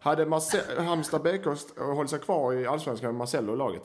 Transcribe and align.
Hade 0.00 0.24
Marce- 0.24 0.82
Halmstad 0.82 1.22
BK 1.22 1.44
hållit 1.78 2.10
sig 2.10 2.18
kvar 2.20 2.52
i 2.54 2.66
allsvenskan 2.66 3.06
med 3.10 3.14
Marcello 3.18 3.54
i 3.54 3.56
laget? 3.56 3.82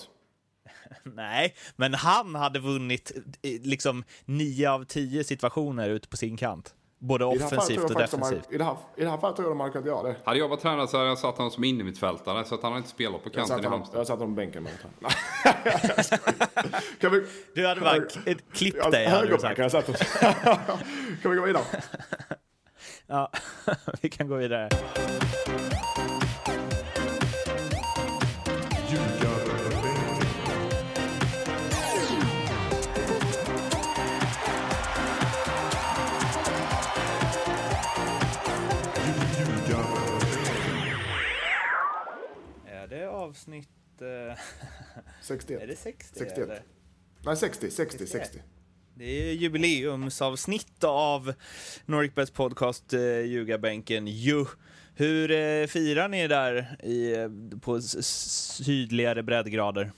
Nej, 1.03 1.55
men 1.75 1.93
han 1.93 2.35
hade 2.35 2.59
vunnit 2.59 3.11
eh, 3.41 3.61
liksom 3.61 4.03
nio 4.25 4.69
av 4.71 4.83
tio 4.85 5.23
situationer 5.23 5.89
ute 5.89 6.07
på 6.07 6.17
sin 6.17 6.37
kant. 6.37 6.75
Både 6.99 7.25
offensivt 7.25 7.83
och 7.83 7.89
de 7.93 7.93
defensivt. 8.01 8.43
hade- 8.45 8.55
I 8.55 8.57
det 8.57 8.63
här, 8.63 8.77
i 8.97 9.03
det 9.03 9.09
här 9.09 9.17
fallet 9.17 9.35
tror 9.35 9.47
jag 9.47 9.51
de 9.51 9.59
hade 9.59 9.71
kunnat 9.71 9.87
göra 9.87 10.03
det. 10.03 10.15
Hade 10.23 10.39
jag 10.39 10.47
varit 10.49 10.61
tränare 10.61 10.87
så 10.87 10.97
hade 10.97 11.09
jag 11.09 11.17
satt 11.17 11.37
honom 11.37 11.51
som 11.51 11.63
innermittfältare 11.63 12.45
så 12.45 12.55
att 12.55 12.61
han 12.63 12.71
har 12.71 12.77
inte 12.77 12.89
spelat 12.89 13.23
på 13.23 13.29
kanten 13.29 13.63
i 13.63 13.67
Halmstad. 13.67 13.99
jag 13.99 14.07
satt 14.07 14.19
honom 14.19 14.35
på 14.35 14.39
bänken. 14.41 14.63
Men 14.63 14.73
kan 17.01 17.11
vi, 17.11 17.25
Du 17.55 17.67
hade 17.67 17.81
bara 17.81 17.99
k- 17.99 18.33
klippt 18.53 18.91
dig, 18.91 19.05
hade 19.07 19.27
du 19.27 19.37
sagt. 19.39 19.43
högerbacken 19.59 19.63
jag 19.63 19.71
satt. 19.71 21.21
Kan 21.21 21.31
vi 21.31 21.37
gå 21.37 21.45
vidare? 21.45 21.63
Ja, 23.07 23.31
vi 24.01 24.09
kan 24.09 24.27
gå 24.27 24.35
vidare. 24.35 24.69
Avsnitt... 43.21 43.69
eh, 44.01 44.37
61. 45.21 45.61
Är 45.61 45.67
det 45.67 45.75
60? 45.75 46.19
61. 46.19 46.37
Eller? 46.37 46.63
Nej, 47.25 47.37
60, 47.37 47.71
60, 47.71 48.07
60. 48.07 48.41
Det 48.95 49.29
är 49.29 49.33
jubileumsavsnitt 49.33 50.83
av 50.83 51.33
Nordic 51.85 52.31
podcast 52.33 52.93
eh, 52.93 53.19
Ljugarbänken. 53.19 54.07
Ju. 54.07 54.45
Hur 54.95 55.31
eh, 55.31 55.67
firar 55.67 56.07
ni 56.07 56.27
där 56.27 56.77
i, 56.83 57.13
eh, 57.15 57.29
på 57.61 57.81
sydligare 57.81 59.23
breddgrader? 59.23 59.91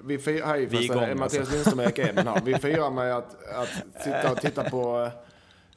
Vi 0.00 0.18
firar, 0.18 0.46
hej, 0.46 0.66
Vi 0.66 0.76
är 0.78 0.82
igång, 0.82 1.18
Mattias 1.18 1.38
alltså. 1.38 1.54
Lindström 1.54 1.78
och 1.78 1.98
Erik. 1.98 2.46
Vi 2.46 2.54
firar 2.58 2.90
med 2.90 3.16
att, 3.16 3.44
att 3.48 4.02
sitta 4.04 4.32
och 4.32 4.40
titta 4.40 4.70
på 4.70 5.02
eh, 5.02 5.12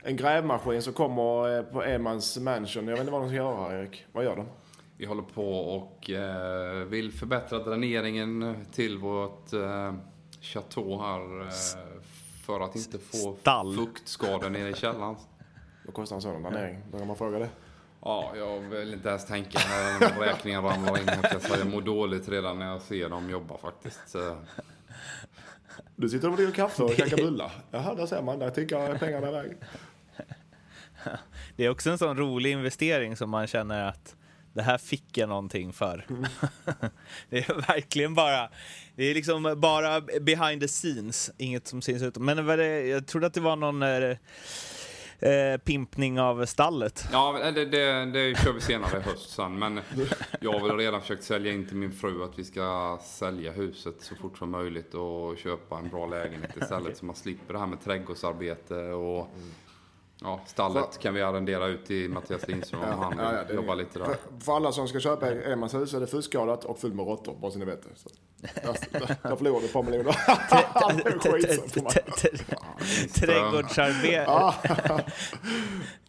en 0.10 0.16
grävmaskin 0.16 0.82
som 0.82 0.94
kommer 0.94 1.58
eh, 1.58 1.64
på 1.64 1.84
Emans 1.84 2.38
mansion. 2.38 2.88
Jag 2.88 2.92
vet 2.92 3.00
inte 3.00 3.12
vad 3.12 3.22
de 3.22 3.28
ska 3.30 3.36
göra 3.36 3.70
här, 3.70 3.78
Erik. 3.78 4.06
Vad 4.12 4.24
gör 4.24 4.36
de? 4.36 4.48
Vi 5.02 5.08
håller 5.08 5.24
på 5.24 5.54
och 5.54 6.10
eh, 6.10 6.86
vill 6.86 7.12
förbättra 7.12 7.60
dräneringen 7.60 8.66
till 8.72 8.98
vårt 8.98 9.54
eh, 9.54 9.94
chateau 10.42 11.02
här. 11.02 11.42
Eh, 11.42 12.02
för 12.46 12.60
att 12.60 12.76
inte 12.76 13.00
få 13.00 13.36
Stall. 13.36 13.76
fuktskador 13.76 14.50
nere 14.50 14.70
i 14.70 14.74
källaren. 14.74 15.16
Vad 15.86 15.94
kostar 15.94 16.16
en 16.16 16.22
sådan 16.22 16.42
planering? 16.42 16.84
Vågar 16.92 17.06
man 17.06 17.16
fråga 17.16 17.40
det? 17.40 17.50
Ja, 18.02 18.34
jag 18.36 18.60
vill 18.60 18.94
inte 18.94 19.10
ens 19.10 19.26
tänka 19.26 19.60
när 19.70 20.20
räkningen 20.20 20.64
ramlar 20.64 21.00
in. 21.00 21.10
Jag 21.32 21.42
säga 21.42 21.58
jag 21.58 21.68
mår 21.68 21.82
dåligt 21.82 22.30
redan 22.30 22.60
när 22.60 22.68
jag 22.68 22.82
ser 22.82 23.10
dem 23.10 23.30
jobba 23.30 23.58
faktiskt. 23.58 24.16
Du 25.96 26.10
sitter 26.10 26.30
och 26.30 26.36
dricker 26.36 26.54
kaffe 26.54 26.84
och 26.84 26.92
käkar 26.92 27.18
bullar. 27.18 27.52
Jaha, 27.72 27.96
där 27.96 28.06
ser 28.06 28.22
man. 28.22 28.40
Där 28.40 28.50
tickar 28.50 28.98
pengarna 28.98 29.30
iväg. 29.30 29.58
Det 31.56 31.66
är 31.66 31.70
också 31.70 31.90
en 31.90 31.98
sån 31.98 32.18
rolig 32.18 32.52
investering 32.52 33.16
som 33.16 33.30
man 33.30 33.48
känner 33.48 33.90
att 33.90 34.16
det 34.54 34.62
här 34.62 34.78
fick 34.78 35.18
jag 35.18 35.30
någonting 35.30 35.74
för. 35.74 36.06
det 37.30 37.38
är 37.38 37.68
verkligen 37.68 38.16
bara, 38.16 38.50
det 38.96 39.04
är 39.04 39.14
liksom 39.14 39.56
bara 39.58 40.02
behind 40.02 40.62
the 40.62 40.68
scenes, 40.68 41.32
inget 41.38 41.68
som 41.68 41.82
syns 41.82 42.04
ut. 42.04 42.18
Men 42.18 42.46
det, 42.46 42.88
jag 42.88 43.08
trodde 43.08 43.28
att 43.28 43.34
det 43.34 43.42
var 43.42 43.56
någon 43.56 43.84
eh, 43.84 44.18
eh, 45.22 45.58
pimpning 45.58 46.20
av 46.20 46.46
stallet. 46.46 47.06
Ja, 47.12 47.32
men 47.32 47.54
det, 47.54 47.66
det, 47.66 48.06
det 48.06 48.38
kör 48.44 48.54
vi 48.54 48.62
senare 48.62 48.98
i 48.98 49.02
höst 49.02 49.30
sen. 49.30 49.60
Men 49.60 49.80
jag 50.40 50.60
har 50.60 50.68
väl 50.68 50.78
redan 50.78 51.02
försökt 51.02 51.24
sälja 51.24 51.52
in 51.52 51.68
till 51.68 51.78
min 51.78 51.92
fru 51.92 52.24
att 52.24 52.40
vi 52.40 52.44
ska 52.44 53.00
sälja 53.04 53.52
huset 53.52 53.96
så 54.00 54.16
fort 54.16 54.38
som 54.38 54.52
möjligt 54.52 54.94
och 54.94 55.38
köpa 55.38 55.78
en 55.78 55.90
bra 55.90 56.06
lägenhet 56.08 56.58
istället. 56.62 56.98
Så 56.98 57.06
man 57.06 57.16
slipper 57.16 57.54
det 57.54 57.60
här 57.60 57.68
med 57.68 57.84
trädgårdsarbete 57.84 58.76
och 58.76 59.28
ja, 60.24 60.40
stallet 60.46 61.00
kan 61.00 61.14
vi 61.14 61.22
arrendera 61.22 61.68
ut 61.68 61.86
till 61.86 62.10
Mattias 62.10 62.48
Lindström 62.48 62.82
om 62.82 63.00
han 63.00 63.14
Ja, 63.18 63.24
ja, 63.24 63.32
det 63.44 63.54
är- 63.54 63.56
jobba 63.56 63.76
lite 63.76 64.00
där. 64.00 64.06
För, 64.06 64.18
för 64.40 64.56
alla 64.56 64.72
som 64.72 64.88
ska 64.88 65.00
köpa 65.00 65.32
Emans 65.32 65.74
hus 65.74 65.94
är 65.94 66.00
det 66.00 66.08
fuskskadat 66.08 66.66
och 66.66 66.80
fullt 66.80 66.96
med 66.96 67.06
råttor, 67.06 67.36
bara 67.42 67.52
så 67.52 67.60
ni 67.60 67.66
vet 67.66 67.84
det. 67.84 67.90
Så, 67.96 68.10
där, 68.42 69.00
där, 69.00 69.16
där 69.30 69.36
förlorar 69.36 69.60
du 69.60 69.66
ett 69.66 69.74
par 69.74 69.84
miljoner. 69.84 70.12
För. 71.22 73.20
Trädgårdsarbete. 73.20 75.04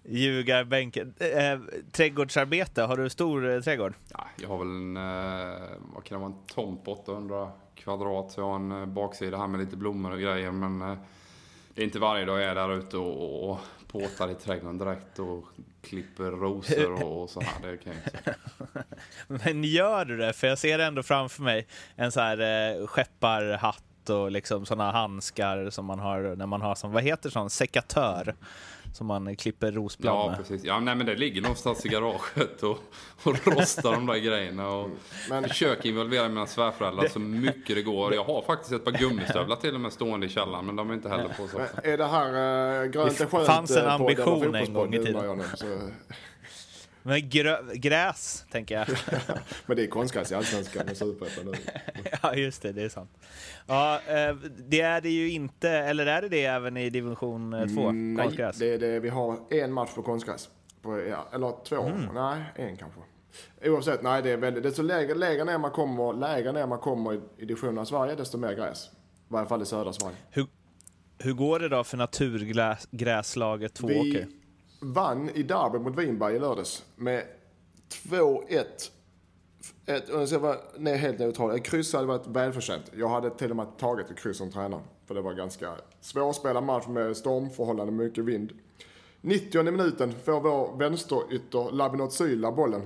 Ljugarbänken. 0.05 1.15
Eh, 1.19 1.59
trädgårdsarbete, 1.93 2.83
har 2.83 2.97
du 2.97 3.11
stor 3.11 3.51
eh, 3.55 3.61
trädgård? 3.61 3.95
Ja, 4.09 4.27
jag 4.37 4.49
har 4.49 4.59
väl 4.59 4.67
en, 4.69 4.97
eh, 4.97 5.61
vad 5.95 6.05
kan 6.05 6.19
det 6.19 6.27
vara, 6.27 6.33
en 6.33 6.47
tomt 6.55 6.85
på 6.85 6.93
800 6.93 7.51
kvadrat. 7.75 8.33
Så 8.33 8.41
jag 8.41 8.47
har 8.47 8.57
en 8.57 8.73
eh, 8.73 8.87
baksida 8.87 9.37
här 9.37 9.47
med 9.47 9.61
lite 9.61 9.77
blommor 9.77 10.13
och 10.13 10.21
grejer. 10.21 10.51
Men 10.51 10.79
det 11.75 11.83
är 11.83 11.85
inte 11.85 11.99
varje 11.99 12.25
dag 12.25 12.41
jag 12.41 12.49
är 12.51 12.55
där 12.55 12.75
ute 12.79 12.97
och, 12.97 13.51
och 13.51 13.59
påtar 13.93 14.31
i 14.31 14.35
trädgården 14.35 14.79
direkt 14.79 15.19
och 15.19 15.45
klipper 15.83 16.25
rosor 16.25 16.93
och, 16.93 17.23
och 17.23 17.31
så 17.31 17.41
här. 17.41 17.71
Det 17.71 17.77
kan 17.77 17.93
jag. 17.93 18.35
Men 19.45 19.65
gör 19.65 20.05
du 20.05 20.17
det? 20.17 20.33
För 20.33 20.47
jag 20.47 20.59
ser 20.59 20.79
ändå 20.79 21.03
framför 21.03 21.43
mig 21.43 21.67
en 21.97 22.13
så 22.13 22.21
här 22.21 22.39
eh, 22.41 22.87
skepparhatt 22.87 24.11
och 24.11 24.31
liksom 24.31 24.67
sådana 24.67 24.93
handskar 24.93 25.71
som 25.71 25.87
man 25.87 25.99
har 25.99 26.37
när 26.37 26.47
man 26.47 26.63
har 26.63 26.75
som, 26.75 26.93
vad 26.93 27.03
heter 27.03 27.31
sån, 27.31 27.51
sekatör? 27.51 28.35
Som 28.93 29.07
man 29.07 29.37
klipper 29.37 29.73
rosblad 29.73 30.15
Ja, 30.15 30.27
med. 30.29 30.37
precis. 30.39 30.65
Ja, 30.65 30.81
nej, 30.81 30.95
men 30.95 31.07
det 31.07 31.15
ligger 31.17 31.43
någonstans 31.43 31.87
i 31.87 31.89
garaget 31.89 32.63
och, 32.63 32.79
och 33.23 33.47
rostar 33.47 33.93
de 33.93 34.07
där 34.07 34.17
grejerna. 34.19 34.69
Och 34.69 34.91
Men- 35.31 35.49
försöker 35.49 35.89
involvera 35.89 36.29
mina 36.29 36.47
svärföräldrar 36.47 37.09
så 37.09 37.19
mycket 37.19 37.77
det 37.77 37.83
går. 37.83 38.15
Jag 38.15 38.25
har 38.25 38.43
faktiskt 38.43 38.73
ett 38.73 38.85
par 38.85 38.93
gummistövlar 38.93 39.57
till 39.57 39.75
och 39.75 39.81
med 39.81 39.93
stående 39.93 40.27
i 40.27 40.29
källaren, 40.29 40.67
men 40.67 40.77
de 40.77 40.91
är 40.91 40.95
inte 40.95 41.09
heller 41.09 41.29
på 41.37 41.49
så. 41.49 41.59
Är 41.83 41.99
det 41.99 42.07
här 42.07 42.29
äh, 42.85 42.91
grönt 42.91 43.19
Det 43.19 43.25
är 43.25 43.29
skönt 43.29 43.47
fanns 43.47 43.71
en 43.71 43.77
eh, 43.87 43.99
på 43.99 44.05
ambition 44.05 44.55
en 44.55 44.75
gång 44.75 44.95
i 44.95 44.99
tiden. 44.99 45.15
undrar 45.17 45.25
jag 45.29 45.39
nu, 45.39 45.45
så, 45.55 45.67
Men 47.03 47.19
grö- 47.21 47.75
gräs, 47.75 48.45
tänker 48.51 48.75
jag. 48.75 48.87
Men 49.67 49.77
det 49.77 49.83
är 49.83 49.87
konstgräs 49.87 50.33
i 50.33 50.35
Allsvenskan 50.35 50.89
och 50.91 50.97
Superettan 50.97 51.45
nu. 51.45 51.53
ja, 52.23 52.35
just 52.35 52.63
det, 52.63 52.73
det 52.73 52.83
är 52.83 52.89
sant. 52.89 53.11
Ja, 53.67 54.01
eh, 54.07 54.35
det 54.69 54.81
är 54.81 55.01
det 55.01 55.11
ju 55.11 55.31
inte, 55.31 55.71
eller 55.71 56.07
är 56.07 56.23
det 56.23 56.29
det 56.29 56.45
även 56.45 56.77
i 56.77 56.91
division 56.91 57.51
2? 57.75 57.83
Mm, 57.89 58.15
Nej, 58.15 58.25
konstgräs? 58.25 58.57
det 58.59 58.75
är 58.75 58.79
det, 58.79 59.01
vi 59.01 59.09
har 59.09 59.39
en 59.51 59.73
match 59.73 59.91
på 59.95 60.03
konstgräs. 60.03 60.49
På, 60.83 60.99
ja, 61.01 61.29
eller 61.33 61.65
två, 61.65 61.83
Mm. 61.83 62.15
nej 62.15 62.43
en 62.57 62.77
kanske. 62.77 63.01
Oavsett, 63.65 64.03
nej 64.03 64.23
det 64.23 64.31
är 64.31 64.37
väldigt, 64.37 64.63
desto 64.63 64.83
lägre, 64.83 65.15
lägre 65.15 65.45
ner 65.45 65.59
man 65.59 65.71
kommer, 65.71 66.13
lägre 66.13 66.53
ner 66.53 66.67
man 66.67 66.79
kommer 66.79 67.15
i, 67.15 67.21
i 67.39 67.45
divisionen 67.45 67.79
av 67.79 67.85
Sverige, 67.85 68.15
desto 68.15 68.39
mer 68.39 68.53
gräs. 68.55 68.87
I 68.89 68.89
varje 69.29 69.49
fall 69.49 69.63
i 69.63 69.67
södra 69.67 69.93
Sverige. 69.93 70.17
Hur, 70.31 70.47
hur 71.19 71.33
går 71.33 71.59
det 71.59 71.69
då 71.69 71.85
för 71.85 71.97
naturgräslaget 71.97 73.75
Tvååker? 73.75 74.03
Vi 74.03 74.27
vann 74.83 75.31
i 75.31 75.43
derby 75.43 75.79
mot 75.79 75.99
Vinberg 75.99 76.37
i 76.37 76.39
lördags 76.39 76.85
med 76.97 77.25
2-1. 77.89 78.65
Ett, 79.87 80.09
och 80.09 80.21
jag 80.21 80.29
ska 80.29 80.39
vara 80.39 80.57
nej, 80.79 80.97
helt 80.97 81.19
neutral. 81.19 81.57
Ett 81.57 81.65
kryss 81.65 81.93
hade 81.93 82.07
varit 82.07 82.27
välförtjänt. 82.27 82.91
Jag 82.97 83.09
hade 83.09 83.31
till 83.31 83.51
och 83.51 83.57
med 83.57 83.67
tagit 83.79 84.11
ett 84.11 84.19
kryss 84.19 84.37
som 84.37 84.51
tränare. 84.51 84.81
För 85.07 85.15
det 85.15 85.21
var 85.21 85.33
ganska 85.33 85.75
svårspelad 86.01 86.65
match 86.65 86.87
med 86.87 87.17
stormförhållanden, 87.17 87.97
mycket 87.97 88.25
vind. 88.25 88.53
90 89.21 89.63
minuten 89.63 90.13
får 90.25 90.41
vår 90.41 90.77
vänsterytter 90.79 91.73
Labinot 91.73 92.13
Syla 92.13 92.53
bollen. 92.53 92.83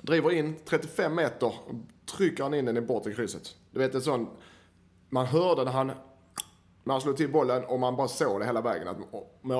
Driver 0.00 0.30
in 0.30 0.56
35 0.64 1.14
meter 1.14 1.46
och 1.46 1.74
trycker 2.16 2.42
han 2.42 2.54
in 2.54 2.64
den 2.64 2.76
i 2.76 2.80
bortre 2.80 3.14
krysset. 3.14 3.56
Du 3.70 3.78
vet 3.78 3.94
en 3.94 4.02
sån, 4.02 4.28
man 5.08 5.26
hörde 5.26 5.64
när 5.64 5.72
han 5.72 5.90
när 6.88 6.94
han 6.94 7.00
slog 7.00 7.16
till 7.16 7.32
bollen 7.32 7.64
och 7.64 7.80
man 7.80 7.96
bara 7.96 8.08
såg 8.08 8.40
det 8.40 8.46
hela 8.46 8.60
vägen. 8.60 8.88
Att, 8.88 8.96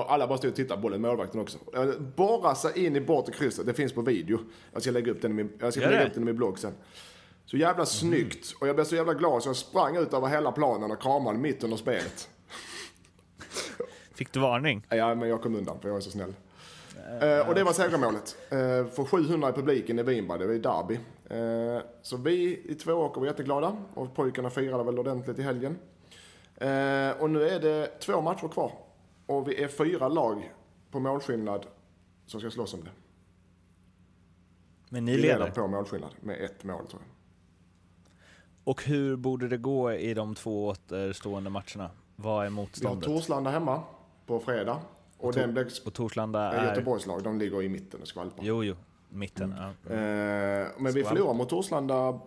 alla 0.07 0.27
bara 0.27 0.37
stod 0.37 0.49
och 0.49 0.55
tittade 0.55 0.77
på 0.77 0.81
bollen, 0.81 1.01
målvakten 1.01 1.41
också. 1.41 1.57
Borra 2.15 2.55
sig 2.55 2.85
in 2.85 2.95
i 2.95 3.01
bortre 3.01 3.33
krysset, 3.33 3.65
det 3.65 3.73
finns 3.73 3.93
på 3.93 4.01
video. 4.01 4.39
Jag 4.73 4.81
ska 4.81 4.91
lägga 4.91 5.11
upp 5.11 5.21
den 5.21 5.31
i 5.31 5.33
min, 5.33 5.49
jag 5.59 5.73
ska 5.73 5.81
Gör 5.81 5.89
lägga 5.89 6.01
det? 6.01 6.07
upp 6.07 6.13
den 6.13 6.23
i 6.23 6.25
min 6.25 6.35
blogg 6.35 6.59
sen. 6.59 6.73
Så 7.45 7.57
jävla 7.57 7.85
snyggt. 7.85 8.55
Och 8.61 8.67
jag 8.67 8.75
blev 8.75 8.85
så 8.85 8.95
jävla 8.95 9.13
glad 9.13 9.43
så 9.43 9.49
jag 9.49 9.55
sprang 9.55 9.97
ut 9.97 10.13
över 10.13 10.27
hela 10.27 10.51
planen 10.51 10.91
och 10.91 11.01
kramade 11.01 11.39
mitt 11.39 11.63
under 11.63 11.77
spelet. 11.77 12.29
Fick 14.13 14.33
du 14.33 14.39
varning? 14.39 14.85
Ja, 14.89 15.15
men 15.15 15.29
jag 15.29 15.41
kom 15.41 15.55
undan 15.55 15.79
för 15.79 15.89
jag 15.89 15.97
är 15.97 16.01
så 16.01 16.11
snäll. 16.11 16.33
Eh, 17.21 17.49
och 17.49 17.55
det 17.55 17.63
var 17.63 17.73
segermålet. 17.73 18.35
Uh, 18.53 18.57
för 18.87 19.05
700 19.05 19.49
i 19.49 19.53
publiken 19.53 19.99
i 19.99 20.03
Vinberg, 20.03 20.39
det 20.39 20.47
var 20.47 20.53
i 20.53 20.59
derby. 20.59 20.99
Eh, 21.29 21.83
så 22.01 22.17
vi 22.17 22.61
i 22.65 22.75
Tvååker 22.75 23.21
var 23.21 23.27
jätteglada 23.27 23.77
och 23.93 24.15
pojkarna 24.15 24.49
firade 24.49 24.83
väl 24.83 24.99
ordentligt 24.99 25.39
i 25.39 25.41
helgen. 25.41 25.77
Eh, 26.59 27.21
och 27.21 27.29
nu 27.29 27.49
är 27.49 27.59
det 27.59 27.87
två 27.99 28.21
matcher 28.21 28.47
kvar. 28.47 28.71
Och 29.25 29.47
vi 29.47 29.63
är 29.63 29.67
fyra 29.67 30.07
lag 30.07 30.53
på 30.91 30.99
målskillnad 30.99 31.65
som 32.25 32.39
ska 32.39 32.51
slåss 32.51 32.73
om 32.73 32.83
det. 32.83 32.91
Men 34.89 35.05
ni 35.05 35.11
Vi 35.15 35.21
leder 35.21 35.39
leder. 35.39 35.51
på 35.51 35.67
målskillnad 35.67 36.11
med 36.21 36.41
ett 36.41 36.63
mål 36.63 36.87
tror 36.87 37.01
jag. 37.01 37.11
Och 38.63 38.83
hur 38.83 39.15
borde 39.15 39.47
det 39.47 39.57
gå 39.57 39.91
i 39.93 40.13
de 40.13 40.35
två 40.35 40.67
återstående 40.67 41.49
matcherna? 41.49 41.89
Vad 42.15 42.35
är 42.37 42.39
Vi 42.39 42.55
har 42.55 42.61
motståndet? 42.61 43.09
Torslanda 43.09 43.49
hemma 43.51 43.81
på 44.25 44.39
fredag. 44.39 44.79
Och 45.17 45.33
den 45.33 45.53
blir 45.53 45.67
Och 45.85 45.93
Torslanda 45.93 46.39
är 46.53 46.57
är... 46.63 46.69
Göteborgslag, 46.69 47.23
de 47.23 47.39
ligger 47.39 47.61
i 47.63 47.69
mitten 47.69 48.01
och 48.01 48.07
skvalpar. 48.07 48.43
Jo, 48.43 48.63
jo. 48.63 48.75
Mitten, 49.09 49.55
ja. 49.57 49.93
Eh, 49.93 50.67
men 50.77 50.85
vi 50.85 50.91
Skvall. 50.91 51.03
förlorade 51.05 51.37
mot 51.37 51.49
Torslanda 51.49 52.07
eh, 52.07 52.19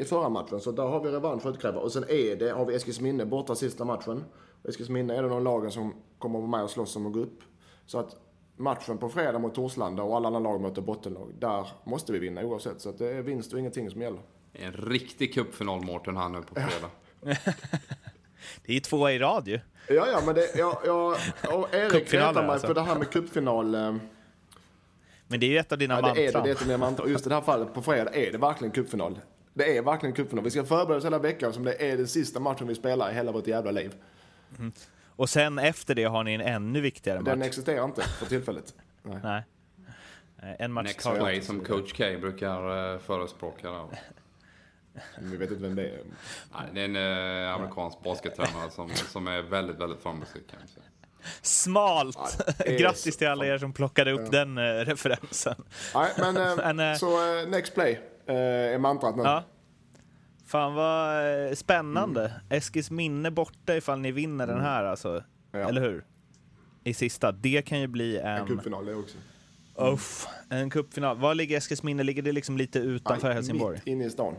i 0.00 0.04
förra 0.04 0.28
matchen, 0.28 0.60
så 0.60 0.72
där 0.72 0.82
har 0.82 1.00
vi 1.00 1.10
revansch 1.10 1.46
att 1.46 1.54
utkräva. 1.54 1.80
Och 1.80 1.92
sen 1.92 2.04
är 2.08 2.36
det, 2.36 2.50
har 2.50 2.64
vi 2.64 2.74
Eskilsminne 2.74 3.26
borta 3.26 3.54
sista 3.54 3.84
matchen. 3.84 4.24
Eskilsminne 4.68 5.16
är 5.16 5.22
det 5.22 5.28
någon 5.28 5.44
lagen 5.44 5.70
som 5.70 5.94
kommer 6.18 6.38
att 6.38 6.42
vara 6.42 6.50
med 6.50 6.62
och 6.62 6.70
slåss 6.70 6.96
om 6.96 7.06
att 7.06 7.12
gå 7.12 7.20
upp. 7.20 7.40
Så 7.86 7.98
att 7.98 8.16
matchen 8.56 8.98
på 8.98 9.08
fredag 9.08 9.38
mot 9.38 9.54
Torslanda 9.54 10.02
och 10.02 10.16
alla 10.16 10.26
andra 10.26 10.40
lag 10.40 10.60
möter 10.60 10.82
bottenlag, 10.82 11.34
där 11.38 11.66
måste 11.84 12.12
vi 12.12 12.18
vinna 12.18 12.44
oavsett. 12.44 12.80
Så 12.80 12.88
att 12.88 12.98
det 12.98 13.08
är 13.08 13.22
vinst 13.22 13.52
och 13.52 13.58
ingenting 13.58 13.90
som 13.90 14.02
gäller. 14.02 14.20
En 14.52 14.72
riktig 14.72 15.34
cupfinal 15.34 15.80
Mårten 15.84 16.16
här 16.16 16.28
nu 16.28 16.42
på 16.42 16.54
fredag. 16.60 16.90
Det 18.66 18.72
är 18.72 18.74
ju 18.74 18.80
två 18.80 19.10
i 19.10 19.18
rad 19.18 19.48
ju. 19.48 19.60
Ja, 19.88 20.06
ja, 20.12 20.22
men 20.26 20.34
det, 20.34 20.54
jag, 20.56 20.78
jag, 20.86 21.16
och 21.52 21.74
Erik 21.74 22.14
retar 22.14 22.34
mig 22.34 22.50
alltså. 22.50 22.66
för 22.66 22.74
det 22.74 22.80
här 22.82 22.98
med 22.98 23.10
cupfinal. 23.10 23.74
Eh, 23.74 23.94
Men 25.28 25.40
det 25.40 25.46
är 25.46 25.50
ju 25.50 25.58
ett 25.58 25.72
av 25.72 25.78
dina 25.78 25.94
ja, 25.94 26.00
det 26.02 26.08
är 26.08 26.14
det, 26.14 26.22
mantran. 26.22 26.44
det 26.44 26.50
är 26.50 26.54
ett 26.54 26.60
av 26.60 26.66
mina 26.66 26.78
mantran. 26.78 27.08
Just 27.10 27.26
i 27.26 27.28
det 27.28 27.34
här 27.34 27.42
fallet 27.42 27.74
på 27.74 27.82
fredag 27.82 28.14
är 28.14 28.32
det 28.32 28.38
verkligen 28.38 28.72
cupfinal. 28.72 29.18
Det 29.54 29.76
är 29.76 29.82
verkligen 29.82 30.14
cupfinal. 30.14 30.44
Vi 30.44 30.50
ska 30.50 30.64
förbereda 30.64 30.98
oss 30.98 31.04
hela 31.04 31.18
veckan 31.18 31.52
som 31.52 31.64
det 31.64 31.82
är 31.92 31.96
den 31.96 32.08
sista 32.08 32.40
matchen 32.40 32.66
vi 32.68 32.74
spelar 32.74 33.10
i 33.10 33.14
hela 33.14 33.32
vårt 33.32 33.46
jävla 33.46 33.70
liv. 33.70 33.94
Och 35.16 35.28
sen 35.30 35.58
efter 35.58 35.94
det 35.94 36.04
har 36.04 36.24
ni 36.24 36.32
en 36.34 36.40
ännu 36.40 36.80
viktigare 36.80 37.18
match. 37.20 37.26
Den 37.28 37.42
existerar 37.42 37.84
inte 37.84 38.02
för 38.02 38.26
tillfället. 38.26 38.74
Nej. 39.02 39.18
Nej. 39.22 39.42
Eh, 40.42 40.64
En 40.64 40.72
match 40.72 40.84
Next 40.86 41.10
play 41.14 41.40
som 41.42 41.60
coach 41.64 41.92
K 41.96 42.04
brukar 42.20 42.92
eh, 42.94 42.98
förespråka. 42.98 43.68
Vi 45.20 45.36
vet 45.36 45.50
inte 45.50 45.62
vem 45.62 45.74
det 45.74 45.82
är. 45.88 46.00
Nej, 46.52 46.66
det 46.74 46.80
är 46.80 46.84
en 46.84 47.46
eh, 47.46 47.54
amerikansk 47.54 48.02
baskettränare 48.02 48.70
som, 48.70 48.90
som 48.90 49.26
är 49.26 49.42
väldigt, 49.42 49.76
väldigt 49.76 50.02
framgångsrik. 50.02 50.44
Smalt! 51.42 52.16
Ja, 52.58 52.72
Grattis 52.78 53.16
till 53.16 53.28
alla 53.28 53.46
er 53.46 53.58
som 53.58 53.72
plockade 53.72 54.12
upp 54.12 54.30
den 54.30 54.58
eh, 54.58 54.62
referensen. 54.62 55.64
Nej, 55.94 56.10
men, 56.18 56.36
eh, 56.36 56.56
Men, 56.56 56.80
eh, 56.80 56.96
så 56.98 57.38
eh, 57.38 57.48
next 57.48 57.74
play 57.74 58.00
är 58.26 58.78
mantrat 58.78 59.16
nu. 59.16 59.22
Ja. 59.22 59.44
Fan 60.46 60.74
vad 60.74 61.16
eh, 61.48 61.52
spännande. 61.54 62.32
Eskils 62.50 62.90
minne 62.90 63.30
borta 63.30 63.76
ifall 63.76 63.98
ni 64.00 64.12
vinner 64.12 64.46
den 64.46 64.60
här 64.60 64.84
alltså. 64.84 65.08
Mm. 65.08 65.22
Ja. 65.50 65.68
Eller 65.68 65.80
hur? 65.80 66.04
I 66.84 66.94
sista. 66.94 67.32
Det 67.32 67.62
kan 67.62 67.80
ju 67.80 67.86
bli 67.86 68.18
En 68.18 68.26
en... 68.26 68.46
cupfinal 68.46 68.86
det 68.86 68.94
också. 68.94 69.16
Uff, 69.76 70.26
en 70.50 70.70
cupfinal. 70.70 71.18
Var 71.18 71.34
ligger 71.34 71.56
Eskils 71.58 71.82
minne? 71.82 72.02
Ligger 72.02 72.22
det 72.22 72.32
liksom 72.32 72.56
lite 72.56 72.78
utanför 72.78 73.26
Nej, 73.28 73.34
Helsingborg? 73.34 73.76
Mitt 73.76 73.86
inne 73.86 74.04
i 74.04 74.10
stan. 74.10 74.34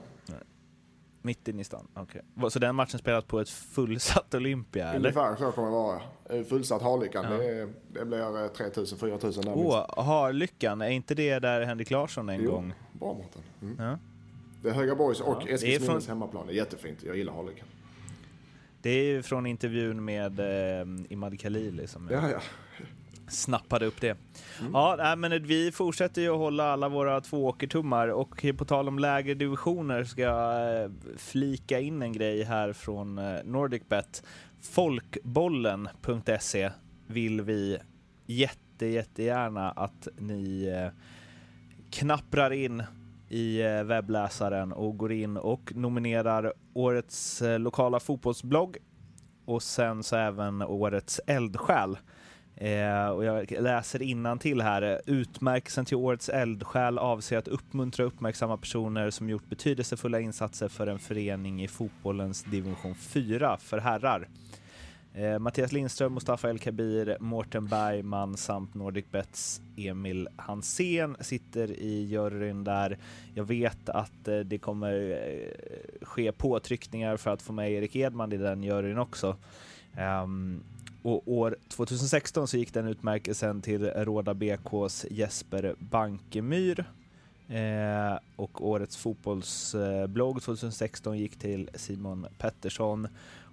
Mitt 1.22 1.48
inne 1.48 1.62
i 1.62 1.64
stan? 1.64 1.88
Okej. 1.96 2.22
Va- 2.34 2.50
Så 2.50 2.60
den 2.60 2.76
matchen 2.76 3.00
spelas 3.00 3.24
på 3.26 3.40
ett 3.40 3.50
fullsatt 3.50 4.34
Olympia, 4.36 4.88
eller? 4.90 4.98
Ungefär 5.00 5.36
så 5.36 5.52
kommer 5.52 5.68
det 5.68 5.74
vara. 5.74 6.02
Eh, 6.30 6.44
Fullsatt 6.46 6.82
Harlyckan. 6.82 7.26
Det, 7.38 7.46
är- 7.50 7.70
det 7.94 8.06
blir 8.06 8.20
eh, 8.20 8.50
3000-4000 8.50 9.44
där. 9.46 9.54
Åh, 9.56 10.04
Harlyckan. 10.06 10.82
Är 10.82 10.90
inte 10.90 11.16
det 11.16 11.40
där 11.40 11.62
Henrik 11.66 11.92
Larsson 11.92 12.30
en 12.30 12.44
Jo, 12.44 12.52
gång? 12.52 12.74
Bra 13.04 13.14
Mårten. 13.14 13.42
Mm. 13.62 13.76
Ja. 13.90 13.98
Det 14.62 14.70
är 14.70 14.74
Högaborgs 14.74 15.20
och 15.22 15.38
Ja, 15.42 15.48
Eskilsminnes 15.50 16.06
från- 16.06 16.16
hemmaplan. 16.16 16.48
Det 16.48 16.54
är 16.54 16.56
jättefint. 16.56 17.04
Jag 17.04 17.18
gillar 17.18 17.34
Harlykan. 17.34 17.68
Det 18.82 18.90
är 18.90 19.04
ju 19.04 19.24
från 19.24 19.46
intervjun 19.46 20.06
med 20.06 20.40
eh, 20.40 20.88
Imad 21.10 21.40
Khalili 21.40 21.88
som 21.88 22.10
Ja, 22.12 22.30
ja. 22.30 22.40
snappade 23.28 23.86
upp 23.86 24.02
det. 24.02 24.18
Mm. 24.60 24.72
Ja, 24.74 25.16
men 25.18 25.44
vi 25.48 25.72
fortsätter 25.72 26.22
ju 26.22 26.30
att 26.30 26.38
hålla 26.38 26.74
alla 26.74 26.90
våra 26.90 27.22
tvååkertummar 27.22 28.08
och 28.08 28.46
på 28.58 28.66
tal 28.66 28.88
om 28.88 29.00
lägre 29.00 29.34
divisioner 29.34 30.04
ska 30.04 30.22
jag 30.22 30.82
eh, 30.84 30.90
flika 31.18 31.80
in 31.80 32.02
en 32.02 32.14
grej 32.14 32.44
här 32.44 32.74
från 32.74 33.18
eh, 33.18 33.44
NordicBet. 33.44 34.24
Folkbollen.se 34.62 36.72
vill 37.08 37.42
vi 37.42 37.78
jätte, 38.26 38.86
jättegärna 38.86 39.72
att 39.72 40.08
ni 40.18 40.66
eh, 40.68 40.88
knapprar 41.94 42.54
in 42.54 42.84
i 43.30 43.62
eh, 43.62 43.84
webbläsaren 43.84 44.72
och 44.74 44.98
går 44.98 45.12
in 45.12 45.38
och 45.38 45.72
nominerar 45.76 46.54
årets 46.74 47.42
eh, 47.42 47.60
lokala 47.60 48.00
fotbollsblogg 48.00 48.78
och 49.46 49.64
sen 49.64 50.04
så 50.04 50.16
även 50.16 50.62
årets 50.62 51.22
eldsjäl. 51.28 51.98
Eh, 52.56 53.08
och 53.08 53.26
jag 53.26 53.52
läser 53.52 54.40
till 54.40 54.62
här. 54.62 55.02
Utmärkelsen 55.06 55.86
till 55.86 55.98
årets 55.98 56.30
eldsjäl 56.30 56.98
avser 56.98 57.38
att 57.38 57.48
uppmuntra 57.48 58.06
och 58.06 58.14
uppmärksamma 58.14 58.58
personer 58.58 59.10
som 59.10 59.30
gjort 59.30 59.50
betydelsefulla 59.50 60.20
insatser 60.20 60.68
för 60.68 60.88
en 60.88 61.00
förening 61.00 61.64
i 61.64 61.68
fotbollens 61.68 62.44
division 62.44 62.96
4 62.96 63.58
för 63.58 63.78
herrar. 63.78 64.28
Eh, 65.16 65.40
Mattias 65.40 65.72
Lindström, 65.72 66.14
Mustafa 66.14 66.50
El 66.50 66.60
Kabir, 66.60 67.18
Mårten 67.20 67.68
Bergman 67.68 68.38
samt 68.38 68.74
NordicBets 68.74 69.62
Emil 69.78 70.28
Hansén 70.36 71.16
sitter 71.20 71.72
i 71.72 72.04
juryn 72.04 72.64
där. 72.64 72.98
Jag 73.34 73.44
vet 73.44 73.90
att 73.90 74.28
eh, 74.28 74.40
det 74.40 74.58
kommer 74.58 75.12
eh, 75.12 76.06
ske 76.06 76.32
påtryckningar 76.32 77.18
för 77.18 77.32
att 77.32 77.42
få 77.42 77.54
med 77.54 77.72
Erik 77.72 77.96
Edman 77.96 78.34
i 78.34 78.38
den 78.38 78.64
juryn 78.64 78.98
också. 78.98 79.36
Ehm, 79.98 80.64
och 81.02 81.22
år 81.26 81.56
2016 81.68 82.48
så 82.48 82.58
gick 82.58 82.74
den 82.74 82.88
utmärkelsen 82.88 83.62
till 83.62 83.86
Råda 83.86 84.34
BKs 84.34 85.06
Jesper 85.10 85.76
Bankemyr. 85.80 86.86
Eh, 87.48 88.20
och 88.36 88.68
årets 88.68 88.98
fotbollsblogg 88.98 90.42
2016 90.42 91.18
gick 91.18 91.36
till 91.36 91.70
Simon 91.76 92.28
Pettersson. 92.38 93.08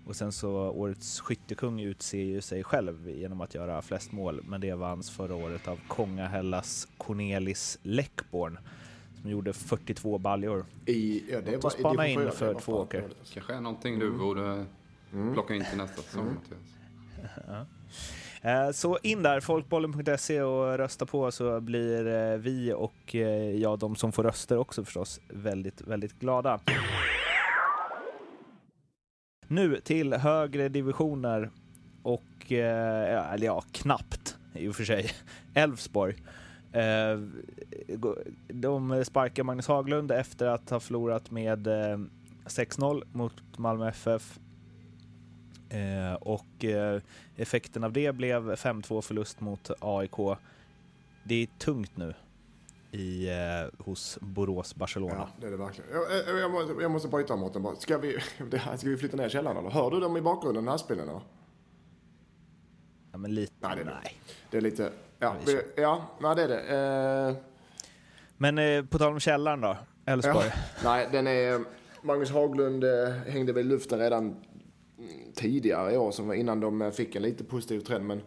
Och 0.06 0.16
sen 0.16 0.32
så 0.32 0.50
årets 0.52 1.20
skyttekung 1.20 1.80
utser 1.80 2.18
ju 2.18 2.40
sig 2.40 2.64
själv 2.64 3.10
genom 3.10 3.40
att 3.40 3.54
göra 3.54 3.82
flest 3.82 4.12
mål, 4.12 4.40
men 4.48 4.60
det 4.60 4.74
vanns 4.74 5.10
förra 5.10 5.34
året 5.34 5.68
av 5.68 5.78
Kongahällas 5.88 6.88
Cornelis 6.98 7.78
Läckborn 7.82 8.58
som 9.20 9.30
gjorde 9.30 9.52
42 9.52 10.18
baljor. 10.18 10.64
I, 10.86 11.24
ja, 11.32 11.40
det 11.40 11.52
Låt 11.52 11.62
var, 11.64 11.70
oss 11.70 11.78
spana 11.78 12.06
in 12.08 12.18
fyra, 12.20 12.30
för 12.30 12.54
två 12.54 12.72
åker. 12.72 13.08
Kanske 13.34 13.54
är 13.54 13.60
någonting 13.60 13.98
du 13.98 14.10
borde 14.10 14.66
plocka 15.32 15.54
in 15.54 15.64
till 15.64 15.78
nästa 15.78 16.02
säsong 16.02 16.26
Mattias. 16.34 17.66
Eh, 18.42 18.70
Så 18.70 18.98
in 19.02 19.22
där, 19.22 19.40
folkbollen.se 19.40 20.42
och 20.42 20.78
rösta 20.78 21.06
på 21.06 21.30
så 21.30 21.60
blir 21.60 22.06
eh, 22.06 22.38
vi 22.38 22.72
och 22.72 23.14
eh, 23.14 23.56
ja, 23.56 23.76
de 23.76 23.96
som 23.96 24.12
får 24.12 24.22
röster 24.22 24.58
också 24.58 24.84
förstås 24.84 25.20
väldigt, 25.28 25.80
väldigt 25.80 26.20
glada. 26.20 26.60
Nu 29.52 29.80
till 29.80 30.12
högre 30.12 30.68
divisioner 30.68 31.50
och, 32.02 32.52
eh, 32.52 33.32
eller 33.32 33.46
ja, 33.46 33.64
knappt 33.72 34.36
i 34.54 34.68
och 34.68 34.76
för 34.76 34.84
sig, 34.84 35.10
Elfsborg. 35.54 36.14
Eh, 36.72 37.18
De 38.48 39.04
sparkar 39.04 39.42
Magnus 39.42 39.68
Haglund 39.68 40.12
efter 40.12 40.46
att 40.46 40.70
ha 40.70 40.80
förlorat 40.80 41.30
med 41.30 41.66
eh, 41.66 41.98
6-0 42.46 43.02
mot 43.12 43.58
Malmö 43.58 43.88
FF. 43.88 44.38
Eh, 45.68 46.14
och 46.14 46.64
eh, 46.64 47.00
effekten 47.36 47.84
av 47.84 47.92
det 47.92 48.12
blev 48.12 48.54
5-2 48.54 49.00
förlust 49.02 49.40
mot 49.40 49.70
AIK. 49.80 50.38
Det 51.24 51.34
är 51.42 51.46
tungt 51.58 51.96
nu 51.96 52.14
i, 52.90 53.28
eh, 53.28 53.84
hos 53.84 54.18
Borås 54.20 54.74
Barcelona. 54.74 55.14
Ja, 55.16 55.28
det 55.40 55.46
är 55.46 55.50
det 55.50 55.56
verkligen. 55.56 55.90
Jag, 55.92 56.02
jag, 56.28 56.38
jag, 56.38 56.50
måste, 56.50 56.82
jag 56.82 56.90
måste 56.90 57.08
bryta 57.08 57.36
Mårten 57.36 57.62
bara. 57.62 57.76
Ska 57.76 57.98
vi, 57.98 58.18
det 58.50 58.58
här, 58.58 58.76
ska 58.76 58.88
vi 58.88 58.96
flytta 58.96 59.16
ner 59.16 59.28
källaren 59.28 59.56
eller? 59.56 59.70
Hör 59.70 59.90
du 59.90 60.00
dem 60.00 60.16
i 60.16 60.20
bakgrunden, 60.20 60.78
spelen 60.78 61.08
eller? 61.08 61.20
Ja, 63.12 63.18
men 63.18 63.34
lite, 63.34 63.52
Nej, 63.60 63.76
det 63.76 63.82
är 63.82 63.84
nej. 64.02 64.20
Det 64.50 64.56
är 64.56 64.60
lite... 64.60 64.92
Ja, 65.18 65.34
vi 65.46 65.60
ja 65.76 66.06
nej, 66.20 66.36
det 66.36 66.42
är 66.42 66.48
det. 66.48 67.28
Eh, 67.28 67.36
Men 68.36 68.58
eh, 68.58 68.84
på 68.84 68.98
tal 68.98 69.12
om 69.12 69.20
källaren 69.20 69.60
då, 69.60 69.76
Elfsborg. 70.06 70.46
Ja, 70.46 70.52
nej, 70.84 71.08
den 71.12 71.26
är... 71.26 71.60
Magnus 72.02 72.30
Haglund 72.30 72.84
eh, 72.84 73.08
hängde 73.08 73.52
väl 73.52 73.66
i 73.66 73.68
luften 73.68 73.98
redan 73.98 74.36
tidigare 75.34 75.92
i 75.92 75.96
år, 75.96 76.10
som 76.10 76.26
var 76.26 76.34
innan 76.34 76.60
de 76.60 76.82
eh, 76.82 76.90
fick 76.90 77.16
en 77.16 77.22
lite 77.22 77.44
positiv 77.44 77.80
trend. 77.80 78.06
Men 78.06 78.22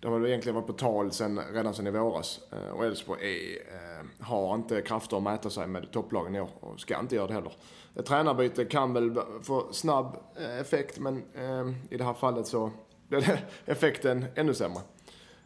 de 0.00 0.12
har 0.12 0.18
väl 0.18 0.28
egentligen 0.28 0.56
varit 0.56 0.66
på 0.66 0.72
tal 0.72 1.12
sen, 1.12 1.40
redan 1.52 1.74
sedan 1.74 1.86
i 1.86 1.90
våras. 1.90 2.40
Eh, 2.52 2.70
och 2.70 2.84
Elfsborg 2.84 3.56
eh, 3.56 4.26
har 4.26 4.54
inte 4.54 4.82
krafter 4.82 5.16
att 5.16 5.22
mäta 5.22 5.50
sig 5.50 5.66
med 5.66 5.90
topplagen 5.90 6.36
i 6.36 6.40
år 6.40 6.50
och 6.60 6.80
ska 6.80 7.00
inte 7.00 7.14
göra 7.16 7.26
det 7.26 7.34
heller. 7.34 7.52
Ett 7.94 8.06
tränarbyte 8.06 8.64
kan 8.64 8.92
väl 8.92 9.20
få 9.42 9.72
snabb 9.72 10.16
eh, 10.36 10.60
effekt, 10.60 10.98
men 10.98 11.22
eh, 11.34 11.72
i 11.90 11.96
det 11.96 12.04
här 12.04 12.14
fallet 12.14 12.46
så 12.46 12.70
blev 13.08 13.38
effekten 13.66 14.24
ännu 14.34 14.54
sämre. 14.54 14.80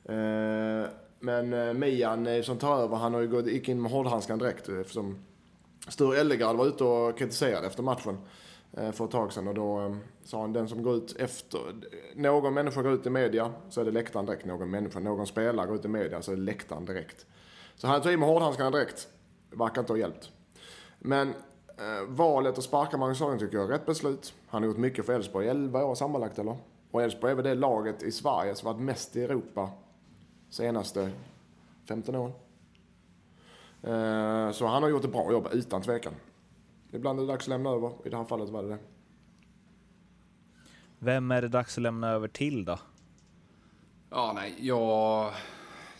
Eh, 0.04 0.88
men 1.20 1.52
eh, 1.52 1.72
Mian 1.72 2.42
som 2.42 2.58
tar 2.58 2.78
över, 2.78 2.96
han 2.96 3.14
har 3.14 3.20
ju 3.20 3.28
gått, 3.28 3.46
gick 3.46 3.68
in 3.68 3.82
med 3.82 3.90
hårdhandskan 3.92 4.38
direkt 4.38 4.68
eh, 4.68 4.78
eftersom 4.78 5.18
Sture 5.88 6.20
Ellegard 6.20 6.56
var 6.56 6.66
ute 6.66 6.84
och 6.84 7.18
kritiserade 7.18 7.66
efter 7.66 7.82
matchen 7.82 8.14
eh, 8.14 8.43
Eh, 8.76 8.92
för 8.92 9.04
ett 9.04 9.10
tag 9.10 9.32
sedan 9.32 9.48
och 9.48 9.54
då 9.54 9.76
ehm, 9.76 10.00
sa 10.24 10.40
han 10.40 10.52
den 10.52 10.68
som 10.68 10.82
går 10.82 10.94
ut 10.96 11.16
efter, 11.18 11.60
någon 12.14 12.54
människa 12.54 12.82
går 12.82 12.92
ut 12.92 13.06
i 13.06 13.10
media 13.10 13.52
så 13.68 13.80
är 13.80 13.84
det 13.84 13.90
läktaren 13.90 14.26
direkt, 14.26 14.44
någon 14.44 14.70
människa, 14.70 15.00
någon 15.00 15.26
spelare 15.26 15.66
går 15.66 15.76
ut 15.76 15.84
i 15.84 15.88
media 15.88 16.22
så 16.22 16.32
är 16.32 16.36
det 16.36 16.42
läktaren 16.42 16.84
direkt. 16.84 17.26
Så 17.76 17.86
han 17.86 18.02
tog 18.02 18.12
i 18.12 18.16
med 18.16 18.28
hårdhandskarna 18.28 18.70
direkt, 18.70 19.08
verkar 19.50 19.80
inte 19.80 19.92
ha 19.92 19.98
hjälpt. 19.98 20.30
Men 20.98 21.28
eh, 21.68 22.04
valet 22.08 22.58
att 22.58 22.64
sparka 22.64 22.96
Magnus 22.96 23.20
Hagen 23.20 23.38
tycker 23.38 23.56
jag 23.56 23.64
är 23.64 23.68
rätt 23.68 23.86
beslut. 23.86 24.34
Han 24.48 24.62
har 24.62 24.68
gjort 24.68 24.78
mycket 24.78 25.06
för 25.06 25.12
Elfsborg, 25.12 25.48
11 25.48 25.84
år 25.84 25.94
sammanlagt 25.94 26.38
eller? 26.38 26.56
Och 26.90 27.02
Elfsborg 27.02 27.30
är 27.32 27.36
väl 27.36 27.44
det 27.44 27.54
laget 27.54 28.02
i 28.02 28.12
Sverige 28.12 28.54
som 28.54 28.66
varit 28.72 28.80
mest 28.80 29.16
i 29.16 29.24
Europa 29.24 29.70
senaste 30.50 31.10
15 31.88 32.14
åren. 32.14 32.32
Eh, 33.82 34.52
Så 34.52 34.66
han 34.66 34.82
har 34.82 34.90
gjort 34.90 35.04
ett 35.04 35.12
bra 35.12 35.32
jobb 35.32 35.48
utan 35.52 35.82
tvekan. 35.82 36.12
Ibland 36.94 37.18
är 37.18 37.22
det 37.22 37.32
dags 37.32 37.44
att 37.44 37.48
lämna 37.48 37.70
över. 37.70 37.92
I 38.04 38.08
det 38.08 38.16
här 38.16 38.24
fallet 38.24 38.50
var 38.50 38.62
det 38.62 38.68
det. 38.68 38.78
Vem 40.98 41.30
är 41.30 41.42
det 41.42 41.48
dags 41.48 41.78
att 41.78 41.82
lämna 41.82 42.10
över 42.10 42.28
till 42.28 42.64
då? 42.64 42.78
Ja, 44.10 44.32
nej, 44.34 44.54
jag 44.58 45.32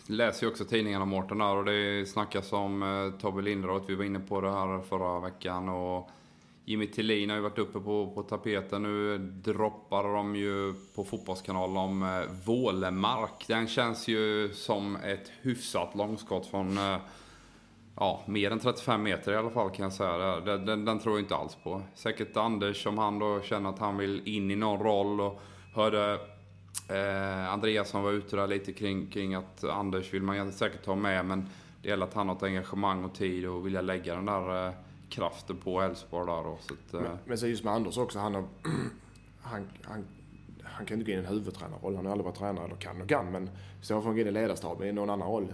läser 0.07 0.45
ju 0.45 0.51
också 0.51 0.65
tidningarna 0.65 1.05
Mårten 1.05 1.37
där 1.37 1.55
och 1.55 1.65
det 1.65 2.09
snackas 2.09 2.53
om 2.53 2.83
eh, 2.83 3.19
Tobbe 3.21 3.41
Lindroth. 3.41 3.87
Vi 3.87 3.95
var 3.95 4.03
inne 4.03 4.19
på 4.19 4.41
det 4.41 4.51
här 4.51 4.81
förra 4.81 5.19
veckan 5.19 5.69
och 5.69 6.09
Jimmy 6.65 6.87
Tillin 6.87 7.29
har 7.29 7.37
ju 7.37 7.43
varit 7.43 7.59
uppe 7.59 7.79
på, 7.79 8.11
på 8.15 8.23
tapeten. 8.23 8.83
Nu 8.83 9.17
droppar 9.17 10.03
de 10.03 10.35
ju 10.35 10.73
på 10.95 11.03
Fotbollskanalen 11.03 11.77
om 11.77 12.03
eh, 12.03 12.31
Vålemark. 12.45 13.47
Den 13.47 13.67
känns 13.67 14.07
ju 14.07 14.53
som 14.53 14.95
ett 14.95 15.31
hyfsat 15.41 15.95
långskott 15.95 16.47
från 16.47 16.77
eh, 16.77 16.97
Ja, 17.97 18.23
mer 18.25 18.51
än 18.51 18.59
35 18.59 19.03
meter 19.03 19.31
i 19.31 19.35
alla 19.35 19.49
fall 19.49 19.69
kan 19.69 19.83
jag 19.83 19.93
säga. 19.93 20.39
Den, 20.39 20.65
den, 20.65 20.85
den 20.85 20.99
tror 20.99 21.15
jag 21.15 21.23
inte 21.23 21.35
alls 21.35 21.57
på. 21.63 21.81
Säkert 21.95 22.37
Anders 22.37 22.85
om 22.85 22.97
han 22.97 23.19
då 23.19 23.41
känner 23.41 23.69
att 23.69 23.79
han 23.79 23.97
vill 23.97 24.27
in 24.27 24.51
i 24.51 24.55
någon 24.55 24.79
roll 24.79 25.21
och 25.21 25.41
hörde 25.73 26.19
eh, 26.89 27.53
Andreasson 27.53 28.03
var 28.03 28.11
ute 28.11 28.35
där 28.35 28.47
lite 28.47 28.73
kring, 28.73 29.07
kring 29.07 29.35
att 29.35 29.63
Anders 29.63 30.13
vill 30.13 30.23
man 30.23 30.51
säkert 30.51 30.85
ta 30.85 30.95
med 30.95 31.25
men 31.25 31.49
det 31.81 31.89
gäller 31.89 32.05
att 32.05 32.13
han 32.13 32.29
har 32.29 32.35
ett 32.35 32.43
engagemang 32.43 33.03
och 33.03 33.13
tid 33.13 33.47
och 33.47 33.65
vilja 33.65 33.81
lägga 33.81 34.15
den 34.15 34.25
där 34.25 34.67
eh, 34.67 34.73
kraften 35.09 35.57
på 35.57 35.81
Elfsborg 35.81 36.25
där 36.25 36.43
då. 36.43 36.57
Så 36.59 36.73
att, 36.73 36.93
eh, 36.93 37.01
Men, 37.01 37.17
men 37.25 37.37
så 37.37 37.47
just 37.47 37.63
med 37.63 37.73
Anders 37.73 37.97
också, 37.97 38.19
han, 38.19 38.35
har, 38.35 38.43
han, 39.41 39.67
han, 39.83 40.05
han 40.63 40.85
kan 40.85 40.99
inte 40.99 41.11
gå 41.11 41.17
in 41.17 41.23
i 41.23 41.27
en 41.27 41.33
huvudtränarroll. 41.33 41.95
Han 41.95 42.05
har 42.05 42.11
aldrig 42.11 42.25
varit 42.25 42.37
tränare, 42.37 42.65
eller 42.65 42.75
kan 42.75 43.01
och 43.01 43.09
kan, 43.09 43.31
men 43.31 43.49
så 43.81 44.01
får 44.01 44.05
han 44.05 44.15
gå 44.15 44.21
in 44.21 44.27
i 44.27 44.31
ledarstaben 44.31 44.87
i 44.87 44.91
någon 44.91 45.09
annan 45.09 45.27
roll. 45.27 45.53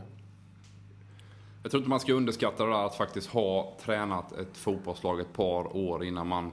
Jag 1.61 1.71
tror 1.71 1.79
inte 1.79 1.89
man 1.89 1.99
ska 1.99 2.13
underskatta 2.13 2.65
det 2.65 2.71
där 2.71 2.85
att 2.85 2.95
faktiskt 2.95 3.27
ha 3.27 3.77
tränat 3.81 4.31
ett 4.31 4.57
fotbollslag 4.57 5.19
ett 5.19 5.33
par 5.33 5.77
år 5.77 6.03
innan 6.03 6.27
man 6.27 6.51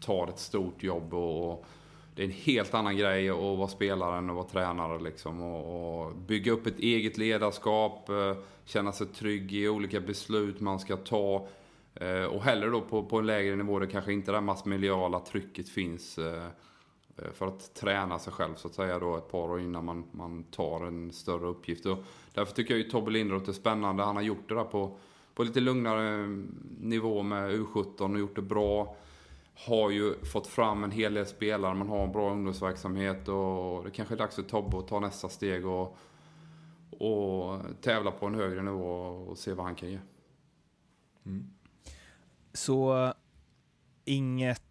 tar 0.00 0.28
ett 0.28 0.38
stort 0.38 0.82
jobb. 0.82 1.14
Och, 1.14 1.66
det 2.14 2.22
är 2.22 2.26
en 2.26 2.32
helt 2.32 2.74
annan 2.74 2.96
grej 2.96 3.30
att 3.30 3.36
vara 3.36 3.68
spelare 3.68 4.18
än 4.18 4.30
att 4.30 4.36
vara 4.36 4.46
tränare. 4.46 5.02
Liksom. 5.02 5.42
Och, 5.42 6.06
och 6.06 6.16
bygga 6.16 6.52
upp 6.52 6.66
ett 6.66 6.78
eget 6.78 7.18
ledarskap, 7.18 8.08
eh, 8.08 8.36
känna 8.64 8.92
sig 8.92 9.06
trygg 9.06 9.52
i 9.52 9.68
olika 9.68 10.00
beslut 10.00 10.60
man 10.60 10.78
ska 10.78 10.96
ta. 10.96 11.48
Eh, 11.94 12.24
och 12.24 12.42
hellre 12.42 12.70
då 12.70 12.80
på, 12.80 13.04
på 13.04 13.18
en 13.18 13.26
lägre 13.26 13.56
nivå 13.56 13.78
där 13.78 13.86
kanske 13.86 14.12
inte 14.12 14.30
det 14.30 14.36
här 14.36 14.42
massmediala 14.42 15.20
trycket 15.20 15.68
finns. 15.68 16.18
Eh, 16.18 16.44
för 17.32 17.46
att 17.46 17.74
träna 17.74 18.18
sig 18.18 18.32
själv 18.32 18.54
så 18.54 18.68
att 18.68 18.74
säga 18.74 18.98
då 18.98 19.16
ett 19.16 19.30
par 19.30 19.50
år 19.50 19.60
innan 19.60 19.84
man, 19.84 20.04
man 20.10 20.44
tar 20.44 20.86
en 20.86 21.12
större 21.12 21.46
uppgift. 21.46 21.86
Och 21.86 21.98
därför 22.34 22.54
tycker 22.54 22.74
jag 22.74 22.78
ju 22.78 22.90
Tobbe 22.90 23.10
Lindroth 23.10 23.48
är 23.48 23.52
spännande. 23.52 24.02
Han 24.02 24.16
har 24.16 24.22
gjort 24.22 24.48
det 24.48 24.54
där 24.54 24.64
på, 24.64 24.98
på 25.34 25.42
lite 25.42 25.60
lugnare 25.60 26.08
mm, 26.08 26.54
nivå 26.80 27.22
med 27.22 27.50
U17 27.50 28.12
och 28.12 28.18
gjort 28.18 28.36
det 28.36 28.42
bra. 28.42 28.96
Har 29.54 29.90
ju 29.90 30.24
fått 30.24 30.46
fram 30.46 30.84
en 30.84 30.90
hel 30.90 31.14
del 31.14 31.26
spelare, 31.26 31.74
man 31.74 31.88
har 31.88 32.04
en 32.04 32.12
bra 32.12 32.30
ungdomsverksamhet 32.30 33.28
och 33.28 33.84
det 33.84 33.90
kanske 33.90 34.14
är 34.14 34.18
dags 34.18 34.36
för 34.36 34.42
Tobbe 34.42 34.78
att 34.78 34.88
ta 34.88 35.00
nästa 35.00 35.28
steg 35.28 35.66
och, 35.66 35.96
och 36.90 37.60
tävla 37.80 38.10
på 38.10 38.26
en 38.26 38.34
högre 38.34 38.62
nivå 38.62 38.90
och 39.28 39.38
se 39.38 39.52
vad 39.52 39.66
han 39.66 39.74
kan 39.74 39.90
ge. 39.90 39.98
Mm. 41.26 41.50
Så 42.52 43.12
inget... 44.04 44.69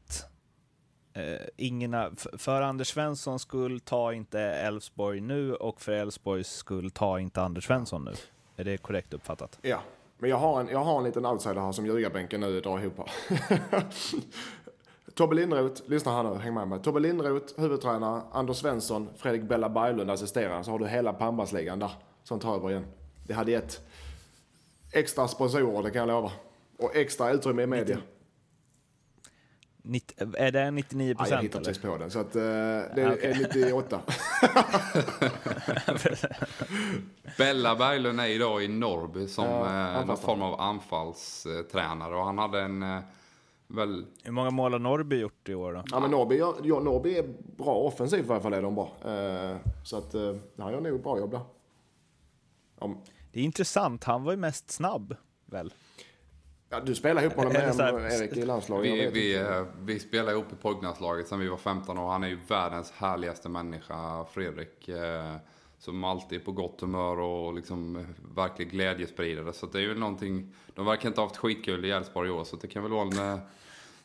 Eh, 1.19 1.47
ingen, 1.57 2.15
för 2.37 2.61
Anders 2.61 2.87
Svenssons 2.87 3.41
skull, 3.41 3.79
ta 3.79 4.13
inte 4.13 4.39
Elfsborg 4.39 5.21
nu 5.21 5.55
och 5.55 5.81
för 5.81 5.91
Elfsborgs 5.91 6.49
skull, 6.49 6.91
ta 6.91 7.19
inte 7.19 7.41
Anders 7.41 7.65
Svensson 7.65 8.05
nu. 8.05 8.13
Är 8.55 8.63
det 8.63 8.77
korrekt 8.77 9.13
uppfattat? 9.13 9.59
Ja, 9.61 9.79
men 10.17 10.29
jag 10.29 10.37
har 10.37 10.59
en, 10.59 10.67
jag 10.67 10.79
har 10.79 10.97
en 10.97 11.03
liten 11.03 11.25
outsider 11.25 11.61
här 11.61 11.71
som 11.71 11.85
ljugarbänken 11.85 12.41
nu 12.41 12.61
drar 12.61 12.79
ihop. 12.79 12.99
Tobbe 15.13 15.35
Lindroth, 15.35 15.81
lyssna 15.89 16.11
här 16.11 16.23
nu, 16.23 16.39
häng 16.39 16.53
med 16.53 16.67
mig. 16.67 16.79
Tobbe 16.79 16.99
Lindroth, 16.99 17.59
huvudtränare, 17.61 18.21
Anders 18.31 18.57
Svensson, 18.57 19.09
Fredrik 19.17 19.43
Bella 19.43 19.69
Berglund 19.69 20.11
assisterande. 20.11 20.63
Så 20.63 20.71
har 20.71 20.79
du 20.79 20.87
hela 20.87 21.13
Pambasligan 21.13 21.79
där 21.79 21.91
som 22.23 22.39
tar 22.39 22.55
över 22.55 22.69
igen. 22.69 22.85
Det 23.27 23.33
hade 23.33 23.51
gett 23.51 23.81
extra 24.91 25.27
sponsorer, 25.27 25.83
det 25.83 25.91
kan 25.91 25.99
jag 25.99 26.07
lova. 26.07 26.31
Och 26.77 26.95
extra 26.95 27.31
utrymme 27.31 27.63
i 27.63 27.67
media. 27.67 27.95
Lite 27.95 28.07
är 30.37 30.51
det 30.51 30.71
99 30.71 31.05
Ja, 31.07 31.09
jag 31.09 31.17
procent? 31.17 31.43
hittar 31.43 31.59
precis 31.59 31.81
på 31.81 31.97
den. 31.97 32.11
Så 32.11 32.19
att, 32.19 32.35
eh, 32.35 32.41
det 32.41 32.91
Ja, 32.95 33.13
okej. 33.13 33.31
är 33.31 33.35
98. 33.63 34.01
Bella 37.37 37.75
Berglund 37.75 38.19
är 38.19 38.25
idag 38.27 38.63
i 38.63 38.67
Norrby 38.67 39.27
som 39.27 39.45
Ja, 39.45 39.99
eh, 39.99 40.05
någon 40.05 40.17
form 40.17 40.41
av 40.41 40.61
anfallstränare. 40.61 42.15
Och 42.15 42.25
han 42.25 42.37
hade 42.37 42.61
en 42.61 42.83
eh, 42.83 42.99
väl 43.67 44.05
Hur 44.23 44.31
många 44.31 44.49
mål 44.51 44.71
har 44.71 44.79
Norrby 44.79 45.15
gjort 45.19 45.49
i 45.49 45.55
år 45.55 45.73
då? 45.73 45.83
Ja, 45.91 45.99
men 45.99 46.11
Norrby, 46.11 46.37
ja, 46.37 46.55
ja, 46.63 46.79
Norrby 46.79 47.17
är 47.17 47.25
bra 47.57 47.73
offensivt 47.75 48.25
i 48.27 48.31
alla 48.31 48.39
fall 48.41 48.53
är 48.53 48.61
de 48.61 48.75
bra. 48.75 48.91
Eh, 49.05 49.57
så 49.83 49.97
att, 49.97 50.13
eh, 50.13 50.35
han 50.57 50.71
gör 50.73 50.81
nog 50.81 51.03
bra 51.03 51.17
jobb 51.19 51.31
där. 51.31 51.41
Om, 52.79 53.01
Det 53.31 53.39
är 53.39 53.43
intressant, 53.43 54.03
han 54.03 54.23
var 54.23 54.31
ju 54.31 54.37
mest 54.37 54.71
snabb, 54.71 55.15
väl? 55.45 55.73
Ja, 56.69 56.79
du 56.79 56.95
spelar 56.95 57.21
ihop 57.21 57.33
honom 57.33 57.53
med 57.53 57.61
här- 57.61 58.21
Erik 58.21 58.37
i 58.37 58.45
landslaget. 58.45 58.93
Vi, 58.93 59.19
vi, 59.19 59.35
eh, 59.37 59.63
vi 59.81 59.99
spelade 59.99 60.31
ihop 60.31 60.53
i 60.53 60.55
pojklandslaget 60.55 61.27
sedan 61.27 61.39
vi 61.39 61.47
var 61.47 61.57
15 61.57 61.97
år. 61.97 62.09
Han 62.11 62.23
är 62.23 62.27
ju 62.27 62.39
världens 62.47 62.91
härligaste 62.91 63.49
människa, 63.49 64.25
Fredrik. 64.25 64.87
eh, 64.89 65.35
Som 65.81 66.03
alltid 66.03 66.41
är 66.41 66.45
på 66.45 66.51
gott 66.51 66.81
humör 66.81 67.19
och 67.19 67.53
liksom 67.53 67.95
eh, 67.95 68.01
verklig 68.35 68.71
glädjespridare. 68.71 69.53
Så 69.53 69.65
det 69.65 69.77
är 69.77 69.81
ju 69.81 69.95
någonting, 69.95 70.55
de 70.73 70.85
verkar 70.85 71.09
inte 71.09 71.21
ha 71.21 71.27
haft 71.27 71.37
skitkul 71.37 71.85
i 71.85 71.91
Elfsborg 71.91 72.29
i 72.29 72.31
år. 72.31 72.43
Så 72.43 72.55
det 72.55 72.67
kan 72.67 72.83
väl 72.83 72.91
vara 72.91 73.31
en, 73.31 73.39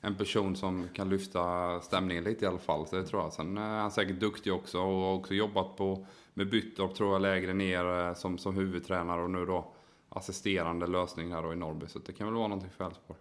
en 0.00 0.14
person 0.14 0.56
som 0.56 0.88
kan 0.92 1.08
lyfta 1.08 1.80
stämningen 1.80 2.24
lite 2.24 2.44
i 2.44 2.48
alla 2.48 2.58
fall. 2.58 2.86
Så 2.86 2.96
det 2.96 3.04
tror 3.04 3.22
jag. 3.22 3.32
Sen 3.32 3.58
är 3.58 3.78
han 3.80 3.90
säkert 3.90 4.20
duktig 4.20 4.52
också 4.52 4.78
och 4.78 4.84
har 5.02 5.14
också 5.14 5.34
jobbat 5.34 5.76
på, 5.76 6.06
med 6.34 6.50
Byttorp 6.50 6.94
tror 6.94 7.12
jag 7.12 7.22
lägre 7.22 7.52
ner 7.54 8.14
som, 8.14 8.38
som 8.38 8.54
huvudtränare 8.56 9.22
och 9.22 9.30
nu 9.30 9.46
då 9.46 9.73
assisterande 10.14 10.86
lösning 10.86 11.32
här 11.32 11.42
då 11.42 11.52
i 11.52 11.56
Norrby. 11.56 11.86
Så 11.88 11.98
det 11.98 12.12
kan 12.12 12.26
väl 12.26 12.34
vara 12.36 12.48
någonting 12.48 12.70
för 12.70 12.86
Elfsborg. 12.86 13.20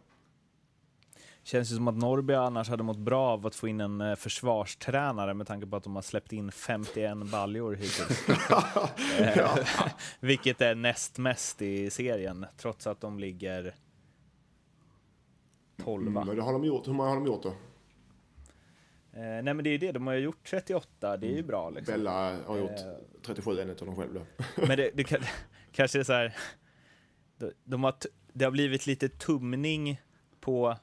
Känns 1.44 1.72
ju 1.72 1.76
som 1.76 1.88
att 1.88 1.96
Norrby 1.98 2.34
annars 2.34 2.70
hade 2.70 2.84
mått 2.84 2.98
bra 2.98 3.30
av 3.30 3.48
att 3.48 3.56
få 3.56 3.68
in 3.68 3.82
en 3.82 4.02
eh, 4.02 4.16
försvarstränare 4.16 5.34
med 5.34 5.48
tanke 5.48 5.68
på 5.68 5.76
att 5.76 5.84
de 5.84 5.96
har 5.96 6.02
släppt 6.02 6.34
in 6.34 6.52
51 6.52 7.18
baljor 7.32 7.74
hittills. 7.74 8.28
Eh, 9.20 9.58
Vilket 10.20 10.62
är 10.62 10.76
näst 10.76 11.18
mest 11.18 11.62
i 11.62 11.90
serien, 11.90 12.46
trots 12.58 12.88
att 12.88 13.02
de 13.02 13.20
ligger 13.20 13.76
12. 15.84 16.08
Mm, 16.08 16.26
men 16.28 16.36
det 16.36 16.42
har 16.42 16.54
de 16.54 16.64
gjort. 16.64 16.88
Hur 16.88 16.94
många 16.94 17.10
har 17.10 17.16
de 17.16 17.26
gjort 17.26 17.44
då? 17.44 17.50
Eh, 17.50 19.22
nej 19.22 19.44
men 19.44 19.64
det 19.64 19.70
är 19.70 19.72
ju 19.72 19.78
det, 19.78 19.92
de 19.92 20.08
har 20.08 20.14
ju 20.14 20.20
gjort 20.20 20.44
38, 20.44 21.18
det 21.18 21.28
är 21.28 21.36
ju 21.36 21.44
bra 21.44 21.70
liksom. 21.70 21.94
Bella 21.94 22.38
har 22.46 22.58
gjort 22.58 22.72
Eh. 22.72 23.24
37 23.26 23.60
enligt 23.62 23.78
dem 23.78 23.96
själv 23.96 24.14
då. 24.14 24.22
Men 24.68 24.78
det, 24.78 24.92
det 24.94 25.04
kan, 25.04 25.20
kanske 25.72 26.00
är 26.00 26.04
så 26.04 26.14
här, 26.14 26.36
de, 27.64 27.84
har, 27.84 27.96
det 28.34 28.46
har 28.46 28.52
blivit 28.52 28.88
lite 28.88 29.10
tumning 29.10 30.02
på, 30.40 30.78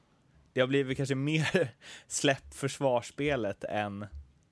det 0.53 0.59
har 0.59 0.67
blivit 0.67 0.97
kanske 0.97 1.15
mer 1.15 1.73
släpp 2.07 2.53
försvarsspelet 2.53 3.63
än 3.63 4.05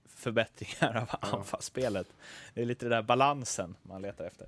förbättringar 0.05 0.95
av 0.97 1.35
anfallsspelet. 1.35 2.07
Det 2.53 2.61
är 2.61 2.65
lite 2.65 2.85
den 2.85 2.91
där 2.91 3.01
balansen 3.01 3.75
man 3.81 4.01
letar 4.01 4.25
efter. 4.25 4.47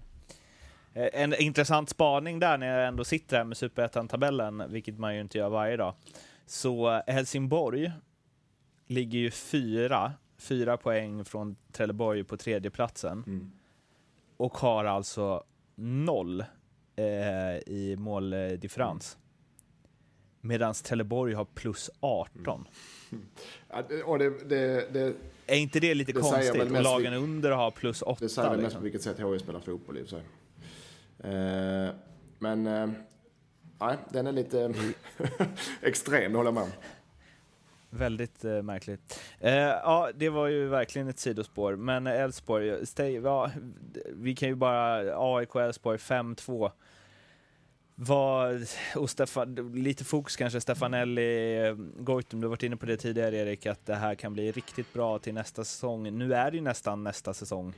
Eh, 0.93 1.09
En 1.13 1.41
intressant 1.41 1.89
spaning 1.89 2.39
där 2.39 2.57
när 2.57 2.67
jag 2.79 2.87
ändå 2.87 3.03
sitter 3.03 3.37
här 3.37 3.43
med 3.43 3.57
Superettan-tabellen, 3.57 4.63
vilket 4.71 4.99
man 4.99 5.15
ju 5.15 5.21
inte 5.21 5.37
gör 5.37 5.49
varje 5.49 5.77
dag. 5.77 5.93
Så 6.45 7.01
Helsingborg 7.07 7.91
ligger 8.87 9.19
ju 9.19 9.31
fyra, 9.31 10.13
fyra 10.37 10.77
poäng 10.77 11.25
från 11.25 11.55
Trelleborg 11.71 12.23
på 12.23 12.37
tredjeplatsen 12.37 13.23
och 14.37 14.57
har 14.57 14.85
alltså 14.85 15.43
noll 15.75 16.43
eh, 16.95 17.05
i 17.73 17.95
måldifferens. 17.99 19.17
Medan 20.41 20.73
Trelleborg 20.73 21.33
har 21.33 21.45
plus 21.45 21.89
18. 21.99 22.67
Ja, 23.69 23.81
det- 24.17 24.49
det, 24.49 24.93
det, 24.93 25.13
Är 25.47 25.55
inte 25.57 25.79
det 25.79 25.93
lite 25.93 26.11
Det 26.11 26.19
konstigt? 26.21 26.61
Och 26.61 26.81
lagen 26.83 27.13
under 27.13 27.51
har 27.51 27.71
plus 27.71 28.01
8. 28.01 28.17
det 28.21 28.29
säger 28.29 28.49
väl 28.49 28.57
mest 28.57 28.63
liksom. 28.65 28.79
på 28.79 28.83
vilket 28.83 29.01
sätt 29.01 29.19
HI 29.19 29.39
spelar 29.39 29.59
fotboll 29.59 29.97
i 29.97 30.07
sig. 30.07 30.23
Eh, 31.23 31.89
men, 32.39 32.67
eh, 32.67 32.89
nej, 33.79 33.97
den 34.09 34.27
är 34.27 34.31
lite 34.31 34.73
extrem, 35.81 36.31
det 36.31 36.37
håller 36.37 36.47
jag 36.47 36.53
med 36.53 36.63
om. 36.63 36.69
Väldigt 37.93 38.45
eh, 38.45 38.61
märkligt. 38.61 39.19
Eh, 39.39 39.53
ja, 39.53 40.09
det 40.15 40.29
var 40.29 40.47
ju 40.47 40.67
verkligen 40.67 41.07
ett 41.07 41.19
sidospår. 41.19 41.75
Men 41.75 42.07
Elfsborg, 42.07 42.85
ja, 43.23 43.51
vi 44.13 44.35
kan 44.35 44.49
ju 44.49 44.55
bara 44.55 44.97
AIK 45.17 45.55
Elfsborg 45.55 45.97
5-2. 45.97 46.71
Vad, 47.95 48.67
och 48.95 49.09
Stefan, 49.09 49.55
lite 49.73 50.03
fokus 50.03 50.35
kanske, 50.35 50.61
Stefanelli, 50.61 51.57
eh, 51.67 51.75
Goitom, 52.03 52.41
du 52.41 52.47
har 52.47 52.49
varit 52.49 52.63
inne 52.63 52.77
på 52.77 52.85
det 52.85 52.97
tidigare 52.97 53.37
Erik, 53.37 53.65
att 53.65 53.85
det 53.85 53.95
här 53.95 54.15
kan 54.15 54.33
bli 54.33 54.51
riktigt 54.51 54.93
bra 54.93 55.19
till 55.19 55.33
nästa 55.33 55.63
säsong. 55.63 56.17
Nu 56.17 56.33
är 56.33 56.51
det 56.51 56.57
ju 56.57 56.63
nästan 56.63 57.03
nästa 57.03 57.33
säsong 57.33 57.75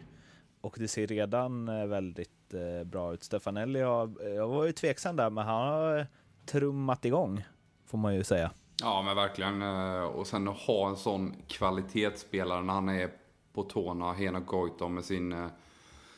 och 0.63 0.75
det 0.79 0.87
ser 0.87 1.07
redan 1.07 1.67
eh, 1.67 1.85
väldigt 1.85 2.53
eh, 2.53 2.83
bra 2.83 3.13
ut. 3.13 3.23
Stefanelli 3.23 3.79
jag, 3.79 4.17
jag 4.35 4.47
var 4.47 4.65
ju 4.65 4.71
tveksam 4.71 5.15
där, 5.15 5.29
men 5.29 5.45
han 5.45 5.67
har 5.67 5.97
eh, 5.97 6.05
trummat 6.45 7.05
igång, 7.05 7.43
får 7.85 7.97
man 7.97 8.15
ju 8.15 8.23
säga. 8.23 8.51
Ja, 8.81 9.01
men 9.01 9.15
verkligen. 9.15 9.61
Eh, 9.61 10.03
och 10.03 10.27
sen 10.27 10.47
att 10.47 10.57
ha 10.57 10.89
en 10.89 10.97
sån 10.97 11.35
kvalitetsspelare 11.47 12.61
när 12.61 12.73
han 12.73 12.89
är 12.89 13.11
på 13.53 13.63
tårna, 13.63 14.13
Hena 14.13 14.39
Goitom 14.39 14.93
med 14.93 15.05
sin 15.05 15.31
eh, 15.33 15.47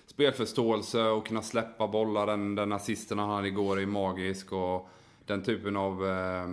spelförståelse 0.05 1.03
och 1.03 1.27
kunna 1.27 1.41
släppa 1.41 1.87
bollar. 1.87 2.27
Den, 2.27 2.55
den 2.55 2.71
assisten 2.71 3.19
han 3.19 3.29
hade 3.29 3.47
igår 3.47 3.79
är 3.79 3.85
magisk 3.85 4.51
och 4.51 4.89
den 5.25 5.43
typen 5.43 5.77
av 5.77 6.07
eh, 6.07 6.47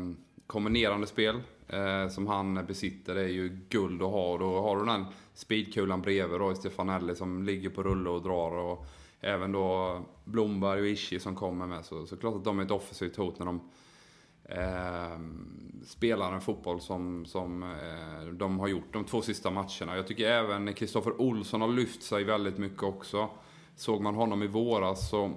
kombinerande 0.46 1.06
spel 1.06 1.40
som 2.10 2.26
han 2.26 2.66
besitter 2.66 3.16
är 3.16 3.28
ju 3.28 3.58
guld 3.68 4.02
att 4.02 4.10
ha. 4.10 4.32
Och 4.32 4.38
då 4.38 4.60
har 4.60 4.76
du 4.76 4.84
den 4.84 5.04
speedkulan 5.34 6.02
bredvid 6.02 6.40
då 6.40 6.52
i 6.52 6.54
Stefanelli 6.54 7.16
som 7.16 7.42
ligger 7.42 7.70
på 7.70 7.82
rulle 7.82 8.10
och 8.10 8.22
drar. 8.22 8.50
Och 8.50 8.86
även 9.20 9.52
då 9.52 9.98
Blomberg 10.24 10.80
och 10.80 10.86
Ishi 10.86 11.20
som 11.20 11.36
kommer 11.36 11.66
med. 11.66 11.84
Så, 11.84 12.06
så 12.06 12.16
klart 12.16 12.34
att 12.34 12.44
de 12.44 12.58
är 12.58 12.64
ett 12.64 12.70
offensivt 12.70 13.16
hot 13.16 13.38
när 13.38 13.46
de 13.46 13.60
eh, 14.44 15.18
spelar 15.84 16.32
en 16.32 16.40
fotboll 16.40 16.80
som, 16.80 17.26
som 17.26 17.62
eh, 17.62 18.26
de 18.32 18.60
har 18.60 18.68
gjort 18.68 18.92
de 18.92 19.04
två 19.04 19.22
sista 19.22 19.50
matcherna. 19.50 19.96
Jag 19.96 20.06
tycker 20.06 20.30
även 20.30 20.74
Kristoffer 20.74 21.20
Olsson 21.20 21.60
har 21.60 21.68
lyft 21.68 22.02
sig 22.02 22.24
väldigt 22.24 22.58
mycket 22.58 22.82
också. 22.82 23.28
Såg 23.76 24.00
man 24.00 24.14
honom 24.14 24.42
i 24.42 24.46
våras 24.46 25.10
så 25.10 25.32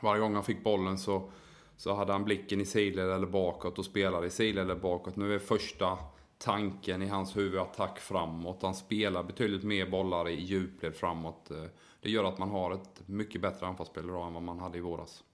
varje 0.00 0.20
gång 0.20 0.34
han 0.34 0.44
fick 0.44 0.64
bollen 0.64 0.98
så, 0.98 1.30
så 1.76 1.94
hade 1.94 2.12
han 2.12 2.24
blicken 2.24 2.60
i 2.60 2.64
sidled 2.64 3.10
eller 3.10 3.26
bakåt 3.26 3.78
och 3.78 3.84
spelade 3.84 4.26
i 4.26 4.30
sidled 4.30 4.64
eller 4.64 4.80
bakåt. 4.80 5.16
Nu 5.16 5.34
är 5.34 5.38
första 5.38 5.98
tanken 6.38 7.02
i 7.02 7.08
hans 7.08 7.36
huvud 7.36 7.60
attack 7.60 7.98
framåt. 7.98 8.62
Han 8.62 8.74
spelar 8.74 9.22
betydligt 9.22 9.62
mer 9.62 9.90
bollar 9.90 10.28
i 10.28 10.40
djupled 10.40 10.94
framåt. 10.94 11.50
Eh, 11.50 11.64
det 12.00 12.10
gör 12.10 12.24
att 12.24 12.38
man 12.38 12.50
har 12.50 12.74
ett 12.74 13.02
mycket 13.06 13.40
bättre 13.40 13.66
anfallsspel 13.66 14.04
idag 14.04 14.26
än 14.26 14.34
vad 14.34 14.42
man 14.42 14.58
hade 14.58 14.78
i 14.78 14.80
våras. 14.80 15.24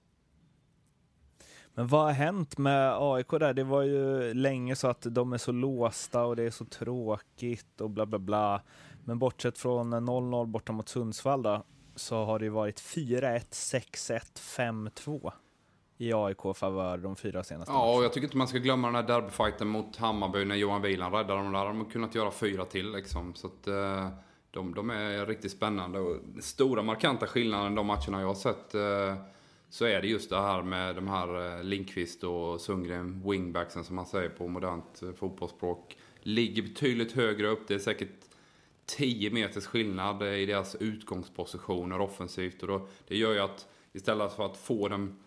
Men 1.79 1.87
vad 1.87 2.05
har 2.05 2.11
hänt 2.11 2.57
med 2.57 2.97
AIK 2.99 3.29
där? 3.29 3.53
Det 3.53 3.63
var 3.63 3.81
ju 3.81 4.33
länge 4.33 4.75
så 4.75 4.87
att 4.87 5.01
de 5.01 5.33
är 5.33 5.37
så 5.37 5.51
låsta 5.51 6.23
och 6.23 6.35
det 6.35 6.43
är 6.43 6.49
så 6.49 6.65
tråkigt 6.65 7.81
och 7.81 7.89
bla 7.89 8.05
bla 8.05 8.19
bla. 8.19 8.61
Men 9.05 9.19
bortsett 9.19 9.57
från 9.57 9.93
0-0 9.93 10.45
borta 10.45 10.71
mot 10.71 10.89
Sundsvall 10.89 11.41
då, 11.41 11.63
så 11.95 12.25
har 12.25 12.39
det 12.39 12.49
varit 12.49 12.81
4-1, 12.81 13.39
6-1, 13.49 14.91
5-2 14.95 15.31
i 15.97 16.13
AIK-favör 16.13 16.97
de 16.97 17.15
fyra 17.15 17.43
senaste 17.43 17.71
Ja, 17.71 17.95
och 17.95 18.03
jag 18.03 18.13
tycker 18.13 18.27
inte 18.27 18.37
man 18.37 18.47
ska 18.47 18.57
glömma 18.57 18.87
den 18.87 18.95
här 18.95 19.03
derbyfighten 19.03 19.67
mot 19.67 19.97
Hammarby 19.97 20.45
när 20.45 20.55
Johan 20.55 20.81
Wieland 20.81 21.15
räddade 21.15 21.43
dem. 21.43 21.53
Där 21.53 21.65
de 21.65 21.85
kunnat 21.85 22.15
göra 22.15 22.31
fyra 22.31 22.65
till 22.65 22.91
liksom. 22.91 23.35
Så 23.35 23.47
att, 23.47 23.67
eh, 23.67 24.07
de, 24.51 24.73
de 24.73 24.89
är 24.89 25.25
riktigt 25.25 25.51
spännande. 25.51 25.99
Och 25.99 26.17
stora 26.41 26.81
markanta 26.81 27.27
skillnaden 27.27 27.75
de 27.75 27.85
matcherna 27.85 28.21
jag 28.21 28.27
har 28.27 28.35
sett 28.35 28.75
eh, 28.75 29.15
så 29.69 29.85
är 29.85 30.01
det 30.01 30.07
just 30.07 30.29
det 30.29 30.41
här 30.41 30.61
med 30.61 30.95
de 30.95 31.07
här 31.07 31.57
eh, 31.57 31.63
Linkvist 31.63 32.23
och 32.23 32.61
Sundgren, 32.61 33.21
wingbacksen 33.25 33.83
som 33.83 33.95
man 33.95 34.05
säger 34.05 34.29
på 34.29 34.47
modernt 34.47 35.01
eh, 35.01 35.11
fotbollsspråk. 35.11 35.97
Ligger 36.21 36.61
betydligt 36.61 37.11
högre 37.11 37.47
upp. 37.47 37.67
Det 37.67 37.73
är 37.73 37.79
säkert 37.79 38.09
10 38.85 39.31
meters 39.31 39.65
skillnad 39.65 40.21
eh, 40.21 40.33
i 40.33 40.45
deras 40.45 40.75
utgångspositioner 40.75 42.01
offensivt. 42.01 42.61
Och 42.61 42.67
då, 42.67 42.87
det 43.07 43.17
gör 43.17 43.33
ju 43.33 43.39
att 43.39 43.67
istället 43.93 44.33
för 44.33 44.45
att 44.45 44.57
få 44.57 44.87
den, 44.87 45.19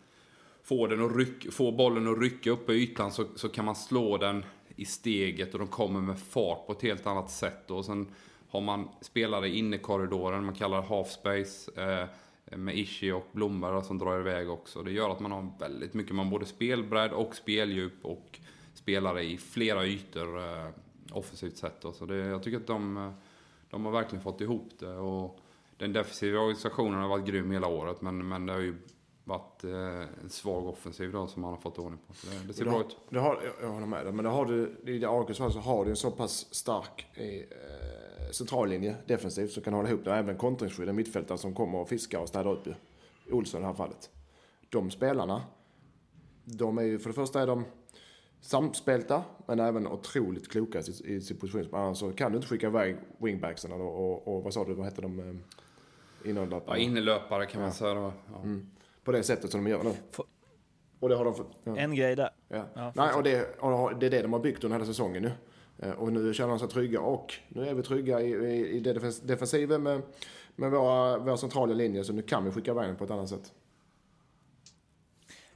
få 0.62 0.86
den 0.86 1.04
att 1.04 1.16
ryck, 1.16 1.52
få 1.52 1.72
bollen 1.72 2.12
att 2.12 2.20
rycka 2.20 2.50
upp 2.50 2.70
i 2.70 2.72
ytan 2.72 3.12
så, 3.12 3.24
så 3.36 3.48
kan 3.48 3.64
man 3.64 3.76
slå 3.76 4.16
den 4.16 4.44
i 4.76 4.84
steget 4.84 5.52
och 5.52 5.58
de 5.58 5.68
kommer 5.68 6.00
med 6.00 6.18
fart 6.18 6.66
på 6.66 6.72
ett 6.72 6.82
helt 6.82 7.06
annat 7.06 7.30
sätt. 7.30 7.70
Och 7.70 7.84
sen 7.84 8.06
har 8.48 8.60
man 8.60 8.88
spelare 9.00 9.48
inne 9.48 9.76
i 9.76 9.78
korridoren, 9.78 10.44
man 10.44 10.54
kallar 10.54 10.82
det 10.82 10.88
half 10.88 11.08
space. 11.08 11.82
Eh, 11.82 12.08
med 12.56 12.78
Ishi 12.78 13.12
och 13.12 13.26
Blomberg 13.32 13.84
som 13.84 13.98
drar 13.98 14.20
iväg 14.20 14.50
också. 14.50 14.82
Det 14.82 14.90
gör 14.90 15.10
att 15.10 15.20
man 15.20 15.32
har 15.32 15.52
väldigt 15.58 15.94
mycket, 15.94 16.14
man 16.14 16.30
både 16.30 16.46
spelbredd 16.46 17.12
och 17.12 17.36
speldjup 17.36 18.04
och 18.04 18.40
spelare 18.74 19.22
i 19.22 19.38
flera 19.38 19.86
ytor 19.86 20.38
eh, 20.38 20.68
offensivt 21.12 21.56
sett. 21.56 21.84
Så 21.94 22.06
det, 22.06 22.16
jag 22.16 22.42
tycker 22.42 22.56
att 22.56 22.66
de, 22.66 22.96
eh, 22.96 23.12
de 23.70 23.84
har 23.84 23.92
verkligen 23.92 24.22
fått 24.22 24.40
ihop 24.40 24.70
det. 24.78 24.96
Och 24.96 25.38
den 25.76 25.92
defensiva 25.92 26.40
organisationen 26.40 27.00
har 27.00 27.08
varit 27.08 27.26
grym 27.26 27.50
hela 27.50 27.66
året 27.66 28.00
men, 28.00 28.28
men 28.28 28.46
det 28.46 28.52
har 28.52 28.60
ju 28.60 28.74
varit 29.24 29.64
eh, 29.64 30.22
en 30.22 30.30
svag 30.30 30.66
offensiv 30.66 31.12
då 31.12 31.26
som 31.26 31.42
man 31.42 31.50
har 31.50 31.60
fått 31.60 31.78
ordning 31.78 32.00
på. 32.06 32.14
Så 32.14 32.26
det, 32.26 32.46
det 32.46 32.52
ser 32.52 32.64
det 32.64 32.70
bra 32.70 32.78
har, 32.78 32.84
ut. 32.84 32.96
Det 33.08 33.18
har, 33.18 33.42
jag 33.60 33.68
håller 33.68 33.86
med 33.86 34.06
dig, 34.06 34.12
men 34.12 34.24
det 34.24 34.30
har 34.30 34.44
du, 34.44 34.76
i 34.86 35.34
fall 35.34 35.52
så 35.52 35.58
har 35.58 35.84
du 35.84 35.90
en 35.90 35.96
så 35.96 36.10
pass 36.10 36.54
stark 36.54 37.06
eh, 37.14 37.24
centrallinje 38.32 38.96
defensivt 39.06 39.50
som 39.52 39.62
kan 39.62 39.74
hålla 39.74 39.88
ihop 39.88 40.04
det. 40.04 40.14
Även 40.14 40.36
kontringsskydden, 40.36 40.96
mittfältare 40.96 41.38
som 41.38 41.54
kommer 41.54 41.78
och 41.78 41.88
fiskar 41.88 42.18
och 42.18 42.28
städar 42.28 42.50
upp 42.52 42.66
ju. 42.66 42.74
Olsson 43.34 43.60
i 43.60 43.62
det 43.62 43.66
här 43.66 43.74
fallet. 43.74 44.10
De 44.68 44.90
spelarna, 44.90 45.42
de 46.44 46.78
är 46.78 46.82
ju, 46.82 46.98
för 46.98 47.08
det 47.10 47.14
första 47.14 47.42
är 47.42 47.46
de 47.46 47.64
samspelta, 48.40 49.22
men 49.46 49.60
även 49.60 49.86
otroligt 49.86 50.50
kloka 50.50 50.80
i, 50.80 51.14
i 51.14 51.20
sin 51.20 51.36
position. 51.36 51.68
Annars 51.72 51.98
så 51.98 52.12
kan 52.12 52.32
du 52.32 52.36
inte 52.36 52.48
skicka 52.48 52.66
iväg 52.66 52.96
wingbacksen 53.18 53.72
och, 53.72 53.80
och, 54.12 54.36
och 54.36 54.42
vad 54.44 54.54
sa 54.54 54.64
du, 54.64 54.74
vad 54.74 54.84
heter 54.86 55.02
de? 55.02 55.18
Eh, 55.20 55.34
Innerlöpare. 56.30 56.78
Ja, 56.78 56.84
innerlöpare 56.84 57.46
kan 57.46 57.60
man 57.60 57.68
Ja. 57.70 57.74
säga 57.74 57.94
då. 57.94 58.12
Ja. 58.32 58.38
Mm. 58.42 58.70
På 59.04 59.12
det 59.12 59.22
sättet 59.22 59.50
som 59.50 59.64
de 59.64 59.70
gör 59.70 59.82
nu. 59.82 59.92
Få- 60.10 60.24
Och 61.00 61.08
det 61.08 61.16
har 61.16 61.24
de 61.24 61.34
fått. 61.34 61.58
Ja. 61.64 61.76
En 61.76 61.94
grej 61.94 62.16
där. 62.16 62.30
Ja. 62.48 62.64
Ja, 62.74 62.92
Nej, 62.96 63.14
och 63.14 63.22
det, 63.22 63.58
och 63.60 63.98
det 63.98 64.06
är 64.06 64.10
det 64.10 64.22
de 64.22 64.32
har 64.32 64.40
byggt 64.40 64.64
under 64.64 64.76
hela 64.78 64.86
säsongen 64.86 65.22
nu. 65.22 65.30
Eh, 65.78 65.90
och 65.90 66.12
nu 66.12 66.34
känner 66.34 66.50
de 66.50 66.58
sig 66.58 66.68
trygga 66.68 67.00
och 67.00 67.34
nu 67.48 67.68
är 67.68 67.74
vi 67.74 67.82
trygga 67.82 68.20
i, 68.20 68.30
i, 68.30 68.76
i 68.76 68.80
defensiven 69.22 69.82
med, 69.82 70.02
med 70.56 70.70
våra, 70.70 71.18
våra 71.18 71.36
centrala 71.36 71.74
linjer 71.74 72.02
så 72.02 72.12
nu 72.12 72.22
kan 72.22 72.44
vi 72.44 72.50
skicka 72.50 72.70
iväg 72.70 72.88
den 72.88 72.96
på 72.96 73.04
ett 73.04 73.10
annat 73.10 73.28
sätt. 73.28 73.52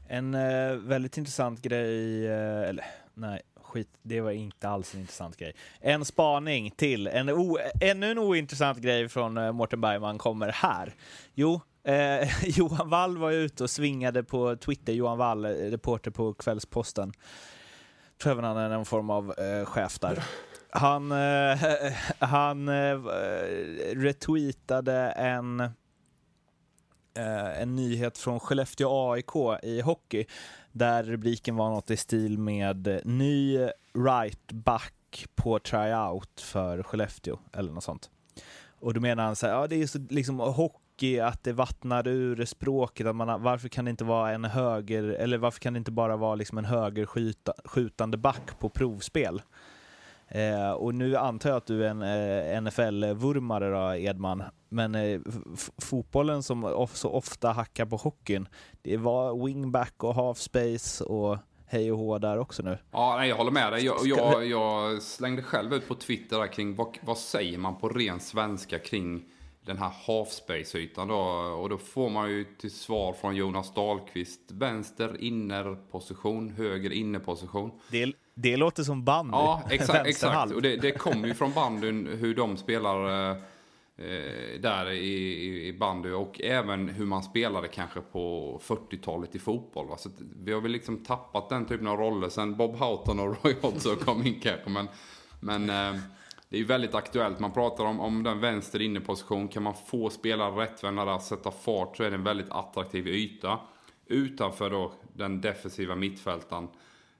En 0.08 0.34
eh, 0.34 0.76
väldigt 0.76 1.18
intressant 1.18 1.62
grej, 1.62 2.26
eh, 2.26 2.68
eller 2.68 2.84
nej, 3.14 3.42
skit, 3.62 3.88
det 4.02 4.20
var 4.20 4.30
inte 4.30 4.68
alls 4.68 4.94
en 4.94 5.00
intressant 5.00 5.36
grej. 5.36 5.54
En 5.80 6.04
spaning 6.04 6.70
till, 6.70 7.06
en 7.06 7.30
o, 7.30 7.58
ännu 7.80 8.10
en 8.10 8.18
ointressant 8.18 8.78
grej 8.78 9.08
från 9.08 9.36
eh, 9.38 9.52
Mårten 9.52 9.80
Bergman 9.80 10.18
kommer 10.18 10.48
här. 10.48 10.94
Jo, 11.34 11.60
eh, 11.84 12.28
Johan 12.58 12.90
Wall 12.90 13.18
var 13.18 13.32
ute 13.32 13.62
och 13.62 13.70
svingade 13.70 14.24
på 14.24 14.56
Twitter, 14.56 14.92
Johan 14.92 15.18
Wall, 15.18 15.44
eh, 15.44 15.50
reporter 15.50 16.10
på 16.10 16.34
Kvällsposten. 16.34 17.12
Tror 18.22 18.32
även 18.32 18.44
han 18.44 18.56
är 18.56 18.68
någon 18.68 18.84
form 18.84 19.10
av 19.10 19.34
eh, 19.38 19.64
chef 19.64 19.98
där. 19.98 20.24
Han, 20.70 21.12
eh, 21.12 21.58
han 22.18 22.68
eh, 22.68 22.98
retweetade 23.94 25.10
en 25.10 25.60
eh, 25.60 25.70
en 27.62 27.76
nyhet 27.76 28.18
från 28.18 28.40
Skellefteå 28.40 29.12
AIK 29.12 29.62
i 29.62 29.80
hockey 29.80 30.24
där 30.72 31.02
rubriken 31.02 31.56
var 31.56 31.70
något 31.70 31.90
i 31.90 31.96
stil 31.96 32.38
med 32.38 32.86
eh, 32.86 32.98
ny 33.04 33.58
right 33.94 34.52
back 34.52 35.26
på 35.34 35.58
tryout 35.58 36.40
för 36.40 36.82
Skellefteå 36.82 37.38
eller 37.52 37.72
något 37.72 37.84
sånt. 37.84 38.10
Och 38.80 38.94
då 38.94 39.00
menar 39.00 39.24
han 39.24 39.36
så 39.36 39.46
här, 39.46 39.54
ja 39.54 39.66
det 39.66 39.82
är 39.82 39.86
så 39.86 39.98
liksom 40.10 40.38
hockey 40.38 40.78
att 41.22 41.44
det 41.44 41.52
vattnar 41.52 42.08
ur 42.08 42.44
språket, 42.44 43.06
att 43.06 43.16
man, 43.16 43.42
varför 43.42 43.68
kan 43.68 43.84
det 43.84 43.90
inte 43.90 44.04
vara 44.04 44.32
en 44.32 44.44
höger, 44.44 45.02
eller 45.02 45.38
varför 45.38 45.60
kan 45.60 45.72
det 45.72 45.78
inte 45.78 45.90
bara 45.92 46.16
vara 46.16 46.34
liksom 46.34 46.58
en 46.58 46.64
högerskjutande 46.64 48.16
back 48.16 48.58
på 48.58 48.68
provspel? 48.68 49.42
Eh, 50.28 50.70
och 50.70 50.94
nu 50.94 51.16
antar 51.16 51.50
jag 51.50 51.56
att 51.56 51.66
du 51.66 51.84
är 51.86 51.90
en 51.90 52.02
eh, 52.02 52.60
NFL-vurmare 52.60 53.70
då, 53.70 53.94
Edman. 53.96 54.42
Men 54.68 54.94
eh, 54.94 55.20
fotbollen 55.78 56.42
som 56.42 56.64
of- 56.64 56.94
så 56.96 57.10
ofta 57.10 57.52
hackar 57.52 57.86
på 57.86 57.96
hockeyn, 57.96 58.48
det 58.82 58.96
var 58.96 59.46
wingback 59.46 60.04
och 60.04 60.14
half 60.14 60.38
space 60.38 61.04
och 61.04 61.38
hej 61.66 61.92
och 61.92 61.98
hå 61.98 62.18
där 62.18 62.38
också 62.38 62.62
nu. 62.62 62.78
Ja, 62.90 63.16
nej, 63.16 63.28
jag 63.28 63.36
håller 63.36 63.50
med 63.50 63.72
dig. 63.72 63.84
Jag, 63.84 63.96
jag, 64.04 64.46
jag 64.46 65.02
slängde 65.02 65.42
själv 65.42 65.74
ut 65.74 65.88
på 65.88 65.94
Twitter 65.94 66.38
där 66.38 66.46
kring 66.46 66.74
vad, 66.74 66.98
vad 67.02 67.18
säger 67.18 67.58
man 67.58 67.76
på 67.76 67.88
ren 67.88 68.20
svenska 68.20 68.78
kring 68.78 69.24
den 69.66 69.78
här 69.78 69.90
halfspace-ytan 70.06 71.08
då? 71.08 71.18
Och 71.60 71.68
då 71.68 71.78
får 71.78 72.10
man 72.10 72.30
ju 72.30 72.44
till 72.44 72.70
svar 72.70 73.12
från 73.12 73.36
Jonas 73.36 73.74
Dahlqvist. 73.74 74.40
Vänster 74.48 75.16
innerposition, 75.20 76.48
höger 76.50 76.92
innerposition. 76.92 77.70
Det, 77.90 78.12
det 78.34 78.56
låter 78.56 78.82
som 78.82 79.04
bandy. 79.04 79.32
Ja, 79.32 79.62
exakt. 79.70 80.06
exakt. 80.06 80.52
Och 80.52 80.62
det, 80.62 80.76
det 80.76 80.90
kommer 80.92 81.28
ju 81.28 81.34
från 81.34 81.52
bandyn 81.52 82.06
hur 82.06 82.34
de 82.34 82.56
spelar 82.56 83.30
eh, 83.30 83.36
där 84.60 84.90
i, 84.90 85.66
i- 85.68 85.72
bandy 85.72 86.10
och 86.10 86.40
även 86.40 86.88
hur 86.88 87.06
man 87.06 87.22
spelade 87.22 87.68
kanske 87.68 88.00
på 88.00 88.58
40-talet 88.64 89.34
i 89.34 89.38
fotboll. 89.38 89.88
Va? 89.88 89.96
Så 89.98 90.10
vi 90.42 90.52
har 90.52 90.60
väl 90.60 90.72
liksom 90.72 91.04
tappat 91.04 91.48
den 91.48 91.66
typen 91.66 91.86
av 91.86 91.96
roller. 91.98 92.28
Sen 92.28 92.56
Bob 92.56 92.76
Houghton 92.76 93.20
och 93.20 93.36
Roy 93.44 93.54
Hodgson 93.62 93.96
kom 93.96 94.26
in 94.26 94.40
kanske. 94.40 94.70
Men, 94.70 94.88
men 95.40 95.70
eh, 95.70 96.00
det 96.48 96.56
är 96.56 96.60
ju 96.60 96.66
väldigt 96.66 96.94
aktuellt. 96.94 97.40
Man 97.40 97.52
pratar 97.52 97.84
om, 97.84 98.00
om 98.00 98.22
den 98.22 98.40
vänster 98.40 98.82
inneposition. 98.82 99.48
Kan 99.48 99.62
man 99.62 99.74
få 99.74 100.10
spelare 100.10 100.62
rättvända 100.62 101.04
där, 101.04 101.18
sätta 101.18 101.50
fart 101.50 101.96
så 101.96 102.02
är 102.02 102.10
det 102.10 102.16
en 102.16 102.24
väldigt 102.24 102.50
attraktiv 102.50 103.06
yta. 103.06 103.58
Utanför 104.06 104.70
då 104.70 104.92
den 105.12 105.40
defensiva 105.40 105.94
mittfältaren. 105.94 106.68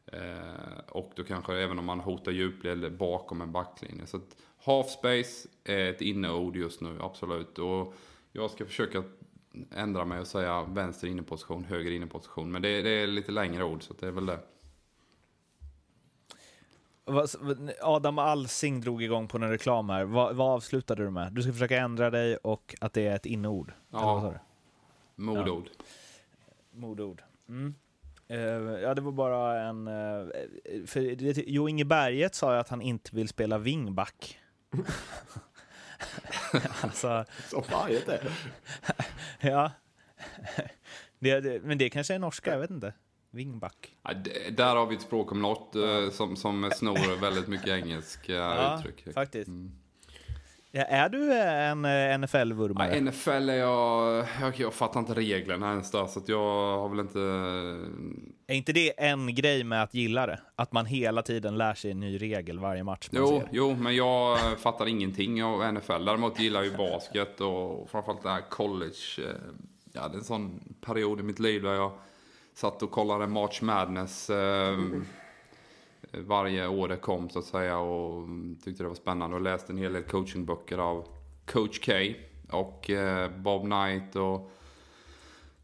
Eh, 0.07 0.79
och 0.89 1.13
då 1.17 1.25
kanske 1.25 1.57
även 1.57 1.79
om 1.79 1.85
man 1.85 2.01
hotar 2.01 2.33
djupled 2.33 2.97
bakom 2.97 3.43
en 3.43 3.53
backlinje. 3.53 4.07
Så 4.07 4.17
att 4.17 4.37
half 4.65 4.87
space 4.91 5.49
är 5.65 5.91
ett 5.91 6.01
inneord 6.01 6.57
just 6.57 6.81
nu, 6.81 6.99
absolut. 7.01 7.59
Och 7.59 7.95
jag 8.33 8.51
ska 8.51 8.67
försöka 8.67 9.03
ändra 9.75 10.05
mig 10.05 10.21
och 10.21 10.27
säga 10.27 10.65
vänster 10.65 11.09
inneposition, 11.09 11.65
höger 11.65 11.91
inneposition. 11.91 12.53
Men 12.53 12.63
det, 12.63 12.83
det 12.83 12.91
är 12.91 13.07
lite 13.07 13.33
längre 13.33 13.65
ord, 13.65 13.83
så 13.83 13.95
det 14.01 14.07
är 14.07 14.11
väl 14.11 14.27
det. 14.27 14.39
Adam 17.81 18.19
Alsing 18.19 18.81
drog 18.81 19.03
igång 19.03 19.29
på 19.29 19.39
en 19.39 19.51
reklam 19.51 19.91
här. 19.91 20.05
Vad, 20.05 20.37
vad, 20.37 20.55
avslutade 20.55 21.05
du 21.05 21.11
med? 21.11 21.33
Du 21.33 21.43
ska 21.43 21.53
försöka 21.53 21.79
ändra 21.79 22.11
dig 22.11 22.37
och 22.37 22.75
att 22.81 22.93
det 22.93 23.07
är 23.07 23.15
ett 23.15 23.27
inneord. 23.27 23.73
Ja, 23.91 24.35
modord. 25.17 25.69
Ja. 25.79 25.85
Modord. 26.71 27.23
Mm. 27.49 27.75
Uh, 28.31 28.39
ja, 28.81 28.95
det 28.95 29.01
var 29.01 29.13
bara 29.13 29.63
en... 29.63 29.89
Uh, 29.89 30.29
för 30.87 31.01
Jo 31.51 31.69
Inge 31.69 31.85
Berget 31.85 32.35
sa 32.35 32.55
ju 32.55 32.61
att 32.61 32.69
han 32.69 32.83
inte 32.83 33.17
vill 33.17 33.29
spela 33.29 33.59
wingback. 33.59 34.39
alltså, 36.83 37.25
Som 37.49 37.63
Berget 37.71 38.09
är. 38.09 38.33
ja. 39.41 39.73
Det, 41.19 41.41
det, 41.41 41.63
men 41.63 41.79
det 41.79 41.91
kanske 41.91 42.15
är 42.15 42.19
norska, 42.19 42.53
jag 42.53 42.59
vet 42.59 42.71
inte. 42.71 42.93
Wingback. 43.37 43.97
Ja, 44.03 44.11
där 44.51 44.77
har 44.77 44.87
vi 44.87 44.97
ett 44.97 45.03
språk 45.03 45.33
om 45.33 45.43
något 45.43 45.77
uh, 45.77 46.11
som, 46.11 46.37
som 46.37 46.71
snor 46.75 47.21
väldigt 47.21 47.49
mycket 47.49 47.69
engelska 47.69 48.33
ja, 48.33 48.79
uttryck. 48.79 49.15
faktiskt. 49.15 49.49
Mm. 49.49 49.73
Ja, 50.77 50.83
är 50.83 51.09
du 51.09 51.33
en 51.33 51.85
eh, 51.85 52.19
NFL-vurmare? 52.19 52.95
Ja, 52.95 53.01
NFL 53.01 53.49
är 53.49 53.55
jag, 53.55 54.27
jag... 54.41 54.61
Jag 54.61 54.75
fattar 54.75 55.01
inte 55.01 55.15
reglerna 55.15 55.71
ens 55.71 55.91
där, 55.91 56.07
så 56.07 56.23
jag 56.27 56.79
har 56.79 56.89
väl 56.89 57.01
inte... 57.01 57.21
Är 58.47 58.55
inte 58.55 58.73
det 58.73 59.05
en 59.05 59.35
grej 59.35 59.65
med 59.65 59.83
att 59.83 59.95
gilla 59.95 60.27
det? 60.27 60.41
Att 60.57 60.73
man 60.73 60.87
hela 60.87 61.23
tiden 61.23 61.59
lär 61.59 61.75
sig 61.75 61.91
en 61.91 62.01
ny 62.01 62.19
regel 62.19 62.59
varje 62.59 62.85
match 62.85 63.09
man 63.13 63.23
jo, 63.23 63.29
ser? 63.29 63.49
Jo, 63.53 63.77
men 63.81 63.97
jag 63.97 64.39
fattar 64.59 64.87
ingenting 64.87 65.45
av 65.45 65.75
NFL. 65.75 66.05
Däremot 66.05 66.41
gillar 66.41 66.63
jag 66.63 66.73
ju 66.73 66.77
basket 66.77 67.41
och 67.41 67.91
framförallt 67.91 68.23
det 68.23 68.31
här 68.31 68.51
college. 68.51 69.19
Eh, 69.19 69.25
ja, 69.93 70.09
det 70.09 70.15
är 70.15 70.19
en 70.19 70.25
sån 70.25 70.75
period 70.87 71.21
i 71.21 71.23
mitt 71.23 71.39
liv 71.39 71.63
där 71.63 71.75
jag 71.75 71.93
satt 72.57 72.83
och 72.83 72.91
kollade 72.91 73.27
March 73.27 73.63
Madness. 73.63 74.31
Mm 74.31 75.05
varje 76.13 76.69
år 76.69 76.89
det 76.89 76.97
kom 76.97 77.31
så 77.31 77.39
att 77.39 77.45
säga 77.45 77.79
och 77.79 78.29
tyckte 78.65 78.83
det 78.83 78.89
var 78.89 78.95
spännande 78.95 79.37
och 79.37 79.43
läste 79.43 79.73
en 79.73 79.79
hel 79.79 79.93
del 79.93 80.03
coachingböcker 80.03 80.79
av 80.79 81.09
Coach 81.47 81.87
K 81.87 81.93
och 82.51 82.91
eh, 82.91 83.31
Bob 83.31 83.63
Knight 83.63 84.17
och 84.17 84.51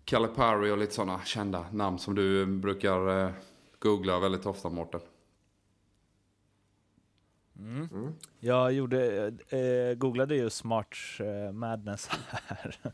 Calipari 0.05 0.71
och 0.71 0.79
lite 0.79 0.95
sådana 0.95 1.21
kända 1.25 1.67
namn 1.73 1.99
som 1.99 2.15
du 2.15 2.47
brukar 2.47 3.25
eh, 3.25 3.31
googla 3.79 4.19
väldigt 4.19 4.47
ofta 4.47 4.69
Mårten. 4.69 5.01
Mm. 7.59 7.89
Mm. 7.93 8.13
Jag 8.41 8.73
gjorde, 8.73 9.27
eh, 9.49 9.95
googlade 9.97 10.35
ju 10.35 10.51
Smart 10.51 10.97
eh, 11.21 11.53
Madness 11.53 12.09
här. 12.09 12.77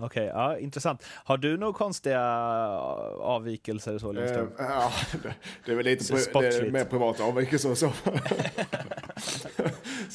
Okej, 0.00 0.30
okay, 0.30 0.42
ja, 0.42 0.58
intressant. 0.58 1.04
Har 1.24 1.36
du 1.36 1.56
några 1.56 1.72
konstiga 1.72 2.20
avvikelser 3.20 3.98
så 3.98 4.12
Eh, 4.18 4.44
ja, 4.58 4.92
det, 5.64 5.72
är 5.72 5.76
väl 5.76 5.84
lite 5.84 6.12
pri, 6.12 6.20
det 6.32 6.56
är 6.56 6.70
mer 6.70 6.84
privata 6.84 7.24
avvikelser 7.24 7.70
och 7.70 7.78
så. 7.78 7.86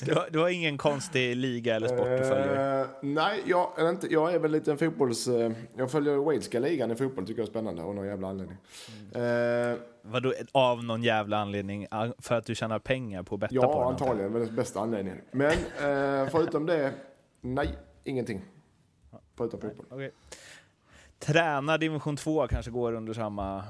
du, 0.06 0.14
har, 0.14 0.28
du, 0.30 0.40
har, 0.40 0.50
ingen 0.50 0.78
konstig 0.78 1.36
liga 1.36 1.76
eller 1.76 1.88
sport 1.88 2.08
du 2.08 2.18
följer? 2.18 2.82
Uh, 2.82 2.88
nej, 3.02 3.42
jag 3.46 3.80
är, 3.80 3.90
inte, 3.90 4.08
jag 4.14 4.34
är 4.34 4.40
väl 4.40 4.52
lite 4.52 4.72
en 4.72 4.78
fotbolls... 4.78 5.28
Uh, 5.28 5.52
jag 5.78 5.92
följer 5.92 6.16
Walesiska 6.16 6.60
ligan 6.60 6.92
i 6.92 6.96
fotboll, 6.96 7.26
tycker 7.28 7.40
jag 7.40 7.48
är 7.48 7.52
spännande 7.52 7.84
av 7.84 7.96
någon 7.96 8.08
jävla 8.08 8.28
anledning. 8.28 8.58
Mm. 9.14 9.72
Uh, 9.72 9.78
Vadå, 10.02 10.34
av 10.52 10.84
någon 10.84 11.04
jävla 11.04 11.38
anledning? 11.38 11.88
För 12.20 12.36
att 12.36 12.46
du 12.46 12.56
tjänar 12.56 12.80
pengar 12.80 13.24
på 13.24 13.36
att 13.36 13.42
betta 13.42 13.56
ja, 13.56 13.74
på 13.74 13.80
Ja, 13.80 13.90
antagligen. 13.90 14.34
Det 14.34 14.40
är 14.40 14.46
den 14.46 14.56
bästa 14.56 14.80
anledningen. 14.80 15.22
Men 15.32 15.52
uh, 15.52 16.30
förutom 16.30 16.66
det, 16.66 16.94
nej, 17.42 17.78
ingenting. 18.04 18.42
Förutom 19.38 19.62
fotboll. 19.62 19.86
Okay. 19.90 20.12
Träna 21.20 21.78
division 21.78 22.16
2 22.16 22.48
kanske 22.48 22.72
går 22.72 22.94
under 22.94 23.14
samma 23.14 23.64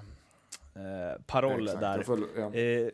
paroll 1.26 1.64
Exakt, 1.64 1.82
där. 1.82 2.04
Följer, 2.04 2.28
ja 2.36 2.92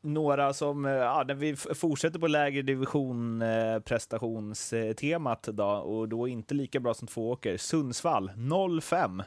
några 0.00 0.52
som, 0.52 0.84
eh, 0.84 0.92
ja, 0.92 1.24
när 1.26 1.34
vi 1.34 1.56
fortsätter 1.56 2.18
på 2.18 2.26
lägre 2.26 2.62
division 2.62 3.42
eh, 3.42 3.78
prestationstemat 3.78 5.42
då, 5.42 5.66
och 5.66 6.08
då 6.08 6.28
inte 6.28 6.54
lika 6.54 6.80
bra 6.80 6.94
som 6.94 7.08
två 7.08 7.30
åker. 7.30 7.56
Sundsvall 7.56 8.30
0-5 8.36 9.22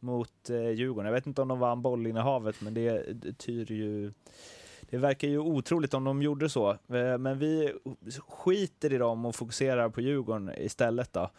mot 0.00 0.50
eh, 0.50 0.70
Djurgården. 0.70 1.06
Jag 1.06 1.12
vet 1.12 1.26
inte 1.26 1.42
om 1.42 1.48
de 1.48 1.58
vann 1.58 1.82
bollinnehavet, 1.82 2.60
men 2.60 2.74
det, 2.74 3.12
det 3.12 3.32
tyder 3.32 3.74
ju 3.74 4.12
det 4.90 4.98
verkar 4.98 5.28
ju 5.28 5.38
otroligt 5.38 5.94
om 5.94 6.04
de 6.04 6.22
gjorde 6.22 6.48
så, 6.48 6.70
eh, 6.70 7.18
men 7.18 7.38
vi 7.38 7.72
skiter 8.28 8.92
i 8.92 8.98
dem 8.98 9.26
och 9.26 9.36
fokuserar 9.36 9.88
på 9.88 10.00
Djurgården 10.00 10.50
istället. 10.56 11.12
Då. 11.12 11.30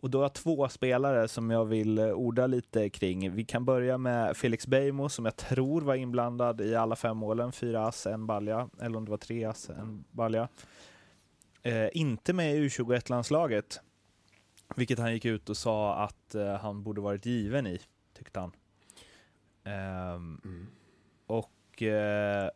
Och 0.00 0.10
då 0.10 0.18
har 0.18 0.24
jag 0.24 0.32
två 0.32 0.68
spelare 0.68 1.28
som 1.28 1.50
jag 1.50 1.64
vill 1.64 1.98
eh, 1.98 2.04
orda 2.04 2.46
lite 2.46 2.90
kring. 2.90 3.30
Vi 3.34 3.44
kan 3.44 3.64
börja 3.64 3.98
med 3.98 4.36
Felix 4.36 4.66
Beijmo 4.66 5.08
som 5.08 5.24
jag 5.24 5.36
tror 5.36 5.80
var 5.80 5.94
inblandad 5.94 6.60
i 6.60 6.74
alla 6.74 6.96
fem 6.96 7.16
målen. 7.16 7.52
Fyra 7.52 7.86
ass, 7.86 8.06
en 8.06 8.26
balja. 8.26 8.68
Eller 8.80 8.96
om 8.96 9.04
det 9.04 9.10
var 9.10 9.18
tre 9.18 9.44
ass, 9.44 9.70
en 9.70 10.04
balja. 10.10 10.48
Eh, 11.62 11.88
inte 11.92 12.32
med 12.32 12.56
i 12.56 12.68
U21-landslaget. 12.68 13.80
Vilket 14.76 14.98
han 14.98 15.12
gick 15.12 15.24
ut 15.24 15.50
och 15.50 15.56
sa 15.56 15.94
att 15.94 16.34
eh, 16.34 16.54
han 16.54 16.82
borde 16.82 17.00
varit 17.00 17.26
given 17.26 17.66
i, 17.66 17.80
tyckte 18.18 18.40
han. 18.40 18.52
Eh, 19.64 20.14
mm. 20.14 20.66
Och 21.26 21.82
eh, 21.82 22.50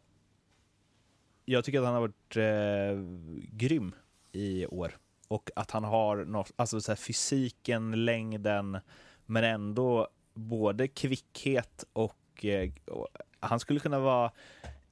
jag 1.44 1.64
tycker 1.64 1.78
att 1.78 1.84
han 1.84 1.94
har 1.94 2.00
varit 2.00 2.36
eh, 2.36 3.04
grym 3.56 3.94
i 4.32 4.66
år 4.66 4.96
och 5.34 5.50
att 5.56 5.70
han 5.70 5.84
har 5.84 6.16
något, 6.16 6.52
alltså 6.56 6.80
så 6.80 6.96
fysiken, 6.96 8.04
längden, 8.04 8.78
men 9.26 9.44
ändå 9.44 10.08
både 10.34 10.88
kvickhet 10.88 11.84
och, 11.92 12.44
eh, 12.44 12.70
och 12.86 13.08
han 13.40 13.60
skulle 13.60 13.80
kunna 13.80 13.98
vara 13.98 14.32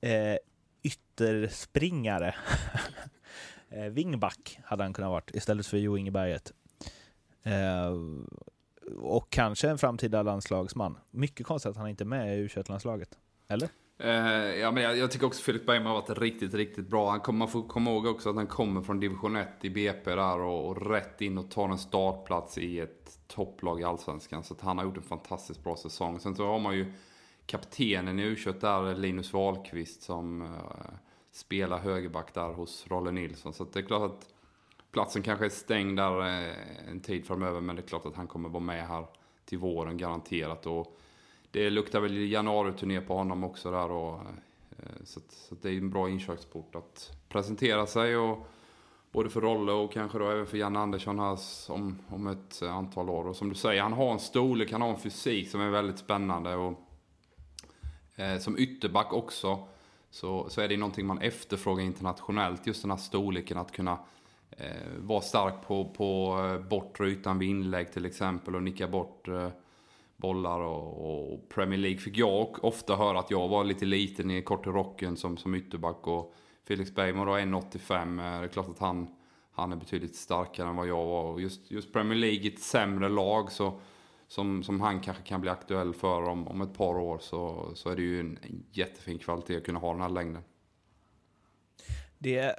eh, 0.00 0.36
ytterspringare. 0.82 2.34
eh, 3.68 3.84
wingback 3.84 4.58
hade 4.64 4.82
han 4.82 4.92
kunnat 4.92 5.10
vara 5.10 5.22
istället 5.32 5.66
för 5.66 5.76
Jo 5.76 5.98
Ingeberget. 5.98 6.52
Eh, 7.42 7.96
och 8.96 9.30
kanske 9.30 9.68
en 9.68 9.78
framtida 9.78 10.22
landslagsman. 10.22 10.98
Mycket 11.10 11.46
konstigt 11.46 11.70
att 11.70 11.76
han 11.76 11.88
inte 11.88 12.04
är 12.04 12.06
med 12.06 12.38
i 12.38 12.40
u 12.40 12.48
landslaget 12.68 13.18
Eller? 13.48 13.68
Eh, 13.98 14.58
ja, 14.60 14.70
men 14.70 14.82
jag, 14.82 14.98
jag, 14.98 15.10
tycker 15.10 15.26
också 15.26 15.42
Filip 15.42 15.66
Bergman 15.66 15.86
har 15.86 16.00
varit 16.00 16.18
riktigt, 16.18 16.54
riktigt 16.54 16.88
bra. 16.88 17.10
Han 17.10 17.20
kom, 17.20 17.36
man 17.36 17.48
får 17.48 17.62
komma 17.62 17.90
ihåg 17.90 18.06
också 18.06 18.30
att 18.30 18.36
han 18.36 18.46
kommer 18.46 18.82
från 18.82 19.00
division 19.00 19.36
1 19.36 19.48
i 19.60 19.70
BP 19.70 20.14
där 20.14 20.40
och, 20.40 20.68
och 20.68 20.90
rätt 20.90 21.20
in 21.20 21.38
och 21.38 21.50
tar 21.50 21.68
en 21.68 21.78
startplats 21.78 22.58
i 22.58 22.80
ett 22.80 23.18
topplag 23.28 23.80
i 23.80 23.84
Allsvenskan. 23.84 24.42
Så 24.42 24.54
att 24.54 24.60
han 24.60 24.78
har 24.78 24.84
gjort 24.84 24.96
en 24.96 25.02
fantastiskt 25.02 25.64
bra 25.64 25.76
säsong. 25.76 26.20
Sen 26.20 26.34
så 26.34 26.46
har 26.46 26.58
man 26.58 26.76
ju 26.76 26.92
kaptenen 27.46 28.18
i 28.18 28.22
u 28.22 28.36
där, 28.60 28.94
Linus 28.94 29.32
Wahlqvist, 29.32 30.02
som 30.02 30.42
uh, 30.42 30.48
spelar 31.32 31.78
högerback 31.78 32.34
där 32.34 32.52
hos 32.52 32.86
Rolle 32.88 33.10
Nilsson. 33.10 33.52
Så 33.52 33.64
det 33.64 33.78
är 33.78 33.82
klart 33.82 34.12
att 34.12 34.28
platsen 34.92 35.22
kanske 35.22 35.44
är 35.44 35.50
stängd 35.50 35.96
där 35.96 36.18
uh, 36.20 36.88
en 36.88 37.00
tid 37.00 37.26
framöver, 37.26 37.60
men 37.60 37.76
det 37.76 37.82
är 37.82 37.86
klart 37.86 38.06
att 38.06 38.16
han 38.16 38.26
kommer 38.26 38.48
vara 38.48 38.62
med 38.62 38.86
här 38.88 39.06
till 39.44 39.58
våren 39.58 39.96
garanterat. 39.96 40.66
Och 40.66 40.98
det 41.52 41.70
luktar 41.70 42.00
väl 42.00 42.30
januari-turné 42.30 43.00
på 43.00 43.14
honom 43.14 43.44
också 43.44 43.70
där 43.70 43.90
och, 43.90 44.14
eh, 44.78 45.04
så, 45.04 45.20
att, 45.20 45.32
så 45.32 45.54
att 45.54 45.62
det 45.62 45.70
är 45.70 45.76
en 45.76 45.90
bra 45.90 46.10
inkörsport 46.10 46.74
att 46.74 47.16
presentera 47.28 47.86
sig 47.86 48.16
och 48.16 48.48
både 49.12 49.30
för 49.30 49.40
Rolle 49.40 49.72
och 49.72 49.92
kanske 49.92 50.18
då 50.18 50.30
även 50.30 50.46
för 50.46 50.58
Janne 50.58 50.78
Andersson 50.78 51.18
här 51.18 51.38
om, 51.68 51.98
om 52.08 52.26
ett 52.26 52.62
antal 52.62 53.10
år. 53.10 53.26
Och 53.26 53.36
som 53.36 53.48
du 53.48 53.54
säger, 53.54 53.82
han 53.82 53.92
har 53.92 54.12
en 54.12 54.18
storlek, 54.18 54.72
han 54.72 54.82
har 54.82 54.88
en 54.88 54.98
fysik 54.98 55.48
som 55.48 55.60
är 55.60 55.70
väldigt 55.70 55.98
spännande 55.98 56.54
och 56.54 56.80
eh, 58.16 58.38
som 58.38 58.58
ytterback 58.58 59.12
också 59.12 59.68
så, 60.10 60.50
så 60.50 60.60
är 60.60 60.68
det 60.68 60.76
någonting 60.76 61.06
man 61.06 61.18
efterfrågar 61.18 61.84
internationellt, 61.84 62.66
just 62.66 62.82
den 62.82 62.90
här 62.90 62.98
storleken 62.98 63.58
att 63.58 63.72
kunna 63.72 63.98
eh, 64.50 64.98
vara 64.98 65.20
stark 65.20 65.54
på, 65.66 65.84
på 65.84 66.38
eh, 66.44 66.68
bortre 66.68 67.08
ytan 67.08 67.38
vid 67.38 67.48
inlägg 67.48 67.92
till 67.92 68.06
exempel 68.06 68.54
och 68.54 68.62
nicka 68.62 68.88
bort 68.88 69.28
eh, 69.28 69.48
bollar 70.22 70.60
och, 70.60 71.32
och, 71.32 71.48
Premier 71.48 71.78
League 71.78 71.98
fick 71.98 72.18
jag 72.18 72.64
ofta 72.64 72.96
höra 72.96 73.18
att 73.18 73.30
jag 73.30 73.48
var 73.48 73.64
lite 73.64 73.84
liten 73.84 74.30
i 74.30 74.42
kort 74.42 74.66
i 74.66 74.70
rocken 74.70 75.16
som, 75.16 75.36
som 75.36 75.54
ytterback 75.54 76.06
och 76.06 76.34
Felix 76.64 76.94
Bergman 76.94 77.26
då 77.26 77.32
1,85. 77.32 78.34
Eh, 78.34 78.40
det 78.40 78.46
är 78.46 78.48
klart 78.48 78.68
att 78.68 78.78
han, 78.78 79.08
han 79.52 79.72
är 79.72 79.76
betydligt 79.76 80.16
starkare 80.16 80.68
än 80.68 80.76
vad 80.76 80.86
jag 80.86 81.04
var. 81.04 81.24
Och 81.24 81.40
just, 81.40 81.70
just 81.70 81.92
Premier 81.92 82.18
League, 82.18 82.48
ett 82.48 82.60
sämre 82.60 83.08
lag 83.08 83.52
så, 83.52 83.80
som, 84.28 84.62
som 84.62 84.80
han 84.80 85.00
kanske 85.00 85.22
kan 85.22 85.40
bli 85.40 85.50
aktuell 85.50 85.94
för 85.94 86.22
om, 86.22 86.48
om 86.48 86.60
ett 86.60 86.74
par 86.74 86.94
år 86.98 87.18
så, 87.18 87.70
så 87.74 87.90
är 87.90 87.96
det 87.96 88.02
ju 88.02 88.20
en, 88.20 88.38
en 88.42 88.64
jättefin 88.70 89.18
kvalitet 89.18 89.56
att 89.56 89.64
kunna 89.64 89.78
ha 89.78 89.92
den 89.92 90.02
här 90.02 90.08
längden. 90.08 90.42
Det 92.18 92.38
är, 92.38 92.54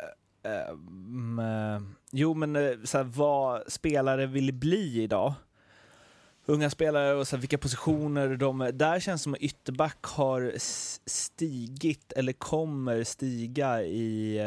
um, 0.71 1.41
jo 2.11 2.33
men 2.33 2.57
så 2.83 2.97
här, 2.97 3.03
vad 3.03 3.71
spelare 3.71 4.25
vill 4.25 4.53
bli 4.53 5.03
idag 5.03 5.33
unga 6.45 6.69
spelare 6.69 7.13
och 7.13 7.27
så 7.27 7.35
här, 7.35 7.41
vilka 7.41 7.57
positioner 7.57 8.35
de... 8.35 8.71
Där 8.73 8.99
känns 8.99 9.21
det 9.21 9.23
som 9.23 9.33
att 9.33 9.39
ytterback 9.39 9.97
har 10.05 10.53
stigit 11.09 12.11
eller 12.11 12.33
kommer 12.33 13.03
stiga 13.03 13.83
i, 13.83 14.39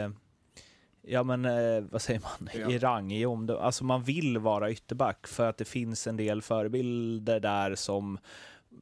ja 1.03 1.23
men 1.23 1.45
eh, 1.45 1.85
vad 1.91 2.03
säger 2.03 2.21
man, 2.21 2.51
Ja. 2.55 2.71
i 2.71 2.79
rang, 2.79 3.13
i 3.13 3.27
omdöme. 3.27 3.61
Alltså 3.61 3.85
man 3.85 4.03
vill 4.03 4.39
vara 4.39 4.71
ytterback 4.71 5.27
för 5.27 5.49
att 5.49 5.57
det 5.59 5.65
finns 5.65 6.07
en 6.07 6.17
del 6.17 6.43
förebilder 6.43 7.41
där 7.41 7.75
som 7.75 8.19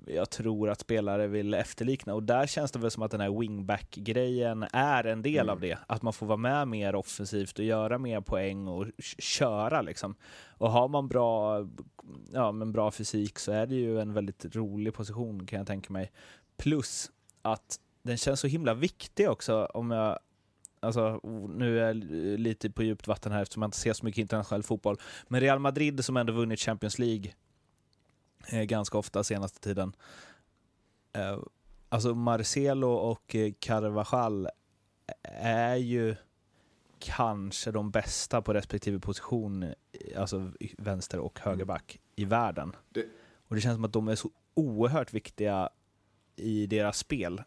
jag 0.06 0.30
tror 0.30 0.70
att 0.70 0.80
spelare 0.80 1.26
vill 1.26 1.54
efterlikna. 1.54 2.14
Och 2.14 2.22
där 2.22 2.46
känns 2.46 2.72
det 2.72 2.78
väl 2.78 2.90
som 2.90 3.02
att 3.02 3.10
den 3.10 3.20
här 3.20 3.40
wingback-grejen 3.40 4.64
är 4.72 5.04
en 5.04 5.22
del 5.22 5.50
av 5.50 5.60
det. 5.60 5.78
Att 5.86 6.02
man 6.02 6.12
får 6.12 6.26
vara 6.26 6.36
med 6.36 6.68
mer 6.68 6.94
offensivt 6.94 7.58
och 7.58 7.64
göra 7.64 7.98
mer 7.98 8.20
poäng 8.20 8.68
och 8.68 8.86
köra 9.18 9.82
liksom. 9.82 10.14
Och 10.58 10.70
har 10.70 10.88
man 10.88 11.08
bra, 11.08 11.66
ja, 12.32 12.52
men 12.52 12.72
bra 12.72 12.90
fysik 12.90 13.38
så 13.38 13.52
är 13.52 13.66
det 13.66 13.74
ju 13.74 14.00
en 14.00 14.12
väldigt 14.12 14.56
rolig 14.56 14.94
position 14.94 15.46
kan 15.46 15.58
jag 15.58 15.66
tänka 15.66 15.92
mig. 15.92 16.12
Plus 16.56 17.10
att 17.42 17.78
den 18.02 18.16
känns 18.16 18.40
så 18.40 18.46
himla 18.46 18.74
viktig 18.74 19.30
också 19.30 19.64
om 19.64 19.90
jag 19.90 20.18
Alltså, 20.80 21.20
nu 21.48 21.80
är 21.80 21.86
jag 21.86 21.96
lite 22.40 22.70
på 22.70 22.82
djupt 22.82 23.06
vatten 23.06 23.32
här 23.32 23.42
eftersom 23.42 23.62
jag 23.62 23.68
inte 23.68 23.78
ser 23.78 23.92
så 23.92 24.04
mycket 24.04 24.18
internationell 24.18 24.62
fotboll. 24.62 24.96
Men 25.28 25.40
Real 25.40 25.58
Madrid 25.58 26.04
som 26.04 26.16
ändå 26.16 26.32
vunnit 26.32 26.60
Champions 26.60 26.98
League 26.98 27.32
ganska 28.52 28.98
ofta 28.98 29.24
senaste 29.24 29.60
tiden. 29.60 29.96
Eh, 31.12 31.38
alltså 31.88 32.14
Marcelo 32.14 32.88
och 32.92 33.34
eh, 33.34 33.52
Carvajal 33.58 34.48
är 35.40 35.76
ju 35.76 36.16
kanske 36.98 37.70
de 37.70 37.90
bästa 37.90 38.42
på 38.42 38.52
respektive 38.54 38.98
position, 39.00 39.62
eh, 39.62 39.72
alltså 40.20 40.52
vänster 40.78 41.18
och 41.18 41.40
högerback, 41.40 42.00
i 42.16 42.24
världen. 42.24 42.76
Det- 42.90 43.06
Och 43.48 43.54
det 43.54 43.60
känns 43.60 43.76
som 43.76 43.84
att 43.84 43.92
de 43.92 44.08
är 44.08 44.14
så 44.14 44.30
oerhört 44.54 45.12
viktiga 45.12 45.68
i 46.36 46.66
deras 46.66 46.98
spel. 46.98 47.42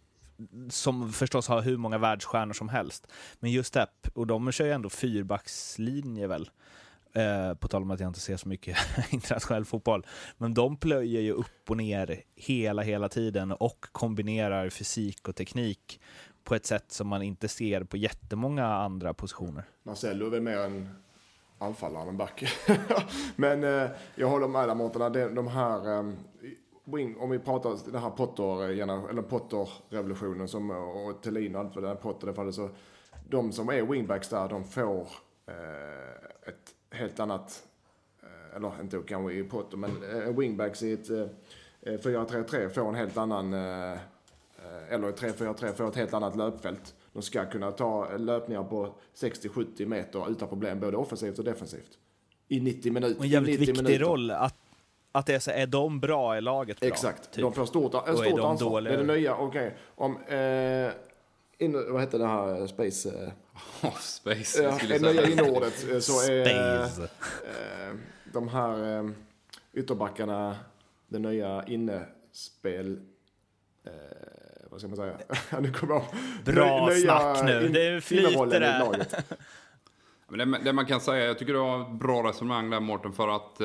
Som 0.70 1.14
förstås 1.14 1.48
har 1.48 1.62
hur 1.62 1.78
många 1.78 1.98
världsstjärnor 1.98 2.54
som 2.54 2.70
helst. 2.70 3.08
Men 3.40 3.52
just 3.52 3.74
det, 3.74 3.88
och 4.14 4.28
de 4.28 4.52
kör 4.52 4.66
ju 4.66 4.72
ändå 4.72 4.90
fyrbackslinje 4.90 6.28
väl. 6.28 6.50
Eh, 7.18 7.54
på 7.54 7.68
tal 7.68 7.82
om 7.82 7.92
att 7.92 8.00
jag 8.00 8.10
inte 8.10 8.20
ser 8.20 8.38
så 8.38 8.50
mycket 8.50 8.78
internationell 9.12 9.66
fotboll. 9.66 10.06
Men 10.38 10.54
de 10.54 10.78
plöjer 10.78 11.22
ju 11.22 11.32
upp 11.32 11.70
och 11.70 11.78
ner 11.78 12.22
hela, 12.36 12.82
hela 12.82 13.10
tiden 13.10 13.52
och 13.52 13.86
kombinerar 13.92 14.70
fysik 14.70 15.28
och 15.28 15.36
teknik 15.36 16.02
på 16.44 16.56
ett 16.56 16.66
sätt 16.66 16.92
som 16.92 17.08
man 17.08 17.22
inte 17.22 17.48
ser 17.48 17.84
på 17.84 17.98
jättemånga 17.98 18.66
andra 18.66 19.14
positioner. 19.14 19.64
Marcello 19.84 20.26
är 20.26 20.30
väl 20.30 20.42
mer 20.42 20.58
en 20.58 20.90
anfallare 21.58 22.10
än 22.10 22.18
back. 22.18 22.44
Men 23.36 23.64
eh, 23.64 23.90
jag 24.16 24.28
håller 24.28 24.48
med 24.48 24.70
dig 24.70 24.76
Mårten, 24.76 25.14
de, 25.14 25.36
de 25.36 25.48
här, 25.48 25.98
eh, 25.98 26.14
om 27.20 27.30
vi 27.30 27.40
pratar 27.40 27.92
den 27.92 28.02
här 28.02 28.10
Potter, 28.10 28.64
eh, 28.64 29.10
eller 29.10 29.22
Potter-revolutionen 29.22 30.48
som, 30.48 30.72
eh, 30.72 30.78
och 30.78 31.22
Thelin 31.22 31.56
och 31.56 31.62
allt 31.62 31.76
vad 31.76 31.84
det 31.84 31.90
är, 31.90 31.96
Potter 31.96 32.28
det 32.28 32.34
fallet, 32.34 32.56
så 32.56 32.70
de 33.30 33.52
som 33.52 33.70
är 33.70 33.82
wingbacks 33.82 34.30
där, 34.30 34.50
de 34.50 34.64
får 34.64 35.08
eh, 35.48 36.50
ett 36.50 36.77
helt 36.92 37.20
annat, 37.20 37.64
eh, 38.24 38.56
eller 38.56 38.82
inte 38.82 39.02
kanske 39.08 39.34
i 39.34 39.44
Potter, 39.44 39.78
men 39.78 39.92
eh, 40.04 40.38
wingbacks 40.38 40.84
i 40.84 40.94
ett 40.94 41.10
eh, 41.10 41.26
4-3-3 41.82 42.70
får 42.70 42.90
en 42.90 42.96
helt 42.96 43.18
annan, 43.18 43.54
eh, 43.54 43.92
eh, 43.92 43.98
eller 44.94 45.10
i 45.10 45.12
3-4-3 45.12 45.74
får 45.74 45.88
ett 45.88 45.96
helt 45.96 46.14
annat 46.14 46.36
löpfält. 46.36 46.96
De 47.14 47.22
ska 47.22 47.46
kunna 47.46 47.72
ta 47.72 48.18
löpningar 48.18 48.64
på 48.64 48.96
60-70 49.16 49.86
meter 49.86 50.32
utan 50.32 50.48
problem, 50.48 50.80
både 50.80 50.98
offensivt 50.98 51.40
och 51.40 51.46
defensivt. 51.46 51.98
I 52.48 52.60
90 52.60 52.92
minuter. 52.92 53.18
Och 53.18 53.24
en 53.26 53.30
jävligt 53.30 53.56
i 53.56 53.60
90 53.60 53.74
viktig 53.74 53.84
minuter. 53.84 54.06
roll 54.06 54.32
att, 54.32 54.56
att 55.12 55.26
det 55.26 55.36
är 55.36 55.40
så, 55.40 55.52
är 55.52 55.68
de 55.68 56.00
bra, 56.00 56.36
är 56.36 56.42
laget 56.42 56.80
bra? 56.80 56.90
Exakt. 56.90 57.32
typ. 57.32 57.42
De 57.42 57.54
får 57.54 57.66
stort, 57.66 57.92
stort 57.92 58.26
de 58.26 58.40
ansvar. 58.40 58.70
dåliga? 58.70 58.94
Det 58.94 59.00
är 59.00 59.08
det 59.08 59.14
nya, 59.14 59.36
okej. 59.36 59.78
Om, 59.96 60.18
eh, 60.18 60.92
in, 61.60 61.92
vad 61.94 62.02
heter 62.02 62.20
det 62.20 62.28
här, 62.28 62.68
space? 62.68 63.10
Eh, 63.10 63.32
Off 63.88 64.02
space, 64.02 64.58
ja, 64.64 64.70
jag 64.70 64.78
skulle 64.78 64.98
det 64.98 65.14
nya 65.14 65.22
säga. 65.26 65.46
inordet 65.46 65.86
eh, 65.92 66.00
så 66.00 66.22
är 66.32 66.88
Space. 66.88 67.04
eh, 67.04 67.96
de 68.34 68.48
här 68.48 68.98
eh, 69.00 69.10
ytterbackarna, 69.74 70.56
det 71.08 71.20
nya 71.20 71.64
innespel, 71.68 73.00
eh, 73.86 73.92
vad 74.72 74.80
ska 74.80 74.88
man 74.88 74.98
säga? 74.98 75.18
nu 75.62 75.72
kommer 75.74 75.94
jag 75.94 76.04
Bra 76.46 76.86
Nya 76.90 76.96
snack 77.36 77.44
nu. 77.46 77.66
in- 77.66 77.74
Det 77.74 78.02
flyter 78.04 78.60
där. 78.60 78.80
laget. 78.80 79.16
Men 80.30 80.52
det, 80.52 80.60
det 80.64 80.74
man 80.74 80.86
kan 80.86 81.02
säga, 81.02 81.26
jag 81.26 81.40
tycker 81.40 81.54
du 81.54 81.60
har 81.60 81.82
ett 81.82 81.92
bra 82.00 82.30
resonemang 82.30 82.70
där 82.70 82.80
Mårten, 82.80 83.14
för 83.14 83.28
att 83.36 83.62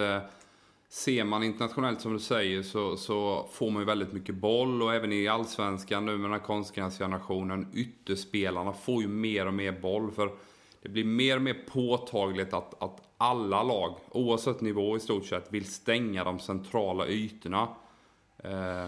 ser 0.92 1.24
man 1.24 1.42
internationellt 1.42 2.00
som 2.00 2.12
du 2.12 2.18
säger 2.18 2.62
så, 2.62 2.96
så 2.96 3.48
får 3.52 3.70
man 3.70 3.82
ju 3.82 3.86
väldigt 3.86 4.12
mycket 4.12 4.34
boll 4.34 4.82
och 4.82 4.94
även 4.94 5.12
i 5.12 5.28
allsvenskan 5.28 6.06
nu 6.06 6.12
med 6.12 6.24
den 6.24 6.32
här 6.32 6.46
konstgränsgenerationen, 6.46 7.66
ytterspelarna 7.74 8.72
får 8.72 9.02
ju 9.02 9.08
mer 9.08 9.46
och 9.46 9.54
mer 9.54 9.72
boll. 9.72 10.10
För 10.10 10.32
det 10.82 10.88
blir 10.88 11.04
mer 11.04 11.36
och 11.36 11.42
mer 11.42 11.64
påtagligt 11.72 12.52
att, 12.52 12.82
att 12.82 13.00
alla 13.16 13.62
lag, 13.62 13.94
oavsett 14.10 14.60
nivå 14.60 14.96
i 14.96 15.00
stort 15.00 15.26
sett, 15.26 15.52
vill 15.52 15.72
stänga 15.72 16.24
de 16.24 16.38
centrala 16.38 17.06
ytorna. 17.06 17.68
Eh, 18.38 18.86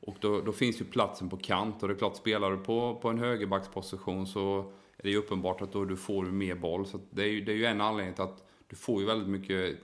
och 0.00 0.16
då, 0.20 0.40
då 0.40 0.52
finns 0.52 0.80
ju 0.80 0.84
platsen 0.84 1.28
på 1.28 1.36
kant 1.36 1.82
och 1.82 1.88
det 1.88 1.94
är 1.94 1.98
klart, 1.98 2.16
spelar 2.16 2.50
du 2.50 2.56
på, 2.56 2.98
på 3.02 3.08
en 3.08 3.18
högerbacksposition 3.18 4.26
så 4.26 4.58
är 4.96 5.02
det 5.02 5.10
ju 5.10 5.16
uppenbart 5.16 5.62
att 5.62 5.72
då 5.72 5.84
du 5.84 5.96
får 5.96 6.24
mer 6.24 6.54
boll. 6.54 6.86
Så 6.86 7.00
det, 7.10 7.22
är 7.22 7.28
ju, 7.28 7.40
det 7.40 7.52
är 7.52 7.56
ju 7.56 7.66
en 7.66 7.80
anledning 7.80 8.14
till 8.14 8.24
att 8.24 8.48
du 8.66 8.76
får 8.76 9.00
ju 9.00 9.06
väldigt 9.06 9.28
mycket 9.28 9.78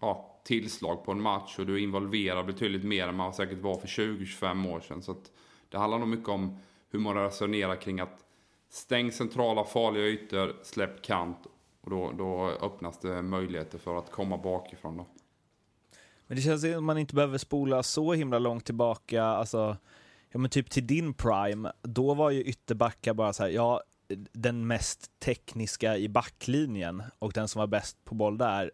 ja, 0.00 0.31
tillslag 0.42 1.04
på 1.04 1.12
en 1.12 1.22
match 1.22 1.58
och 1.58 1.66
du 1.66 1.74
är 1.74 1.78
involverad 1.78 2.46
betydligt 2.46 2.84
mer 2.84 3.08
än 3.08 3.14
man 3.14 3.34
säkert 3.34 3.58
var 3.58 3.78
för 3.78 3.88
20-25 3.88 4.72
år 4.72 4.80
sedan. 4.80 5.02
Så 5.02 5.12
att 5.12 5.30
det 5.68 5.78
handlar 5.78 5.98
nog 5.98 6.08
mycket 6.08 6.28
om 6.28 6.58
hur 6.90 6.98
man 6.98 7.14
resonerar 7.14 7.76
kring 7.76 8.00
att 8.00 8.24
stäng 8.70 9.12
centrala 9.12 9.64
farliga 9.64 10.04
ytor, 10.04 10.56
släpp 10.62 11.02
kant 11.02 11.46
och 11.80 11.90
då, 11.90 12.12
då 12.12 12.48
öppnas 12.48 12.98
det 12.98 13.22
möjligheter 13.22 13.78
för 13.78 13.98
att 13.98 14.10
komma 14.10 14.38
bakifrån. 14.38 14.96
Då. 14.96 15.06
Men 16.26 16.36
det 16.36 16.42
känns 16.42 16.62
som 16.62 16.74
att 16.74 16.82
man 16.82 16.98
inte 16.98 17.14
behöver 17.14 17.38
spola 17.38 17.82
så 17.82 18.12
himla 18.12 18.38
långt 18.38 18.64
tillbaka, 18.64 19.24
alltså, 19.24 19.76
ja 20.30 20.38
men 20.38 20.50
typ 20.50 20.70
till 20.70 20.86
din 20.86 21.14
prime, 21.14 21.72
då 21.82 22.14
var 22.14 22.30
ju 22.30 22.42
ytterbackar 22.42 23.14
bara 23.14 23.32
så 23.32 23.42
här, 23.42 23.50
ja, 23.50 23.82
den 24.32 24.66
mest 24.66 25.10
tekniska 25.18 25.96
i 25.96 26.08
backlinjen 26.08 27.02
och 27.18 27.32
den 27.32 27.48
som 27.48 27.60
var 27.60 27.66
bäst 27.66 28.04
på 28.04 28.14
boll 28.14 28.38
där. 28.38 28.70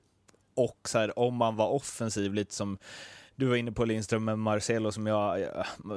Och 0.58 0.88
så 0.88 0.98
här, 0.98 1.18
om 1.18 1.34
man 1.34 1.56
var 1.56 1.68
offensiv, 1.68 2.34
lite 2.34 2.54
som 2.54 2.78
du 3.36 3.46
var 3.46 3.56
inne 3.56 3.72
på 3.72 3.84
Lindström 3.84 4.24
med 4.24 4.38
Marcelo, 4.38 4.92
som 4.92 5.06
jag, 5.06 5.38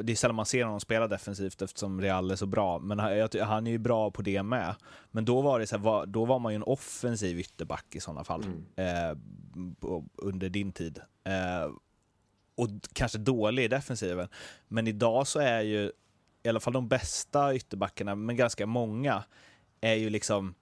det 0.03 0.11
är 0.11 0.15
sällan 0.15 0.35
man 0.35 0.45
ser 0.45 0.63
honom 0.63 0.79
spela 0.79 1.07
defensivt 1.07 1.61
eftersom 1.61 2.01
Real 2.01 2.31
är 2.31 2.35
så 2.35 2.45
bra, 2.45 2.79
men 2.79 2.99
han, 2.99 3.67
är 3.67 3.71
ju 3.71 3.77
bra 3.77 4.11
på 4.11 4.21
det 4.21 4.43
med. 4.43 4.75
Men 5.11 5.25
då 5.25 5.41
var 5.41 5.59
det 5.59 5.67
så 5.67 5.77
här, 5.77 6.05
då 6.05 6.25
var 6.25 6.39
man 6.39 6.51
ju 6.51 6.55
en 6.55 6.63
offensiv 6.63 7.39
ytterback 7.39 7.85
i 7.95 7.99
sådana 7.99 8.23
fall, 8.23 8.43
eh, 8.75 9.17
på- 9.79 10.05
under 10.15 10.49
din 10.49 10.71
tid. 10.71 10.99
Eh, 11.23 11.71
och 12.55 12.67
kanske 12.93 13.17
dålig 13.17 13.63
i 13.63 13.67
defensiven. 13.67 14.27
Men 14.67 14.87
idag 14.87 15.27
så 15.27 15.39
är 15.39 15.61
ju 15.61 15.91
i 16.43 16.49
alla 16.49 16.59
fall 16.59 16.73
de 16.73 16.87
bästa 16.87 17.55
ytterbackarna, 17.55 18.15
men 18.15 18.35
ganska 18.35 18.65
många, 18.65 19.23
är 19.81 19.93
ju 19.95 20.09
liksom 20.09 20.53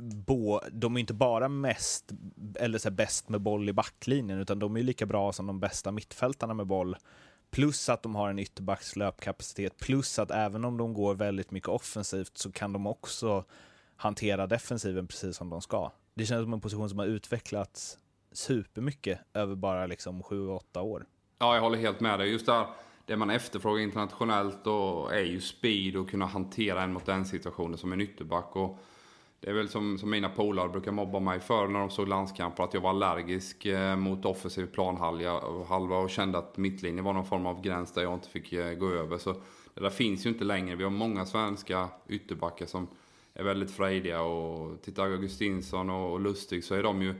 Bo, 0.00 0.60
de 0.72 0.96
är 0.96 1.00
inte 1.00 1.14
bara 1.14 1.48
mest 1.48 2.12
eller 2.54 2.78
så 2.78 2.88
här, 2.88 2.96
bäst 2.96 3.28
med 3.28 3.40
boll 3.40 3.68
i 3.68 3.72
backlinjen 3.72 4.38
utan 4.38 4.58
de 4.58 4.76
är 4.76 4.82
lika 4.82 5.06
bra 5.06 5.32
som 5.32 5.46
de 5.46 5.60
bästa 5.60 5.92
mittfältarna 5.92 6.54
med 6.54 6.66
boll. 6.66 6.96
Plus 7.50 7.88
att 7.88 8.02
de 8.02 8.14
har 8.14 8.30
en 8.30 8.38
ytterbacks 8.38 8.96
löpkapacitet, 8.96 9.78
plus 9.78 10.18
att 10.18 10.30
även 10.30 10.64
om 10.64 10.76
de 10.76 10.94
går 10.94 11.14
väldigt 11.14 11.50
mycket 11.50 11.68
offensivt 11.68 12.38
så 12.38 12.52
kan 12.52 12.72
de 12.72 12.86
också 12.86 13.44
hantera 13.96 14.46
defensiven 14.46 15.06
precis 15.06 15.36
som 15.36 15.50
de 15.50 15.62
ska. 15.62 15.92
Det 16.14 16.26
känns 16.26 16.44
som 16.44 16.52
en 16.52 16.60
position 16.60 16.88
som 16.88 16.98
har 16.98 17.06
utvecklats 17.06 17.98
supermycket 18.32 19.20
över 19.34 19.54
bara 19.54 19.86
liksom 19.86 20.22
7-8 20.22 20.80
år. 20.80 21.06
Ja, 21.38 21.54
jag 21.54 21.62
håller 21.62 21.78
helt 21.78 22.00
med 22.00 22.18
dig. 22.18 22.30
Just 22.30 22.46
där, 22.46 22.66
det 23.06 23.16
man 23.16 23.30
efterfrågar 23.30 23.82
internationellt 23.82 24.64
då 24.64 25.08
är 25.08 25.24
ju 25.24 25.40
speed 25.40 25.96
och 25.96 26.10
kunna 26.10 26.26
hantera 26.26 26.82
en 26.82 26.92
mot 26.92 27.08
en 27.08 27.24
situationen 27.24 27.78
som 27.78 27.92
en 27.92 28.00
ytterback. 28.00 28.56
Och 28.56 28.78
det 29.40 29.50
är 29.50 29.54
väl 29.54 29.68
som, 29.68 29.98
som 29.98 30.10
mina 30.10 30.28
polare 30.28 30.68
brukar 30.68 30.92
mobba 30.92 31.20
mig 31.20 31.40
för 31.40 31.68
när 31.68 31.80
de 31.80 31.90
såg 31.90 32.08
landskamper, 32.08 32.64
att 32.64 32.74
jag 32.74 32.80
var 32.80 32.90
allergisk 32.90 33.66
eh, 33.66 33.96
mot 33.96 34.24
offensiv 34.24 34.66
planhalva 34.66 35.96
och 35.98 36.10
kände 36.10 36.38
att 36.38 36.56
mittlinjen 36.56 37.04
var 37.04 37.12
någon 37.12 37.26
form 37.26 37.46
av 37.46 37.62
gräns 37.62 37.92
där 37.92 38.02
jag 38.02 38.14
inte 38.14 38.28
fick 38.28 38.52
eh, 38.52 38.74
gå 38.74 38.88
över. 38.90 39.18
Så 39.18 39.32
det 39.74 39.80
där 39.80 39.90
finns 39.90 40.26
ju 40.26 40.30
inte 40.30 40.44
längre. 40.44 40.76
Vi 40.76 40.84
har 40.84 40.90
många 40.90 41.26
svenska 41.26 41.88
ytterbackar 42.08 42.66
som 42.66 42.88
är 43.34 43.44
väldigt 43.44 43.70
frejdiga 43.70 44.22
och 44.22 44.82
tittar 44.82 45.04
Augustinsson 45.04 45.90
och, 45.90 46.20
Lustig 46.20 46.64
så 46.64 46.74
är 46.74 46.82
de 46.82 47.02
ju 47.02 47.14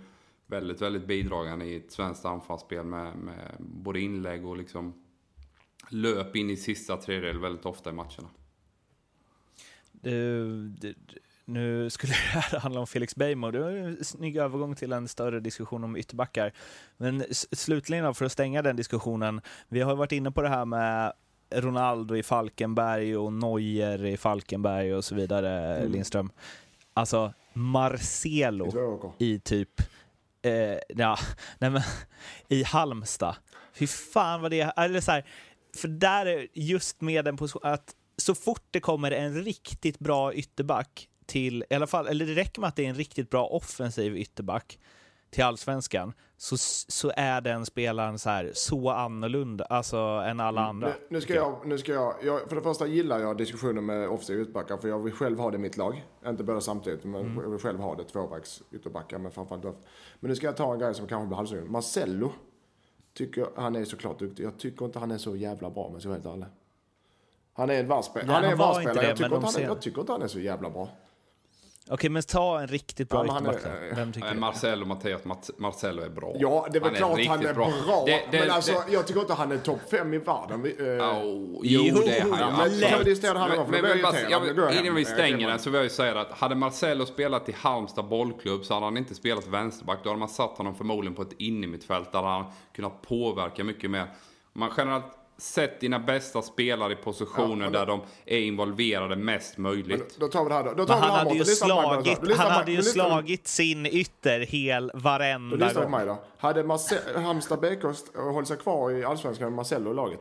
väldigt, 0.47 0.83
väldigt 0.83 1.07
bidragande 1.07 1.65
i 1.65 1.77
ett 1.77 1.93
svenskt 1.93 2.25
anfallsspel 2.25 2.85
med, 2.85 3.17
med 3.17 3.57
både 3.59 4.01
inlägg 4.01 4.47
och 4.47 4.57
liksom 4.57 4.95
löp 5.89 6.37
in 6.37 6.51
i 6.51 6.57
sista 6.57 6.97
tredjedel 6.97 7.39
väldigt 7.39 7.67
ofta 7.67 7.91
i 7.91 7.93
matcherna. 7.93 8.29
Det, 9.93 10.45
det- 10.81 10.95
nu 11.51 11.91
skulle 11.91 12.13
det 12.33 12.39
här 12.41 12.59
handla 12.61 12.81
om 12.81 12.87
Felix 12.87 13.17
Beijmo. 13.17 13.51
Det 13.51 13.61
var 13.61 13.71
en 13.71 14.05
snygg 14.05 14.37
övergång 14.37 14.75
till 14.75 14.93
en 14.93 15.09
större 15.09 15.41
diskussion 15.41 15.85
om 15.85 15.97
ytterbackar. 15.97 16.53
Men 16.97 17.25
slutligen 17.53 18.15
för 18.15 18.25
att 18.25 18.33
stänga 18.33 18.63
den 18.63 18.77
diskussionen. 18.77 19.41
Vi 19.69 19.81
har 19.81 19.97
varit 19.97 20.13
inne 20.13 20.31
på 20.31 20.43
det 20.43 20.49
här 20.49 20.65
med 20.65 21.13
Ronaldo 21.55 22.17
i 22.17 22.23
Falkenberg 22.23 23.17
och 23.17 23.33
Neuer 23.33 24.05
i 24.05 24.17
Falkenberg 24.17 24.95
och 24.95 25.05
så 25.05 25.15
vidare, 25.15 25.77
Mm. 25.77 25.93
Lindström. 25.93 26.31
Alltså 26.95 27.33
Marcelo 27.53 29.15
I 29.19 29.39
typ, 29.39 29.81
eh, 30.43 30.79
ja, 30.89 31.19
nej 31.59 31.71
men, 31.71 31.83
i 32.49 32.63
Halmstad. 32.63 33.37
Fy 33.73 33.87
fan 33.87 34.43
vad 34.43 34.51
det 34.51 34.61
är, 34.61 34.85
eller 34.85 35.01
så 35.01 35.13
här, 35.13 35.25
för 35.77 35.89
där 35.89 36.27
är 36.27 36.47
just 36.55 37.01
med 37.01 37.25
den 37.25 37.37
position, 37.37 37.73
att 37.73 37.95
så 38.17 38.35
fort 38.35 38.65
det 38.71 38.81
kommer 38.81 39.11
en 39.11 39.45
riktigt 39.45 39.99
bra 39.99 40.35
ytterback 40.35 41.09
till, 41.31 41.65
i 41.71 41.75
alla 41.75 41.87
fall, 41.87 42.07
eller 42.07 42.27
det 42.27 42.35
räcker 42.35 42.61
med 42.61 42.69
att 42.69 42.77
det 42.77 42.85
är 42.85 42.89
en 42.89 42.95
riktigt 42.95 43.31
bra 43.31 43.47
offensiv 43.47 44.17
ytterback 44.17 44.79
till 45.31 45.45
allsvenskan, 45.45 46.13
så, 46.37 46.57
så 46.89 47.13
är 47.17 47.41
den 47.41 47.67
spelaren 47.67 48.19
så 48.19 48.31
här 48.31 48.51
så 48.55 48.91
annorlunda, 48.91 49.65
alltså 49.65 49.97
än 49.99 50.41
alla 50.41 50.61
andra. 50.61 50.89
Nu, 50.89 50.95
nu 51.09 51.21
ska 51.21 51.35
jag, 51.35 51.67
nu 51.67 51.79
ska 51.79 51.93
jag, 51.93 52.15
jag, 52.23 52.49
för 52.49 52.57
det 52.57 52.63
första 52.63 52.87
gillar 52.87 53.19
jag 53.19 53.37
diskussionen 53.37 53.87
med 53.87 54.09
offensiv 54.09 54.41
ytterbackar 54.41 54.77
för 54.77 54.89
jag 54.89 54.99
vill 54.99 55.13
själv 55.13 55.39
ha 55.39 55.51
det 55.51 55.55
i 55.55 55.59
mitt 55.59 55.77
lag. 55.77 56.05
Inte 56.27 56.45
båda 56.45 56.61
samtidigt, 56.61 57.05
men 57.05 57.21
Mm. 57.21 57.43
jag 57.45 57.51
vill 57.51 57.59
själv 57.61 57.79
ha 57.81 57.95
det. 57.95 58.05
Tvåbacks 58.05 58.63
ytterbackar, 58.73 59.19
men 59.19 59.33
framförallt 59.33 59.65
off. 59.65 59.77
Men 60.21 60.29
nu 60.29 60.37
ska 60.37 60.47
jag 60.47 60.57
ta 60.57 60.73
en 60.73 60.79
grej 60.79 60.95
som 60.95 61.07
kanske 61.07 61.27
blir 61.27 61.37
halvsugen. 61.37 61.73
Marcello, 61.73 62.33
tycker 63.15 63.47
han 63.57 63.77
är 63.77 63.85
såklart 63.85 64.19
duktig. 64.19 64.45
Jag 64.45 64.59
tycker 64.59 64.85
inte 64.85 64.99
han 64.99 65.11
är 65.11 65.19
så 65.19 65.37
jävla 65.37 65.71
bra, 65.71 65.89
men 65.93 66.01
så 66.01 66.13
helt 66.13 66.27
ärlig. 66.27 66.47
Han 67.53 67.71
är 67.71 67.75
en 67.81 67.89
varvspelare. 67.89 68.27
Nej, 68.27 68.35
Han 68.35 68.45
är 68.45 68.49
han 68.49 68.53
en 68.53 68.59
varvspelare. 68.59 68.91
inte 68.93 69.03
det, 69.03 69.09
Jag, 69.09 69.17
tycker 69.17 69.31
de 69.31 69.45
han 69.45 69.55
är- 69.57 69.61
jag 69.61 69.83
tycker 69.83 70.01
inte 70.01 70.13
han 70.13 70.23
är 70.23 70.29
så 70.29 70.41
jävla 70.41 70.71
bra. 70.71 70.89
Okej, 71.89 72.11
men 72.11 72.23
ta 72.23 72.61
en 72.61 72.67
riktigt 72.67 73.09
bra 73.09 73.19
Ja, 73.19 73.23
men 73.25 73.33
han 73.35 73.47
är- 73.47 73.59
ytterback. 73.59 73.99
Vem 73.99 74.13
tycker 74.13 74.35
du? 74.35 74.41
Marcelo 74.41 74.87
Mattias 74.87 75.25
Mat- 75.25 75.51
Marcelo 75.59 76.03
är 76.03 76.09
bra. 76.09 76.33
Ja, 76.39 76.67
det 76.73 76.79
är 76.79 76.83
väl 76.83 76.95
klart 76.95 77.27
han 77.27 77.47
är 77.47 77.55
bra. 77.55 77.71
Det- 78.07 78.23
det- 78.31 78.41
men 78.41 78.51
alltså, 78.51 78.73
det- 78.73 78.93
jag 78.93 79.07
tycker 79.07 79.21
inte 79.21 79.35
han 79.35 79.53
är 79.53 79.59
topp 79.59 79.81
fem 79.91 80.15
i 80.15 80.19
världen. 80.19 80.61
Oh, 80.61 80.67
jo, 80.67 81.61
Jo, 81.63 82.03
det 82.07 82.19
är 82.19 82.21
han 82.21 82.31
ju. 82.31 82.57
men 82.57 82.81
det 82.81 82.87
gång? 83.57 83.65
För 83.67 83.73
Men- 83.73 83.81
blir 83.83 83.91
men 83.95 84.01
jag 84.01 84.31
jag- 84.31 84.57
jag 84.57 84.75
Innan 84.81 84.95
vi 84.95 85.05
stänger 85.05 85.49
den 85.49 85.59
så 85.59 85.71
vill 85.71 85.75
jag 85.75 85.85
ju 85.85 85.91
säga 85.91 86.21
att 86.21 86.31
hade 86.33 86.55
Marcelo 86.55 87.07
spelat 87.07 87.49
i 87.49 87.53
Halmstad 87.53 88.09
bollklubb 88.09 88.65
så 88.65 88.75
hade 88.75 88.87
han 88.87 88.97
inte 88.97 89.15
spelat 89.15 89.47
vänsterback. 89.47 89.99
Då 90.03 90.09
hade 90.11 90.19
man 90.21 90.29
satt 90.29 90.59
honom 90.59 90.75
förmodligen 90.75 91.15
på 91.15 91.23
ett 91.23 91.33
innermittfält 91.39 92.13
där 92.13 92.23
han 92.23 92.45
kunnat 92.75 93.03
påverka 93.03 93.65
mycket 93.65 93.91
mer. 93.91 94.07
Man 94.53 94.71
generellt 94.77 95.05
sett 95.41 95.81
dina 95.81 95.99
bästa 95.99 96.43
spelare 96.43 96.93
i 96.93 96.97
positioner 96.97 97.49
Ja, 97.51 97.57
men 97.57 97.73
där 97.73 97.87
de 97.87 98.01
är 98.27 98.39
involverade 98.39 99.17
mest 99.17 99.59
möjligt. 99.59 100.17
Då 100.21 100.29
tar 100.29 100.43
vi 100.45 100.49
det 100.49 100.55
här 100.55 100.65
då. 100.65 100.75
då 100.75 100.85
tar 100.87 100.95
Men 100.95 101.03
han 101.11 101.19
hade 101.19 101.33
ju. 101.35 101.39
Lyssna 101.39 101.67
på 101.69 101.83
slagit. 101.83 102.23
Lyssna 102.23 102.43
han 102.43 102.53
på 102.53 102.59
hade 102.59 102.71
ju 102.71 102.77
Lyssna 102.77 103.05
på 103.05 103.11
slagit 103.11 103.49
sin 103.49 103.87
ytter 103.87 104.41
hel 104.41 104.91
varenda 104.95 105.57
lyssnar 105.57 105.75
på 105.75 105.81
gång. 105.81 105.91
mig 105.91 106.07
då. 106.07 106.19
Hade 106.39 106.63
Marce- 106.63 107.19
Halmstad 107.23 107.61
BK 107.61 107.83
hållit 108.17 108.49
sig 108.49 108.57
kvar 108.57 108.91
i 108.91 109.05
Allsvenskan 109.05 109.45
med 109.47 109.53
Marcello 109.57 109.91
i 109.91 109.95
laget? 109.95 110.21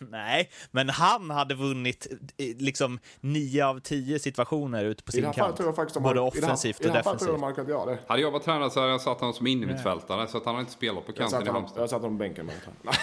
Nej, 0.10 0.50
men 0.70 0.88
han 0.88 1.30
hade 1.30 1.54
vunnit 1.54 2.06
eh, 2.38 2.56
liksom 2.58 2.98
nio 3.20 3.66
av 3.66 3.80
tio 3.80 4.18
situationer 4.18 4.84
ute 4.84 5.02
på 5.02 5.08
I 5.08 5.10
det 5.10 5.12
sin 5.12 5.24
här 5.24 5.32
fallet 5.32 5.46
kant. 5.46 5.56
tror 5.56 5.68
jag 5.68 5.76
faktiskt 5.76 5.94
de 5.94 6.02
Både 6.02 6.20
har- 6.20 6.26
i 6.36 6.40
det 6.40 6.46
här- 6.46 6.52
offensivt 6.52 6.80
I 6.80 6.82
det 6.84 6.88
och 6.90 6.94
här 6.96 7.02
fallet 7.02 7.20
tror 7.20 7.30
jag 7.30 7.40
defensivt. 7.40 7.56
de 7.56 7.62
hade 7.62 7.76
kunnat 7.78 7.90
göra 7.90 8.02
det. 8.06 8.08
Hade 8.08 8.22
jag 8.22 8.30
varit 8.30 8.44
tränare 8.44 8.70
så 8.70 8.80
hade 8.80 8.92
jag 8.92 9.00
satt 9.00 9.20
honom 9.20 9.34
som 9.34 9.46
innermittfältare 9.46 10.28
så 10.28 10.36
att 10.38 10.44
han 10.44 10.60
inte 10.60 10.72
spelat 10.72 11.06
på 11.06 11.12
kanten 11.12 11.46
i 11.46 11.50
Halmstad. 11.50 11.82
jag 11.82 11.90
satt 11.90 12.02
honom 12.02 12.18
på 12.18 12.22
bänken. 12.22 12.46
honom. 12.50 12.94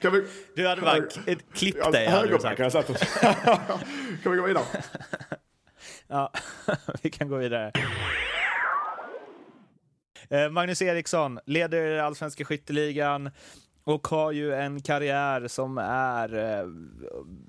Kan 0.00 0.12
vi... 0.12 0.24
Du 0.56 0.68
hade 0.68 0.80
bara 0.82 1.00
klippt 1.54 1.92
dig, 1.92 2.06
hade 2.08 2.26
du 2.26 2.38
sagt. 2.40 2.44
högerbacken, 2.58 2.62
jag 2.64 2.72
satt. 2.72 2.86
Kan 4.22 4.32
vi 4.32 4.38
gå 4.38 4.46
vidare? 4.46 4.64
Ja, 6.08 6.32
vi 7.02 7.10
kan 7.10 7.28
gå 7.28 7.36
vidare. 7.36 7.72
Eh, 10.30 10.50
Magnus 10.50 10.82
Eriksson 10.82 11.38
leder 11.46 11.98
allsvenska 11.98 12.44
skytteligan 12.44 13.30
och 13.88 14.06
har 14.06 14.32
ju 14.32 14.54
en 14.54 14.80
karriär 14.80 15.48
som 15.48 15.78
är 15.78 16.34
eh, 16.34 16.66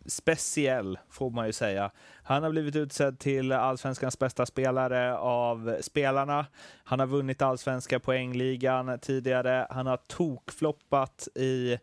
speciell, 0.06 1.00
får 1.10 1.30
man 1.30 1.48
ju 1.48 1.54
säga. 1.54 1.92
Han 2.24 2.44
har 2.44 2.50
blivit 2.50 2.76
utsedd 2.76 3.20
till 3.20 3.52
allsvenskans 3.52 4.20
bästa 4.20 4.46
spelare 4.46 5.18
av 5.18 5.78
spelarna. 5.82 6.46
Han 6.84 7.00
har 7.00 7.08
vunnit 7.08 7.42
allsvenska 7.42 8.00
poängligan 8.00 9.00
tidigare. 9.00 9.68
Han 9.70 9.88
har 9.88 9.98
tokfloppat 9.98 11.28
i, 11.36 11.78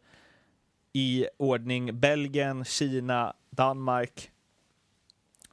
i 0.93 1.27
ordning 1.37 2.01
Belgien, 2.01 2.65
Kina, 2.65 3.35
Danmark 3.51 4.31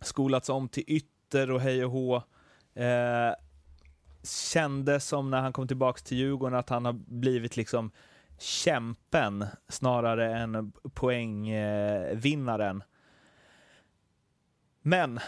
skolats 0.02 0.50
om 0.50 0.70
till 0.70 0.84
ytter 0.88 1.52
och 1.52 1.62
hej 1.62 1.86
och 1.86 1.92
hå. 1.92 2.16
Eh, 2.74 3.34
kändes 4.52 5.08
som 5.08 5.32
när 5.32 5.42
han 5.42 5.54
kom 5.54 5.68
tillbaka 5.68 6.00
till 6.00 6.18
Djurgården 6.18 6.60
att 6.60 6.70
han 6.70 6.86
har 6.86 6.94
blivit 6.94 7.58
liksom 7.58 7.92
kämpen 8.38 9.46
snarare 9.70 10.38
än 10.38 10.72
poängvinnaren. 10.94 12.84
Men 14.82 15.20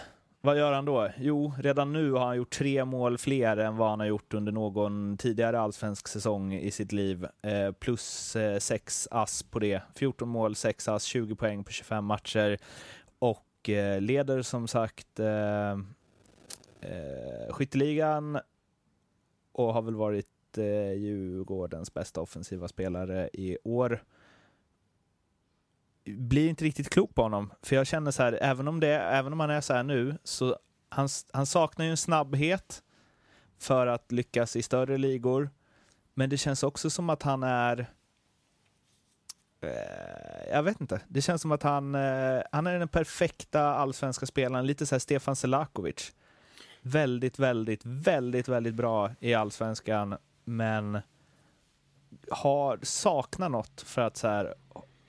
vad 0.45 0.57
gör 0.57 0.71
han 0.73 0.85
då? 0.85 1.09
Jo, 1.17 1.53
redan 1.59 1.93
nu 1.93 2.11
har 2.11 2.25
han 2.25 2.37
gjort 2.37 2.53
tre 2.53 2.85
mål 2.85 3.17
fler 3.17 3.57
än 3.57 3.77
vad 3.77 3.89
han 3.89 3.99
har 3.99 4.07
gjort 4.07 4.33
under 4.33 4.51
någon 4.51 5.17
tidigare 5.17 5.59
allsvensk 5.59 6.07
säsong 6.07 6.53
i 6.53 6.71
sitt 6.71 6.91
liv. 6.91 7.27
Eh, 7.41 7.71
plus 7.71 8.35
eh, 8.35 8.59
sex 8.59 9.07
ass 9.11 9.43
på 9.43 9.59
det. 9.59 9.81
14 9.95 10.29
mål, 10.29 10.55
6 10.55 10.87
ass, 10.87 11.03
20 11.03 11.35
poäng 11.35 11.63
på 11.63 11.71
25 11.71 12.05
matcher. 12.05 12.57
Och 13.19 13.69
eh, 13.69 14.01
leder 14.01 14.41
som 14.41 14.67
sagt 14.67 15.19
eh, 15.19 15.71
eh 16.81 17.49
skytteligan 17.49 18.39
och 19.51 19.73
har 19.73 19.81
väl 19.81 19.95
varit 19.95 20.34
eh, 20.57 20.93
Djurgårdens 20.93 21.93
bästa 21.93 22.21
offensiva 22.21 22.67
spelare 22.67 23.29
i 23.33 23.57
år. 23.63 24.03
Blir 26.05 26.49
inte 26.49 26.65
riktigt 26.65 26.89
klok 26.89 27.15
på 27.15 27.21
honom, 27.21 27.53
för 27.61 27.75
jag 27.75 27.87
känner 27.87 28.11
så 28.11 28.23
här, 28.23 28.39
även 28.41 28.67
om, 28.67 28.79
det, 28.79 28.95
även 28.95 29.33
om 29.33 29.39
han 29.39 29.49
är 29.49 29.61
så 29.61 29.73
här 29.73 29.83
nu, 29.83 30.17
så 30.23 30.57
han, 30.89 31.09
han 31.33 31.45
saknar 31.45 31.85
ju 31.85 31.91
en 31.91 31.97
snabbhet 31.97 32.83
för 33.59 33.87
att 33.87 34.11
lyckas 34.11 34.55
i 34.55 34.61
större 34.61 34.97
ligor. 34.97 35.49
Men 36.13 36.29
det 36.29 36.37
känns 36.37 36.63
också 36.63 36.89
som 36.89 37.09
att 37.09 37.23
han 37.23 37.43
är 37.43 37.87
eh, 39.61 40.25
jag 40.51 40.63
vet 40.63 40.81
inte. 40.81 41.01
Det 41.07 41.21
känns 41.21 41.41
som 41.41 41.51
att 41.51 41.63
han, 41.63 41.95
eh, 41.95 42.41
han 42.51 42.67
är 42.67 42.79
den 42.79 42.87
perfekta 42.87 43.61
allsvenska 43.61 44.25
spelaren. 44.25 44.67
Lite 44.67 44.85
så 44.85 44.95
här 44.95 44.99
Stefan 44.99 45.35
Selakovic. 45.35 46.13
Väldigt, 46.81 47.39
väldigt, 47.39 47.85
väldigt, 47.85 48.47
väldigt 48.47 48.75
bra 48.75 49.11
i 49.19 49.33
allsvenskan, 49.33 50.17
men 50.45 50.99
har, 52.31 52.79
saknar 52.81 53.49
något 53.49 53.81
för 53.81 54.01
att 54.01 54.17
så 54.17 54.27
här, 54.27 54.55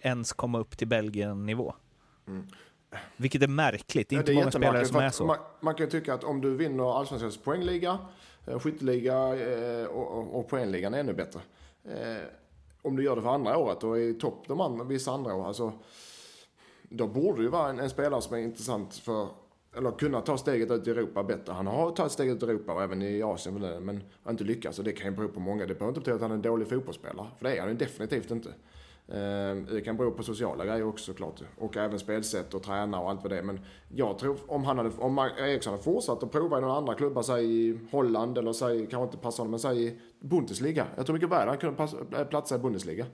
ens 0.01 0.33
komma 0.33 0.59
upp 0.59 0.79
till 0.79 0.89
Belgien-nivå. 0.89 1.75
Vilket 3.17 3.43
är 3.43 3.49
märkligt. 3.49 4.09
Det 4.09 4.17
är 4.17 4.17
Ja, 4.17 4.21
inte 4.21 4.35
många 4.35 4.51
spelare 4.51 4.87
som 4.87 4.97
är 4.97 5.11
så. 5.11 5.27
Man, 5.27 5.39
man 5.61 5.75
kan 5.75 5.87
ju 5.87 5.91
tycka 5.91 6.15
att 6.15 6.25
om 6.25 6.41
du 6.41 6.57
vinner 6.57 6.99
Allsvenskans 6.99 7.37
poängliga, 7.37 7.99
eh, 8.47 8.59
skytteliga 8.59 9.37
eh, 9.37 9.87
och, 9.87 10.19
och, 10.19 10.39
och 10.39 10.49
poängligan 10.49 10.95
är 10.95 11.01
ännu 11.01 11.15
bättre. 11.15 11.41
Eh, 11.85 12.23
om 12.83 12.97
du 12.97 13.03
gör 13.03 13.17
det 13.17 13.23
för 13.23 13.35
andra 13.35 13.57
året 13.57 13.85
och 13.85 13.99
är 13.99 14.03
i 14.03 14.15
topp 14.15 14.45
de 14.49 14.61
andra, 14.61 14.85
vissa 14.85 15.13
andra 15.13 15.35
år, 15.35 15.47
alltså, 15.47 15.73
då 16.83 17.07
borde 17.07 17.39
det 17.39 17.43
ju 17.43 17.49
vara 17.49 17.71
en, 17.71 17.79
en 17.79 17.91
spelare 17.91 18.23
som 18.23 18.37
är 18.37 18.41
intressant 18.41 18.95
för, 18.95 19.29
eller 19.77 19.91
kunna 19.91 20.21
ta 20.21 20.39
steget 20.39 20.71
ut 20.71 20.87
i 20.87 20.91
Europa 20.91 21.23
bättre. 21.23 21.53
Han 21.53 21.67
har 21.67 21.91
tagit 21.91 22.13
steget 22.13 22.37
ut 22.37 22.43
i 22.43 22.47
Europa 22.47 22.73
och 22.73 22.83
även 22.83 23.03
i 23.03 23.23
Asien 23.23 23.55
med 23.55 23.71
det, 23.71 23.81
men 23.81 24.03
har 24.23 24.31
inte 24.31 24.45
lyckats. 24.45 24.79
Och 24.79 24.85
det 24.85 24.93
kan 24.93 25.11
ju 25.11 25.17
bero 25.17 25.29
på 25.29 25.41
många. 25.41 25.67
Det 25.67 25.75
behöver 25.75 25.89
inte 25.89 26.01
betyda 26.01 26.17
att 26.17 26.23
han 26.23 26.31
är 26.31 26.35
en 26.35 26.43
dålig 26.43 26.69
fotbollsspelare, 26.69 27.27
för 27.39 27.45
det 27.45 27.57
är 27.57 27.61
han 27.61 27.69
ju 27.69 27.77
definitivt 27.77 28.31
inte. 28.31 28.53
Ehm, 29.09 29.67
det 29.71 29.81
kan 29.81 29.97
bero 29.97 30.11
på 30.11 30.23
sociala 30.23 30.65
grejer 30.65 30.87
också 30.87 31.05
såklart. 31.05 31.43
Och 31.59 31.77
även 31.77 31.99
spelsätt 31.99 32.55
och 32.55 32.63
träna 32.63 33.01
och 33.01 33.11
allt 33.11 33.23
vad 33.23 33.33
det 33.33 33.39
är. 33.39 33.43
Men 33.43 33.61
jag 33.95 34.19
tror 34.19 34.37
om 34.47 34.65
han 34.65 34.79
hade, 34.79 34.91
om 34.99 35.19
Eriksson 35.19 35.73
hade 35.73 35.83
fortsatt 35.85 36.23
att 36.23 36.33
prova 36.33 36.59
i 36.59 36.61
några 36.61 36.77
andra 36.77 36.95
klubbar, 36.95 37.23
säg 37.23 37.69
i 37.69 37.79
Holland 37.91 38.39
eller 38.39 38.53
säg, 38.53 38.87
kanske 38.87 39.05
inte 39.05 39.17
passar 39.17 39.39
honom, 39.39 39.51
men 39.51 39.61
säg 39.61 39.87
i 39.87 39.99
Bundesliga. 40.21 40.87
Jag 40.97 41.07
tror 41.07 41.15
mycket 41.15 41.31
väl 41.31 41.49
han 41.49 41.59
kunde 41.59 41.77
passa, 41.77 41.97
eh, 42.19 42.25
platsa 42.25 42.55
i 42.55 42.59
Bundesliga. 42.59 43.07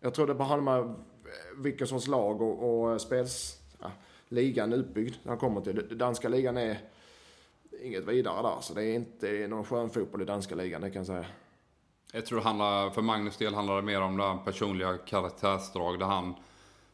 Jag 0.00 0.14
tror 0.14 0.26
det 0.26 0.34
bara 0.34 0.48
handlar 0.48 0.80
om 0.80 0.96
vilken 1.56 1.86
sorts 1.86 2.06
lag 2.06 2.42
och, 2.42 2.82
och 2.82 2.92
eh, 2.92 2.98
spels, 2.98 3.61
ligan 4.32 4.72
är 4.72 4.76
när 4.76 5.28
han 5.28 5.38
kommer 5.38 5.60
till. 5.60 5.98
Danska 5.98 6.28
ligan 6.28 6.56
är 6.56 6.78
inget 7.82 8.08
vidare 8.08 8.42
där. 8.42 8.60
Så 8.60 8.74
det 8.74 8.84
är 8.84 8.94
inte 8.94 9.46
någon 9.48 9.64
skön 9.64 9.90
fotboll 9.90 10.22
i 10.22 10.24
danska 10.24 10.54
ligan, 10.54 10.80
det 10.80 10.90
kan 10.90 11.00
jag 11.00 11.06
säga. 11.06 11.26
Jag 12.12 12.26
tror 12.26 12.38
det 12.38 12.44
handlar, 12.44 12.90
för 12.90 13.02
Magnus 13.02 13.36
del 13.36 13.54
handlar 13.54 13.76
det 13.76 13.82
mer 13.82 14.00
om 14.00 14.16
det 14.16 14.38
personliga 14.44 14.98
karaktärsdrag 14.98 15.98
där 15.98 16.06
han 16.06 16.34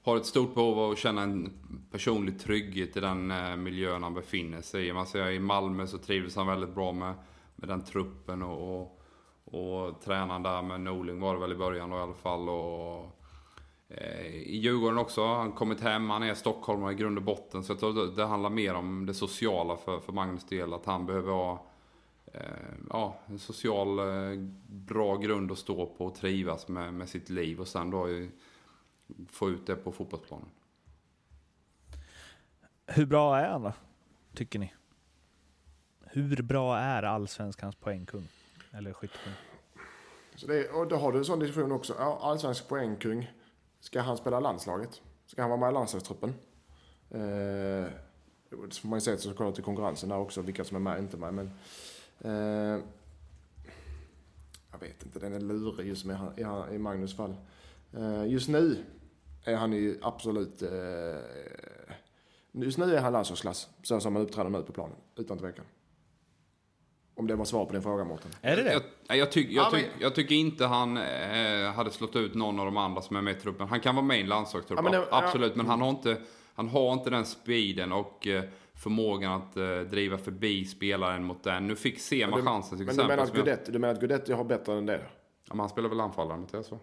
har 0.02 0.16
ett 0.16 0.26
stort 0.26 0.54
behov 0.54 0.78
av 0.78 0.90
att 0.90 0.98
känna 0.98 1.22
en 1.22 1.52
personlig 1.90 2.40
trygghet 2.40 2.96
i 2.96 3.00
den 3.00 3.30
eh, 3.30 3.56
miljön 3.56 4.02
han 4.02 4.14
befinner 4.14 4.60
sig 4.60 4.88
i. 4.88 4.92
Man 4.92 5.06
ser 5.06 5.30
i 5.30 5.40
Malmö 5.40 5.86
så 5.86 5.98
trivdes 5.98 6.36
han 6.36 6.46
väldigt 6.46 6.74
bra 6.74 6.92
med, 6.92 7.14
med 7.56 7.68
den 7.68 7.84
truppen 7.84 8.42
och, 8.42 8.80
och, 8.80 9.00
och 9.44 10.00
tränaren 10.00 10.42
där 10.42 10.62
med 10.62 10.80
Norling 10.80 11.20
var 11.20 11.34
det 11.34 11.40
väl 11.40 11.52
i 11.52 11.56
början 11.56 11.90
då 11.90 11.96
i 11.96 12.00
alla 12.00 12.14
fall. 12.14 12.48
Och, 12.48 13.17
i 13.90 14.56
Djurgården 14.56 14.98
också, 14.98 15.26
han 15.26 15.52
kommit 15.52 15.80
hem, 15.80 16.10
han 16.10 16.22
är 16.22 16.34
stockholmare 16.34 16.92
i 16.92 16.94
grund 16.94 17.18
och 17.18 17.24
botten. 17.24 17.64
Så 17.64 17.72
jag 17.72 17.80
tror 17.80 17.92
det, 17.92 18.14
det 18.14 18.26
handlar 18.26 18.50
mer 18.50 18.74
om 18.74 19.06
det 19.06 19.14
sociala 19.14 19.76
för, 19.76 20.00
för 20.00 20.12
Magnus 20.12 20.44
del, 20.44 20.72
att 20.72 20.86
han 20.86 21.06
behöver 21.06 21.32
ha 21.32 21.66
eh, 22.32 22.42
ja, 22.90 23.18
en 23.26 23.38
social 23.38 23.98
eh, 23.98 24.38
bra 24.66 25.16
grund 25.16 25.52
att 25.52 25.58
stå 25.58 25.86
på 25.86 26.06
och 26.06 26.14
trivas 26.14 26.68
med, 26.68 26.94
med 26.94 27.08
sitt 27.08 27.30
liv 27.30 27.60
och 27.60 27.68
sen 27.68 27.90
då 27.90 28.08
ju 28.08 28.30
få 29.28 29.50
ut 29.50 29.66
det 29.66 29.76
på 29.76 29.92
fotbollsplanen. 29.92 30.48
Hur 32.86 33.06
bra 33.06 33.38
är 33.38 33.48
han 33.48 33.62
då, 33.62 33.72
tycker 34.34 34.58
ni? 34.58 34.74
Hur 36.04 36.42
bra 36.42 36.76
är 36.78 37.02
allsvenskans 37.02 37.76
poängkung? 37.76 38.28
Eller 38.70 38.92
skyttekung? 38.92 39.32
Så 40.34 40.46
det, 40.46 40.68
och 40.68 40.88
då 40.88 40.96
har 40.96 41.12
du 41.12 41.18
en 41.18 41.24
sån 41.24 41.38
diskussion 41.38 41.72
också. 41.72 41.94
Allsvensk 41.94 42.68
poängkung. 42.68 43.30
Ska 43.80 44.00
han 44.00 44.16
spela 44.16 44.40
landslaget? 44.40 45.02
Ska 45.26 45.42
han 45.42 45.50
vara 45.50 45.60
med 45.60 45.70
i 45.70 45.72
landslagstruppen? 45.72 46.34
Eh, 47.10 47.86
det 48.50 48.74
får 48.80 48.88
man 48.88 48.96
ju 48.96 49.00
se 49.00 49.18
såklart 49.18 49.54
till 49.54 49.64
konkurrensen 49.64 50.08
där 50.08 50.18
också, 50.18 50.42
vilka 50.42 50.64
som 50.64 50.76
är 50.76 50.80
med 50.80 50.92
och 50.92 50.98
inte 50.98 51.16
med. 51.16 51.34
Men, 51.34 51.50
eh, 52.20 52.84
jag 54.72 54.78
vet 54.80 55.04
inte, 55.04 55.18
den 55.18 55.32
är 55.32 55.40
lurig 55.40 55.88
just 55.88 56.04
med, 56.04 56.18
i, 56.36 56.74
i 56.74 56.78
Magnus 56.78 57.16
fall. 57.16 57.36
Eh, 57.92 58.26
just 58.26 58.48
nu 58.48 58.84
är 59.44 59.56
han 59.56 59.72
ju 59.72 59.98
absolut... 60.02 60.62
Eh, 60.62 61.18
just 62.52 62.78
nu 62.78 62.94
är 62.94 63.00
han 63.00 63.12
landslagsklass, 63.12 63.68
så 63.82 64.00
som 64.00 64.16
han 64.16 64.24
uppträder 64.24 64.50
nu 64.50 64.62
på 64.62 64.72
planen, 64.72 64.96
utan 65.16 65.38
tvekan. 65.38 65.64
Om 67.18 67.26
det 67.26 67.34
var 67.36 67.44
svar 67.44 67.64
på 67.64 67.72
din 67.72 67.82
fråga, 67.82 68.04
Mårten. 68.04 68.30
Är 68.42 68.56
det 68.56 68.62
det? 68.62 68.82
Jag, 69.08 69.16
jag, 69.18 69.32
tyck, 69.32 69.50
jag, 69.50 69.70
tyck, 69.70 69.86
jag 70.00 70.14
tycker 70.14 70.34
inte 70.34 70.66
han 70.66 70.96
eh, 70.96 71.72
hade 71.74 71.90
slått 71.90 72.16
ut 72.16 72.34
någon 72.34 72.58
av 72.58 72.64
de 72.64 72.76
andra 72.76 73.02
som 73.02 73.16
är 73.16 73.22
med 73.22 73.36
i 73.36 73.40
truppen. 73.40 73.68
Han 73.68 73.80
kan 73.80 73.94
vara 73.94 74.04
med 74.06 74.18
i 74.18 74.20
en 74.20 74.26
landslagstrupp, 74.28 74.78
Ja, 74.78 74.82
men 74.82 74.92
det- 74.92 75.08
absolut. 75.10 75.56
Men 75.56 75.66
han 75.66 75.80
har, 75.80 75.90
inte, 75.90 76.16
han 76.54 76.68
har 76.68 76.92
inte 76.92 77.10
den 77.10 77.24
speeden 77.26 77.92
och 77.92 78.26
eh, 78.26 78.42
förmågan 78.74 79.32
att 79.32 79.56
eh, 79.56 79.78
driva 79.80 80.18
förbi 80.18 80.64
spelaren 80.64 81.24
mot 81.24 81.42
den. 81.42 81.66
Nu 81.66 81.76
fick 81.76 82.00
Sema 82.00 82.36
Du- 82.36 82.42
chansen 82.42 82.78
till 82.78 82.86
Men 82.86 82.96
du 82.96 83.02
exempel. 83.02 83.16
menar 83.16 83.22
att 83.28 83.34
Guidetti, 83.34 83.72
du 83.72 83.78
menar 83.78 83.94
att 83.94 84.00
Guidetti 84.00 84.32
har 84.32 84.44
bättre 84.44 84.72
än 84.78 84.86
det? 84.86 85.00
Ja, 85.44 85.54
men 85.54 85.60
han 85.60 85.68
spelar 85.68 85.88
väl 85.88 86.00
anfallare, 86.00 86.38
Mattias? 86.38 86.70
va? 86.70 86.78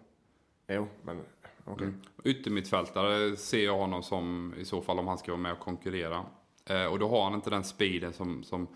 Jo, 0.68 0.88
men 1.02 1.20
okej. 1.64 1.86
Mm. 1.86 2.00
Yttermittfältare 2.24 3.36
ser 3.36 3.64
jag 3.64 3.76
honom 3.78 4.02
som 4.02 4.54
i 4.58 4.64
så 4.64 4.80
fall 4.82 4.98
om 4.98 5.08
han 5.08 5.18
ska 5.18 5.32
vara 5.32 5.40
med 5.42 5.52
och 5.52 5.58
konkurrera. 5.58 6.24
Eh, 6.70 6.84
och 6.84 6.98
då 6.98 7.08
har 7.08 7.24
han 7.24 7.34
inte 7.34 7.50
den 7.50 7.64
speeden 7.64 8.12
som, 8.12 8.44
som, 8.44 8.66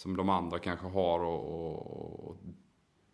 som 0.00 0.16
de 0.16 0.28
andra 0.28 0.58
kanske 0.58 0.86
har 0.86 1.20
och, 1.20 1.66
och, 1.66 2.28
och 2.30 2.36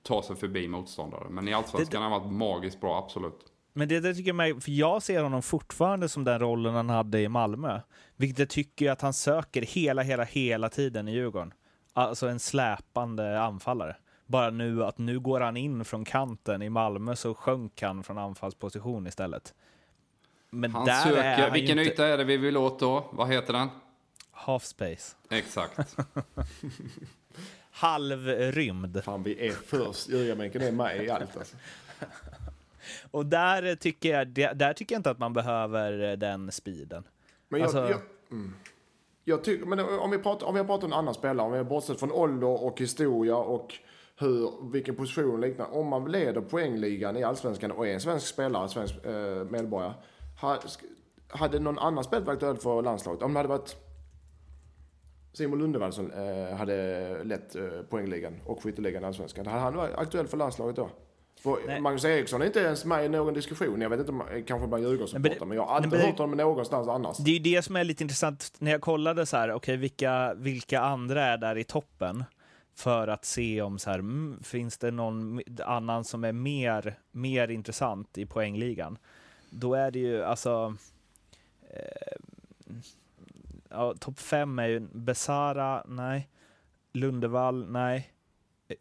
ta 0.03 0.23
sig 0.23 0.37
förbi 0.37 0.69
motståndare. 0.69 1.29
Men 1.31 1.49
i 1.49 1.53
Allsvenskan 1.55 2.03
har 2.03 2.11
han 2.11 2.21
varit 2.21 2.33
magiskt 2.33 2.81
bra, 2.81 2.99
absolut. 2.99 3.39
Men 3.73 3.89
det, 3.89 4.01
det 4.01 4.15
tycker 4.15 4.29
jag, 4.29 4.37
mig- 4.37 4.61
för 4.61 4.71
jag 4.71 5.03
ser 5.03 5.23
honom 5.23 5.43
fortfarande 5.43 6.09
som 6.09 6.25
den 6.25 6.41
rollen 6.41 6.75
han 6.75 6.91
hade 6.91 7.21
i 7.21 7.29
Malmö. 7.29 7.81
Vilket 8.17 8.39
jag 8.39 8.49
tycker 8.49 8.91
att 8.91 9.01
han 9.01 9.13
söker 9.13 9.63
hela, 9.63 10.03
hela, 10.03 10.25
hela 10.25 10.69
tiden 10.69 11.09
i 11.09 11.13
Djurgården. 11.13 11.55
Alltså 11.93 12.29
en 12.29 12.41
släpande 12.41 13.41
anfallare. 13.41 13.97
Bara 14.27 14.51
nu 14.51 14.85
att 14.85 14.99
nu 14.99 15.21
går 15.21 15.41
han 15.41 15.57
in 15.57 15.85
från 15.85 16.05
kanten. 16.05 16.63
I 16.63 16.69
Malmö 16.71 17.17
så 17.17 17.35
sjönk 17.35 17.83
han 17.83 18.03
från 18.03 18.19
anfallsposition 18.19 19.07
istället. 19.07 19.55
Men 20.51 20.71
Han 20.71 20.85
där 20.87 20.93
är 20.93 21.03
söker, 21.11 21.43
han 21.43 21.53
vilken 21.53 21.79
inte 21.79 21.93
yta 21.93 22.07
är 22.07 22.19
det 22.19 22.25
vi 22.25 22.37
vill 22.37 22.57
åt 22.57 22.79
då? 22.81 23.05
Vad 23.13 23.29
heter 23.29 23.53
den? 23.53 23.69
Half 24.37 24.65
space. 24.65 25.17
Exakt. 25.31 25.97
Halvrymd. 27.71 29.05
Fan, 29.05 29.23
vi 29.23 29.47
är 29.49 29.53
först. 29.53 30.09
Ljugarbänken 30.09 30.63
är 30.63 30.73
med 30.73 31.05
i 31.05 31.11
allt 31.11 31.37
alltså. 31.37 31.57
Och 33.11 33.27
där 33.27 33.75
tycker 33.77 34.09
jag, 34.19 34.29
där 34.57 34.73
tycker 34.73 34.95
jag 34.95 34.99
inte 34.99 35.11
att 35.11 35.19
man 35.19 35.33
behöver 35.33 36.17
den 36.17 36.53
speeden. 36.53 37.05
Men 37.49 37.61
jag, 37.61 37.65
Alltså- 37.67 37.79
jag, 37.91 38.01
mm. 38.31 38.55
jag 39.25 39.45
tycker, 39.45 39.67
men 39.67 39.81
om 39.81 40.11
vi 40.11 40.19
pratar, 40.19 40.47
om 40.47 40.55
vi 40.55 40.65
pratar 40.65 40.87
om 40.87 40.93
en 40.93 40.99
annan 40.99 41.15
spelare, 41.15 41.47
om 41.47 41.53
vi 41.53 41.59
har 41.59 41.65
bortsett 41.65 41.99
från 42.01 42.13
ålder 42.13 42.65
och 42.65 42.81
historia 42.81 43.37
och 43.37 43.75
hur, 44.19 44.71
vilken 44.73 44.97
position 44.97 45.31
och 45.33 45.39
liknande. 45.39 45.77
Om 45.79 45.87
man 45.89 46.13
leder 46.13 46.41
poängligan 46.41 47.17
i 47.17 47.23
Allsvenskan 47.23 47.71
och 47.71 47.87
är 47.89 47.95
en 47.95 48.01
svensk 48.01 48.27
spelare, 48.27 48.69
svensk 48.69 48.95
eh, 49.05 49.45
medborgare. 49.51 49.93
ha- 50.41 50.61
Hade 51.29 51.59
någon 51.59 51.79
annan 51.79 52.05
spelat 52.05 52.27
varit 52.27 52.35
aktuell 52.37 52.57
för 52.57 52.83
landslaget? 52.83 53.23
Om 53.23 53.33
det 53.33 53.39
hade 53.39 53.49
varit 53.49 53.77
Simon 55.37 55.59
Lundevall 55.59 55.93
som 55.93 56.11
eh, 56.11 56.57
hade 56.57 57.25
lett 57.25 57.57
eh, 57.57 57.63
poängligan 57.91 58.41
och 58.45 58.63
skytteligan 58.63 59.03
i 59.03 59.07
Allsvenskan. 59.07 59.47
Hade 59.47 59.61
han 59.61 59.75
varit 59.75 59.95
aktuell 59.95 60.27
för 60.27 60.37
landslaget 60.37 60.77
då? 60.77 60.91
För 61.41 61.59
Nej. 61.67 61.81
Magnus 61.81 62.05
Eriksson 62.05 62.43
är 62.43 62.47
inte 62.47 62.61
ens 62.61 62.85
med 62.85 63.05
i 63.05 63.09
någon 63.09 63.35
diskussion. 63.35 63.81
Jag 63.81 63.91
vet 63.91 64.01
inte, 64.01 64.13
om- 64.13 64.23
kanske 64.47 64.69
bara 64.69 64.81
Djurgårdssupportrar, 64.81 65.39
men 65.39 65.49
men, 65.49 65.57
jag 65.57 65.67
har 65.67 65.77
aldrig 65.77 66.03
hört 66.03 66.19
honom 66.19 66.37
någonstans 66.37 66.89
annars. 66.89 67.17
Det 67.17 67.31
är 67.31 67.35
ju 67.35 67.39
det 67.57 67.63
som 67.63 67.77
är 67.77 67.85
lite 67.85 68.05
intressant 68.05 68.53
när 68.59 68.71
jag 68.71 68.81
kollade 68.81 69.27
så 69.27 69.37
här, 69.37 69.53
okej, 69.53 69.77
vilka, 69.77 70.35
vilka 70.35 70.81
andra 70.81 71.25
är 71.25 71.39
där 71.39 71.59
i 71.59 71.65
toppen? 71.65 72.25
För 72.75 73.09
att 73.09 73.25
se 73.25 73.63
om 73.63 73.79
så 73.79 73.91
här, 73.91 73.99
mm, 73.99 74.43
finns 74.43 74.79
det 74.79 74.91
någon 74.91 75.41
annan 75.65 76.05
som 76.05 76.25
är 76.25 76.33
mer, 76.33 76.99
mer 77.11 77.49
intressant 77.49 78.19
i 78.19 78.27
poängligan? 78.27 78.99
Då 79.51 79.75
är 79.75 79.91
det 79.91 79.99
ju 79.99 80.23
alltså... 80.23 80.77
Eh, 81.71 82.17
ja, 83.71 83.95
Topp 84.01 84.19
fem 84.19 84.59
är 84.59 84.67
ju 84.67 84.81
Besara, 84.81 85.85
nej. 85.89 86.29
Lundevall, 86.93 87.71
nej. 87.71 88.13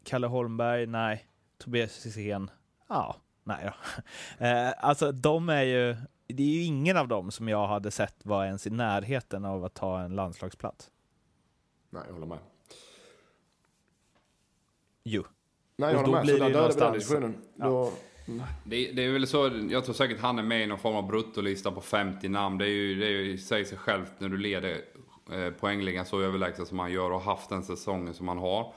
Kalle 0.04 0.26
Holmberg, 0.26 0.86
nej. 0.86 1.28
Tobias 1.58 2.06
Hysén, 2.06 2.50
ja, 2.88 3.16
nej 3.44 3.64
då. 3.64 4.02
Eh, 4.46 4.72
alltså 4.78 5.12
de 5.12 5.48
är 5.48 5.62
ju, 5.62 5.96
det 6.26 6.42
är 6.42 6.46
ju 6.46 6.62
ingen 6.62 6.96
av 6.96 7.08
dem 7.08 7.30
som 7.30 7.48
jag 7.48 7.66
hade 7.66 7.90
sett 7.90 8.26
var 8.26 8.44
ens 8.44 8.66
i 8.66 8.70
närheten 8.70 9.44
av 9.44 9.64
att 9.64 9.74
ta 9.74 10.00
en 10.00 10.14
landslagsplats. 10.14 10.90
Nej, 11.90 12.02
jag 12.06 12.12
håller 12.12 12.26
med. 12.26 12.38
Jo. 15.04 15.24
Nej, 15.76 15.92
jag 15.92 16.00
håller 16.00 16.12
med. 16.12 16.22
blir 16.22 16.38
Så 16.38 16.44
där 16.44 16.50
dödar 16.50 16.68
vi 16.68 16.80
den 16.80 16.92
diskussionen. 16.92 17.42
Då, 17.54 17.92
det, 18.64 18.92
det 18.92 19.04
är 19.04 19.12
väl 19.12 19.26
så, 19.26 19.50
jag 19.70 19.84
tror 19.84 19.94
säkert 19.94 20.20
han 20.20 20.38
är 20.38 20.42
med 20.42 20.62
i 20.62 20.66
någon 20.66 20.78
form 20.78 20.96
av 20.96 21.06
bruttolista 21.06 21.70
på 21.70 21.80
50 21.80 22.28
namn. 22.28 22.58
Det 22.58 22.64
är 22.64 22.68
ju, 22.68 22.94
det 22.94 23.06
är 23.06 23.10
ju, 23.10 23.38
säger 23.38 23.64
sig 23.64 23.78
självt 23.78 24.12
när 24.18 24.28
du 24.28 24.36
leder 24.36 24.80
eh, 25.32 25.50
poängligan 25.50 26.06
så 26.06 26.20
överlägset 26.20 26.68
som 26.68 26.78
han 26.78 26.92
gör 26.92 27.10
och 27.10 27.20
haft 27.20 27.48
den 27.48 27.62
säsongen 27.62 28.14
som 28.14 28.28
han 28.28 28.38
har. 28.38 28.62
Så 28.64 28.70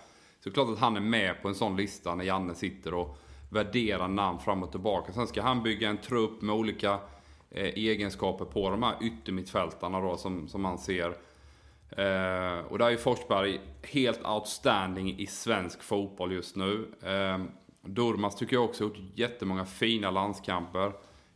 det 0.43 0.49
är 0.49 0.53
klart 0.53 0.69
att 0.69 0.79
han 0.79 0.95
är 0.95 1.01
med 1.01 1.41
på 1.41 1.47
en 1.47 1.55
sån 1.55 1.77
lista 1.77 2.15
när 2.15 2.23
Janne 2.23 2.55
sitter 2.55 2.93
och 2.93 3.17
värderar 3.49 4.07
namn 4.07 4.39
fram 4.39 4.63
och 4.63 4.71
tillbaka. 4.71 5.13
Sen 5.13 5.27
ska 5.27 5.41
han 5.41 5.63
bygga 5.63 5.89
en 5.89 5.97
trupp 5.97 6.41
med 6.41 6.55
olika 6.55 6.99
eh, 7.51 7.65
egenskaper 7.65 8.45
på 8.45 8.69
de 8.69 8.83
här 8.83 8.95
yttermittfältarna 9.01 10.01
då 10.01 10.17
som, 10.17 10.47
som 10.47 10.61
man 10.61 10.77
ser. 10.77 11.07
Eh, 11.89 12.59
och 12.69 12.77
där 12.77 12.85
är 12.85 12.89
ju 12.89 12.97
Forsberg 12.97 13.59
helt 13.83 14.25
outstanding 14.25 15.19
i 15.19 15.27
svensk 15.27 15.83
fotboll 15.83 16.31
just 16.31 16.55
nu. 16.55 16.87
Eh, 17.01 17.37
Durmaz 17.93 18.35
tycker 18.35 18.55
jag 18.55 18.65
också 18.65 18.83
har 18.83 18.89
gjort 18.89 18.99
jättemånga 19.15 19.65
fina 19.65 20.11
landskamper. 20.11 20.93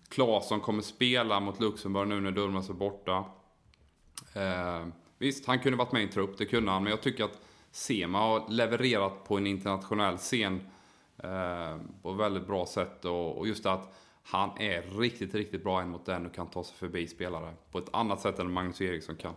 Claesson 0.10 0.60
kommer 0.60 0.82
spela 0.82 1.39
mot 1.39 1.60
Luxemburg 1.60 2.08
nu 2.08 2.22
när 2.22 2.32
Durmaz 2.32 2.70
är 2.70 2.74
borta. 2.74 3.26
Eh, 4.34 4.88
visst, 5.18 5.45
han 5.45 5.60
kunde 5.60 5.78
varit 5.78 5.91
med 5.91 6.01
i 6.01 6.06
en 6.06 6.12
trupp, 6.12 6.38
det 6.38 6.45
kunde 6.45 6.72
han. 6.72 6.84
Men 6.84 6.89
jag 6.89 7.01
tycker 7.01 7.24
att 7.24 7.41
Sema 7.72 8.20
har 8.20 8.49
levererat 8.49 9.28
på 9.28 9.38
en 9.38 9.47
internationell 9.47 10.18
scen 10.18 10.62
eh, 11.18 11.78
på 12.01 12.12
ett 12.12 12.20
väldigt 12.20 12.47
bra 12.47 12.66
sätt. 12.66 13.06
Och, 13.06 13.38
och 13.38 13.47
just 13.47 13.64
det 13.64 13.72
att 13.72 13.95
han 14.24 14.49
är 14.58 14.99
riktigt, 14.99 15.36
riktigt 15.36 15.64
bra 15.64 15.82
en 15.82 15.89
mot 15.89 16.08
en 16.08 16.26
och 16.26 16.36
kan 16.36 16.47
ta 16.47 16.64
sig 16.64 16.76
förbi 16.76 17.08
spelare 17.08 17.54
på 17.72 17.78
ett 17.78 17.89
annat 17.93 18.22
sätt 18.22 18.39
än 18.39 18.51
Magnus 18.51 18.82
Eriksson 18.82 19.16
kan. 19.16 19.34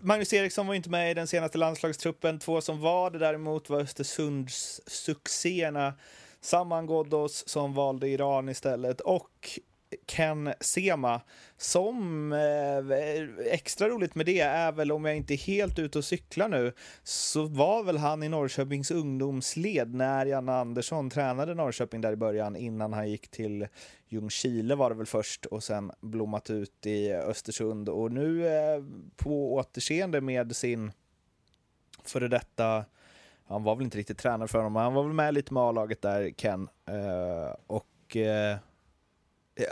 Magnus 0.00 0.32
Eriksson 0.32 0.66
var 0.66 0.74
inte 0.74 0.90
med 0.90 1.10
i 1.10 1.14
den 1.14 1.26
senaste 1.26 1.58
landslagstruppen. 1.58 2.38
Två 2.38 2.60
som 2.60 2.80
var 2.80 3.10
det 3.10 3.18
däremot 3.18 3.70
var 3.70 3.80
Östersunds 3.80 4.80
succéerna 4.86 5.94
Saman 6.40 6.86
Ghoddos 6.86 7.48
som 7.48 7.74
valde 7.74 8.08
Iran 8.08 8.48
istället 8.48 9.00
och 9.00 9.60
Ken 10.06 10.52
Sema 10.60 11.20
som 11.56 12.32
eh, 12.32 13.52
extra 13.52 13.88
roligt 13.88 14.14
med 14.14 14.26
det 14.26 14.40
är 14.40 14.72
väl 14.72 14.92
om 14.92 15.04
jag 15.04 15.16
inte 15.16 15.34
är 15.34 15.38
helt 15.38 15.78
ute 15.78 15.98
och 15.98 16.04
cyklar 16.04 16.48
nu 16.48 16.72
så 17.02 17.46
var 17.46 17.84
väl 17.84 17.98
han 17.98 18.22
i 18.22 18.28
Norrköpings 18.28 18.90
ungdomsled 18.90 19.94
när 19.94 20.26
Janne 20.26 20.52
Andersson 20.52 21.10
tränade 21.10 21.54
Norrköping 21.54 22.00
där 22.00 22.12
i 22.12 22.16
början 22.16 22.56
innan 22.56 22.92
han 22.92 23.10
gick 23.10 23.28
till 23.28 23.66
Ljungskile 24.08 24.74
var 24.74 24.90
det 24.90 24.96
väl 24.96 25.06
först 25.06 25.46
och 25.46 25.64
sen 25.64 25.92
blommat 26.00 26.50
ut 26.50 26.86
i 26.86 27.12
Östersund 27.12 27.88
och 27.88 28.12
nu 28.12 28.46
eh, 28.46 28.82
på 29.16 29.54
återseende 29.54 30.20
med 30.20 30.56
sin 30.56 30.92
före 32.04 32.28
detta 32.28 32.84
han 33.48 33.62
var 33.62 33.76
väl 33.76 33.84
inte 33.84 33.98
riktigt 33.98 34.18
tränare 34.18 34.48
för 34.48 34.58
honom, 34.58 34.72
men 34.72 34.82
han 34.82 34.94
var 34.94 35.02
väl 35.02 35.12
med 35.12 35.34
lite 35.34 35.54
med 35.54 35.62
A-laget 35.62 36.02
där, 36.02 36.30
Ken. 36.30 36.68
Eh, 36.86 37.54
och 37.66 38.16
eh, 38.16 38.56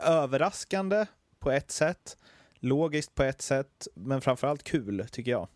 överraskande 0.02 1.06
på 1.38 1.50
ett 1.50 1.70
sätt, 1.70 2.16
logiskt 2.54 3.14
på 3.14 3.22
ett 3.22 3.42
sätt, 3.42 3.88
men 3.94 4.20
framförallt 4.20 4.64
kul 4.64 5.06
tycker 5.12 5.30
jag. 5.30 5.48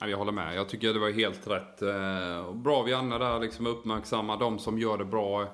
Ja, 0.00 0.08
jag 0.08 0.18
håller 0.18 0.32
med. 0.32 0.54
Jag 0.54 0.68
tycker 0.68 0.94
det 0.94 1.00
var 1.00 1.10
helt 1.10 1.46
rätt. 1.46 1.82
Eh, 1.82 2.54
bra 2.54 2.76
av 2.76 2.88
Janne 2.88 3.18
där, 3.18 3.40
liksom 3.40 3.66
uppmärksamma 3.66 4.36
de 4.36 4.58
som 4.58 4.78
gör 4.78 4.98
det 4.98 5.04
bra 5.04 5.48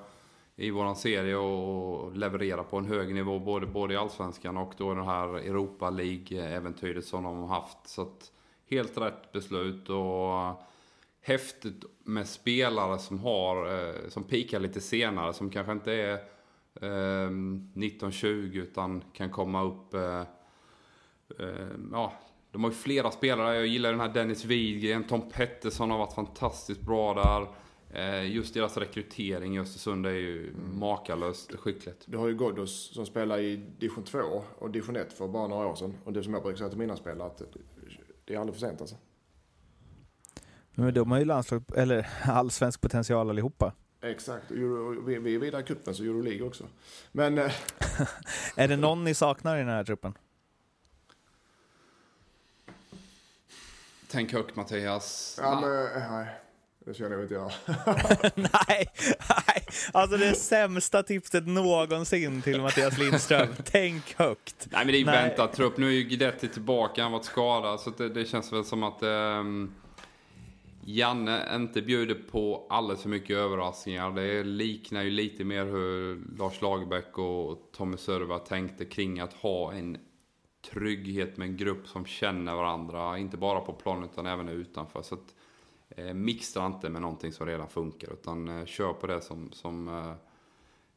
i 0.55 0.71
våran 0.71 0.95
serie 0.95 1.35
och 1.35 2.17
leverera 2.17 2.63
på 2.63 2.77
en 2.77 2.85
hög 2.85 3.13
nivå 3.13 3.39
både, 3.39 3.65
både 3.65 3.93
i 3.93 3.97
Allsvenskan 3.97 4.57
och 4.57 4.73
då 4.77 4.93
den 4.93 5.05
här 5.05 5.27
Europa 5.35 5.89
League-äventyret 5.89 7.05
som 7.05 7.23
de 7.23 7.37
har 7.37 7.47
haft. 7.47 7.87
Så 7.87 8.01
att, 8.01 8.31
helt 8.69 8.97
rätt 8.97 9.31
beslut 9.31 9.89
och 9.89 10.61
häftigt 11.21 11.83
med 12.03 12.27
spelare 12.27 12.99
som 12.99 13.19
har, 13.19 13.79
eh, 13.79 14.09
som 14.09 14.23
pikar 14.23 14.59
lite 14.59 14.81
senare, 14.81 15.33
som 15.33 15.49
kanske 15.49 15.71
inte 15.71 15.91
är 15.91 16.19
eh, 16.81 16.85
19-20 16.85 18.27
utan 18.61 19.03
kan 19.13 19.29
komma 19.29 19.63
upp 19.63 19.93
eh, 19.93 20.19
eh, 21.39 21.67
ja, 21.91 22.13
de 22.51 22.63
har 22.63 22.71
ju 22.71 22.75
flera 22.75 23.11
spelare. 23.11 23.55
Jag 23.55 23.67
gillar 23.67 23.91
den 23.91 23.99
här 23.99 24.13
Dennis 24.13 24.45
Widgren. 24.45 25.03
Tom 25.03 25.29
Pettersson 25.29 25.91
har 25.91 25.97
varit 25.97 26.13
fantastiskt 26.13 26.81
bra 26.81 27.13
där. 27.13 27.47
Eh, 27.99 28.31
just 28.31 28.53
deras 28.53 28.77
rekrytering 28.77 29.55
i 29.55 29.59
Östersund 29.59 30.05
är 30.05 30.11
ju 30.11 30.49
Mm. 30.49 30.79
makalöst 30.79 31.55
skickligt. 31.55 32.03
Du 32.05 32.17
har 32.17 32.27
ju 32.27 32.37
Ghoddos 32.37 32.93
som 32.93 33.05
spelar 33.05 33.39
i 33.39 33.55
division 33.79 34.03
2 34.03 34.19
och 34.59 34.71
division 34.71 34.95
1 34.95 35.13
för 35.13 35.27
bara 35.27 35.47
några 35.47 35.67
år 35.67 35.75
sedan. 35.75 35.93
Och 36.03 36.13
det 36.13 36.23
som 36.23 36.33
jag 36.33 36.43
brukar 36.43 36.57
säga 36.57 36.69
till 36.69 36.79
mina 36.79 36.95
spelare 36.95 37.27
att 37.27 37.41
det 38.25 38.33
är 38.33 38.39
aldrig 38.39 38.55
för 38.59 38.67
sent 38.67 38.81
alltså. 38.81 38.95
Men 40.75 40.93
de 40.93 41.11
har 41.11 41.19
ju 41.19 41.25
landslag, 41.25 41.63
eller 41.75 42.07
allsvensk 42.23 42.81
potential 42.81 43.29
allihopa. 43.29 43.73
Exakt. 44.03 44.51
Euro, 44.51 45.01
vi, 45.05 45.17
vi 45.17 45.35
är 45.35 45.39
vidare 45.39 45.61
i 45.61 45.65
cupen 45.65 45.95
så 45.95 46.03
Euroleague 46.03 46.47
också. 46.47 46.67
Men 47.11 47.37
eh, 47.37 47.51
Är 48.55 48.67
det 48.67 48.77
någon 48.77 49.03
ni 49.03 49.13
saknar 49.13 49.55
i 49.55 49.59
den 49.59 49.69
här 49.69 49.83
truppen? 49.83 50.13
Tänk 54.07 54.33
högt 54.33 54.55
Mattias. 54.55 55.39
ja, 55.41 55.59
men, 55.61 56.01
eh, 56.03 56.11
nej. 56.11 56.27
Det 56.85 56.93
känner 56.93 57.11
jag 57.11 57.21
inte 57.21 57.33
jag. 57.33 57.51
nej, 58.35 58.85
nej, 59.29 59.67
alltså 59.93 60.17
det 60.17 60.35
sämsta 60.35 61.03
tipset 61.03 61.47
någonsin 61.47 62.41
till 62.41 62.61
Mattias 62.61 62.97
Lindström. 62.97 63.47
Tänk 63.65 64.13
högt. 64.17 64.67
Nej 64.71 64.85
men 64.85 64.87
det 64.87 64.97
är 64.97 64.99
ju 64.99 65.05
Nej. 65.05 65.27
väntad 65.27 65.47
trupp. 65.47 65.77
Nu 65.77 65.87
är 65.87 65.91
ju 65.91 66.03
Guidetti 66.03 66.47
tillbaka, 66.47 67.01
han 67.03 67.11
har 67.11 67.19
varit 67.19 67.25
skadad. 67.25 67.79
Så 67.79 67.89
det, 67.89 68.09
det 68.09 68.25
känns 68.25 68.53
väl 68.53 68.65
som 68.65 68.83
att 68.83 69.03
ehm, 69.03 69.73
Janne 70.85 71.55
inte 71.55 71.81
bjuder 71.81 72.15
på 72.15 72.67
alldeles 72.69 73.01
för 73.01 73.09
mycket 73.09 73.37
överraskningar. 73.37 74.11
Det 74.11 74.43
liknar 74.43 75.03
ju 75.03 75.09
lite 75.09 75.43
mer 75.43 75.65
hur 75.65 76.21
Lars 76.37 76.61
Lagerbäck 76.61 77.17
och 77.17 77.69
Tommy 77.71 77.97
Sörva 77.97 78.39
tänkte 78.39 78.85
kring 78.85 79.19
att 79.19 79.33
ha 79.33 79.73
en 79.73 79.97
trygghet 80.71 81.37
med 81.37 81.47
en 81.47 81.57
grupp 81.57 81.87
som 81.87 82.05
känner 82.05 82.55
varandra. 82.55 83.17
Inte 83.17 83.37
bara 83.37 83.59
på 83.59 83.73
planen 83.73 84.09
utan 84.11 84.25
även 84.25 84.49
utanför. 84.49 85.01
Så 85.01 85.15
att, 85.15 85.35
eh, 85.89 86.13
mixa 86.13 86.65
inte 86.65 86.89
med 86.89 87.01
någonting 87.01 87.31
som 87.31 87.47
redan 87.47 87.69
funkar 87.69 88.13
utan 88.13 88.59
eh, 88.59 88.65
kör 88.65 88.93
på 88.93 89.07
det 89.07 89.21
som, 89.21 89.51
som 89.51 89.87
eh, 89.87 90.13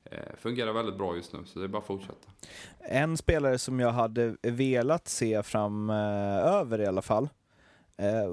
eh, 0.05 0.37
fungerar 0.37 0.73
väldigt 0.73 0.99
bra 0.99 1.17
just 1.17 1.33
nu. 1.33 1.39
Så 1.45 1.59
det 1.59 1.65
är 1.65 1.69
bara 1.69 1.79
att 1.79 1.87
fortsätta. 1.87 2.31
En 2.79 3.17
spelare 3.17 3.59
som 3.59 3.81
jag 3.81 3.93
hade 3.93 4.37
velat 4.43 5.09
se 5.09 5.43
framöver 5.43 6.79
eh, 6.79 6.85
i 6.85 6.89
alla 6.89 7.03
fall. 7.03 7.29
Eh, 7.99 8.29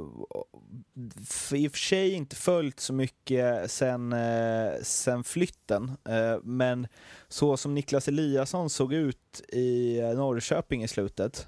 I 1.54 1.68
och 1.68 1.72
för 1.72 1.78
sig 1.78 2.12
inte 2.12 2.36
följt 2.36 2.80
så 2.80 2.94
mycket 2.94 3.72
sen, 3.72 4.14
eh, 4.14 4.72
sen 4.82 5.24
flytten, 5.24 5.92
eh, 6.10 6.38
men 6.44 6.88
så 7.28 7.58
som 7.58 7.74
Niklas 7.74 8.08
Eliasson 8.08 8.70
såg 8.70 8.94
ut 8.94 9.42
i 9.50 10.00
eh, 10.00 10.10
Norrköping 10.10 10.84
i 10.84 10.88
slutet, 10.88 11.48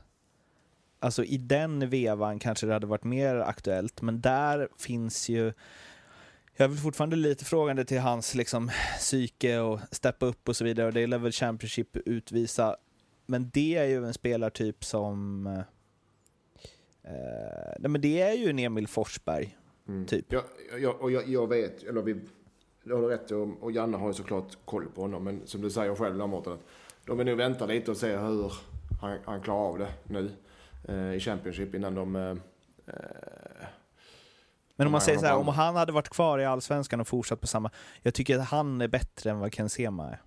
alltså 1.00 1.24
i 1.24 1.38
den 1.38 1.90
vevan 1.90 2.40
kanske 2.40 2.66
det 2.66 2.74
hade 2.74 2.88
varit 2.88 3.04
mer 3.04 3.36
aktuellt, 3.36 4.02
men 4.02 4.22
där 4.22 4.70
finns 4.78 5.30
ju 5.30 5.54
jag 6.58 6.66
är 6.66 6.68
väl 6.68 6.78
fortfarande 6.78 7.16
lite 7.16 7.46
frågande 7.46 7.86
till 7.86 8.00
hans 8.00 8.36
liksom, 8.36 8.72
psyke 8.98 9.60
och 9.60 9.80
steppa 9.92 10.26
upp 10.26 10.50
och 10.50 10.56
så 10.56 10.64
vidare 10.64 10.88
och 10.88 10.94
det 10.94 11.08
lär 11.08 11.18
väl 11.18 11.32
Championship 11.32 11.98
utvisa. 11.98 12.76
Men 13.26 13.50
det 13.54 13.76
är 13.76 13.86
ju 13.86 14.06
en 14.06 14.14
spelartyp 14.14 14.86
som... 14.86 15.48
Eh, 15.48 15.64
Eh, 17.08 17.74
nej 17.80 17.90
men 17.92 18.02
det 18.02 18.22
är 18.22 18.34
ju 18.34 18.50
en 18.50 18.60
Emil 18.60 18.88
Forsberg, 18.88 19.58
typ. 20.08 20.34
Jag, 20.34 20.44
jag, 20.80 21.02
och 21.02 21.12
jag, 21.12 21.28
jag 21.28 21.48
vet, 21.48 21.84
eller 21.84 22.02
vi, 22.02 22.16
du 22.84 22.94
har 22.94 23.02
rätt 23.02 23.32
och, 23.32 23.48
och 23.64 23.72
Janne 23.72 23.98
har 23.98 24.08
ju 24.08 24.14
såklart 24.14 24.58
koll 24.66 24.86
på 24.96 25.02
honom. 25.02 25.24
Men 25.24 25.42
som 25.46 25.62
du 25.62 25.70
säger 25.70 25.96
själv 25.96 26.18
där 26.18 26.28
Mårten, 26.28 26.58
de 27.06 27.18
vill 27.18 27.28
nog 27.28 27.38
vänta 27.38 27.66
lite 27.66 27.92
och 27.92 27.98
se 27.98 28.18
hur 28.18 28.54
han, 29.02 29.18
han 29.26 29.42
klarar 29.42 29.60
av 29.60 29.80
det 29.80 29.94
nu 30.04 30.32
eh, 30.88 31.14
i 31.14 31.20
Championship 31.20 31.76
innan 31.76 31.96
de... 31.96 32.16
Eh, 32.16 32.30
eh, 32.30 33.68
Men 34.76 34.88
om 34.88 34.92
man 34.92 35.02
säger 35.02 35.20
så 35.20 35.26
här, 35.26 35.36
om 35.36 35.48
han 35.48 35.76
hade 35.76 35.92
varit 35.92 36.10
kvar 36.10 36.40
i 36.40 36.46
Allsvenskan 36.46 37.02
och 37.02 37.08
fortsatt 37.08 37.42
på 37.42 37.48
samma... 37.48 37.72
Jag 38.02 38.14
tycker 38.14 38.40
att 38.40 38.48
han 38.48 38.82
är 38.82 38.88
bättre 38.88 39.30
än 39.30 39.40
vad 39.40 39.54
Ken 39.54 39.70
Sema 39.70 40.10
är. 40.10 40.22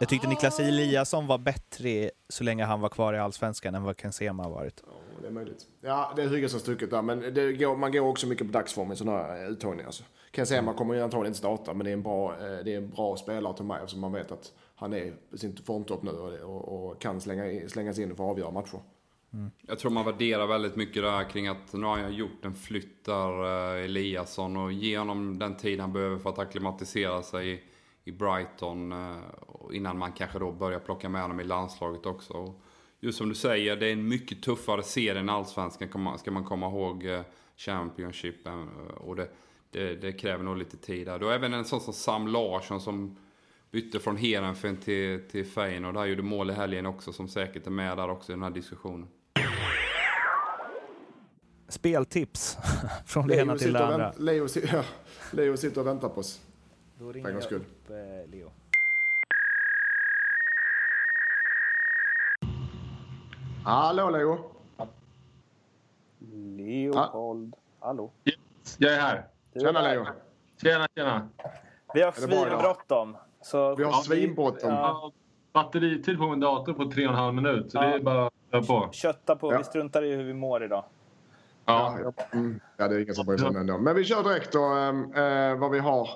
Jag 0.00 0.08
tyckte 0.08 0.28
Niklas 0.28 0.60
Eliasson 0.60 1.26
var 1.26 1.38
bättre 1.38 2.10
så 2.28 2.44
länge 2.44 2.64
han 2.64 2.80
var 2.80 2.88
kvar 2.88 3.14
i 3.14 3.18
Allsvenskan 3.18 3.74
än 3.74 3.82
vad 3.82 3.96
Ken 3.96 4.12
Sema 4.12 4.42
har 4.42 4.50
varit 4.50 4.82
ja, 5.16 5.22
det 5.22 5.28
är 5.28 5.32
möjligt. 5.32 5.66
Ja, 5.80 6.12
det 6.16 6.22
är 6.22 6.28
hygge 6.28 6.48
som 6.48 6.60
stucket 6.60 6.90
där. 6.90 7.02
Men 7.02 7.20
det 7.34 7.52
går, 7.52 7.76
man 7.76 7.92
går 7.92 8.00
också 8.00 8.26
mycket 8.26 8.46
på 8.46 8.52
dagsform 8.52 8.92
i 8.92 8.96
sådana 8.96 9.18
här 9.18 9.44
eh, 9.44 9.50
uttagningar. 9.50 9.86
Alltså. 9.86 10.04
Kan 10.30 10.42
jag 10.42 10.48
säga 10.48 10.62
man 10.62 10.74
kommer 10.74 10.94
ju 10.94 11.00
antagligen 11.00 11.26
inte 11.26 11.38
starta, 11.38 11.74
men 11.74 11.84
det 11.84 11.90
är 11.90 11.92
en 11.92 12.02
bra, 12.02 12.32
eh, 12.32 12.64
det 12.64 12.74
är 12.74 12.76
en 12.76 12.90
bra 12.90 13.16
spelare 13.16 13.56
till 13.56 13.64
mig 13.64 13.78
eftersom 13.82 14.00
man 14.00 14.12
vet 14.12 14.32
att 14.32 14.52
han 14.74 14.92
är 14.92 15.14
på 15.30 15.38
sin 15.38 15.56
formtopp 15.56 16.02
nu 16.02 16.10
och, 16.10 16.32
och, 16.32 16.90
och 16.90 17.00
kan 17.00 17.20
slänga, 17.20 17.68
slängas 17.68 17.98
in 17.98 18.16
för 18.16 18.24
att 18.24 18.30
avgöra 18.30 18.50
matcher. 18.50 18.80
Mm. 19.32 19.50
Jag 19.66 19.78
tror 19.78 19.90
man 19.90 20.04
värderar 20.04 20.46
väldigt 20.46 20.76
mycket 20.76 21.02
där 21.02 21.30
kring 21.30 21.48
att 21.48 21.72
nu 21.72 21.86
har 21.86 21.98
jag 21.98 22.12
gjort 22.12 22.44
en 22.44 22.54
flytt 22.54 23.04
där, 23.04 23.44
eh, 23.76 23.84
Eliasson, 23.84 24.56
och 24.56 24.72
ge 24.72 24.98
honom 24.98 25.38
den 25.38 25.56
tid 25.56 25.80
han 25.80 25.92
behöver 25.92 26.18
för 26.18 26.30
att 26.30 26.38
acklimatisera 26.38 27.22
sig 27.22 27.64
i, 28.04 28.12
Brighton. 28.12 28.94
Innan 29.72 29.98
man 29.98 30.12
kanske 30.12 30.38
då 30.38 30.52
börjar 30.52 30.78
plocka 30.78 31.08
med 31.08 31.22
honom 31.22 31.40
i 31.40 31.44
landslaget 31.44 32.06
också. 32.06 32.54
Just 33.06 33.18
som 33.18 33.28
du 33.28 33.34
säger, 33.34 33.76
det 33.76 33.86
är 33.86 33.92
en 33.92 34.08
mycket 34.08 34.42
tuffare 34.42 34.82
serie 34.82 35.20
än 35.20 35.28
Allsvenskan, 35.28 36.18
ska 36.18 36.30
man 36.30 36.44
komma 36.44 36.66
ihåg. 36.66 37.04
eh, 37.06 37.20
Championship. 37.56 38.46
eh, 38.46 38.62
Och 38.96 39.16
det, 39.16 39.28
det, 39.70 39.94
det 39.94 40.12
kräver 40.12 40.44
nog 40.44 40.56
lite 40.56 40.76
tid 40.76 41.06
där. 41.06 41.18
Du 41.18 41.26
har 41.26 41.32
även 41.32 41.54
en 41.54 41.64
sån 41.64 41.80
som 41.80 41.92
Sam 41.92 42.28
Larsson 42.28 42.80
som 42.80 43.16
bytte 43.70 44.00
från 44.00 44.16
Heerenveen 44.16 44.76
till, 44.76 45.28
till 45.30 45.46
Feyenoord. 45.46 45.94
Där 45.94 46.04
gjorde 46.04 46.22
mål 46.22 46.50
i 46.50 46.52
helgen 46.52 46.86
också, 46.86 47.12
som 47.12 47.28
säkert 47.28 47.66
är 47.66 47.70
med 47.70 47.96
där 47.96 48.10
också 48.10 48.32
i 48.32 48.34
den 48.34 48.42
här 48.42 48.50
diskussionen. 48.50 49.08
Speltips 51.68 52.56
från 53.06 53.26
det 53.28 53.36
ena 53.36 53.56
till 53.58 53.72
det 53.72 53.86
andra. 53.86 54.12
Leo, 54.18 54.46
ja, 54.72 54.84
Leo 55.32 55.56
sitter 55.56 55.80
och 55.80 55.86
väntar 55.86 56.08
på 56.08 56.20
oss. 56.20 56.40
Då 56.98 57.12
gångs 57.12 57.44
skull. 57.44 57.60
upp 57.60 57.90
eh, 57.90 58.30
Leo. 58.30 58.52
Hallå 63.66 64.10
Leo! 64.10 64.38
Leopold. 66.56 67.54
Hallå. 67.80 68.10
Jag 68.78 68.92
är 68.94 69.00
här. 69.00 69.26
Tjena 69.60 69.80
Leo! 69.82 70.06
Tjena, 70.62 70.86
tjena. 70.96 71.28
Vi 71.94 72.02
har 72.02 72.12
svinbråttom. 72.12 73.16
Så 73.40 73.74
Vi 73.74 73.84
har 73.84 73.92
svinbråttom. 73.92 74.70
Ja. 74.70 75.12
Batteritid 75.52 76.18
på 76.18 76.28
min 76.28 76.40
dator 76.40 76.72
på 76.72 76.90
tre 76.90 77.06
och 77.06 77.12
en 77.12 77.18
halv 77.18 77.34
minut, 77.34 77.70
så 77.72 77.78
Ja. 77.78 77.82
det 77.82 77.94
är 77.94 78.00
bara 78.00 78.30
att 78.50 78.66
på. 78.66 78.88
kötta 78.92 79.36
på. 79.36 79.52
Ja. 79.52 79.58
Vi 79.58 79.64
struntar 79.64 80.02
i 80.02 80.14
hur 80.16 80.24
vi 80.24 80.34
mår 80.34 80.64
idag. 80.64 80.84
Ja, 81.64 81.96
Ja. 82.02 82.12
ja, 82.18 82.24
mm, 82.32 82.60
ja, 82.76 82.88
det 82.88 82.94
är 82.96 83.00
ingen 83.00 83.14
som 83.14 83.26
bryr 83.26 83.38
sig 83.38 83.48
om 83.48 83.54
det 83.54 83.60
ändå. 83.60 83.78
Men 83.78 83.94
vi 83.96 84.04
kör 84.04 84.22
direkt 84.22 84.52
då 84.52 84.64
eh, 85.20 85.56
vad 85.58 85.70
vi 85.70 85.78
har 85.78 86.08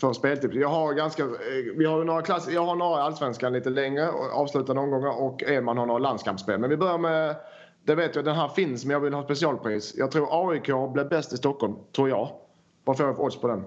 för 0.00 0.12
speltips. 0.12 0.54
Jag 0.54 0.68
har 0.68 0.92
ganska, 0.94 1.22
eh, 1.22 1.28
vi 1.76 1.84
har 1.84 2.04
några 2.04 2.22
klass, 2.22 2.48
jag 2.50 2.64
har 2.66 2.76
några 2.76 2.98
i 2.98 3.02
Allsvenskan 3.02 3.52
lite 3.52 3.70
längre 3.70 4.08
och 4.08 4.40
avslutande 4.40 4.82
omgångar 4.82 5.22
och 5.22 5.42
Edman 5.42 5.78
har 5.78 5.86
några 5.86 5.98
landskampsspel. 5.98 6.60
Men 6.60 6.70
vi 6.70 6.76
börjar 6.76 6.98
med, 6.98 7.36
det 7.84 7.94
vet 7.94 8.16
jag, 8.16 8.24
den 8.24 8.36
här 8.36 8.48
finns 8.48 8.84
men 8.84 8.92
jag 8.92 9.00
vill 9.00 9.14
ha 9.14 9.24
specialpris. 9.24 9.94
Jag 9.96 10.10
tror 10.10 10.50
AIK 10.50 10.92
blev 10.92 11.08
bäst 11.08 11.32
i 11.32 11.36
Stockholm, 11.36 11.74
tror 11.96 12.08
jag. 12.08 12.28
Vad 12.84 12.96
får 12.96 13.06
jag 13.06 13.16
för 13.16 13.22
odds 13.22 13.40
på 13.40 13.48
den? 13.48 13.64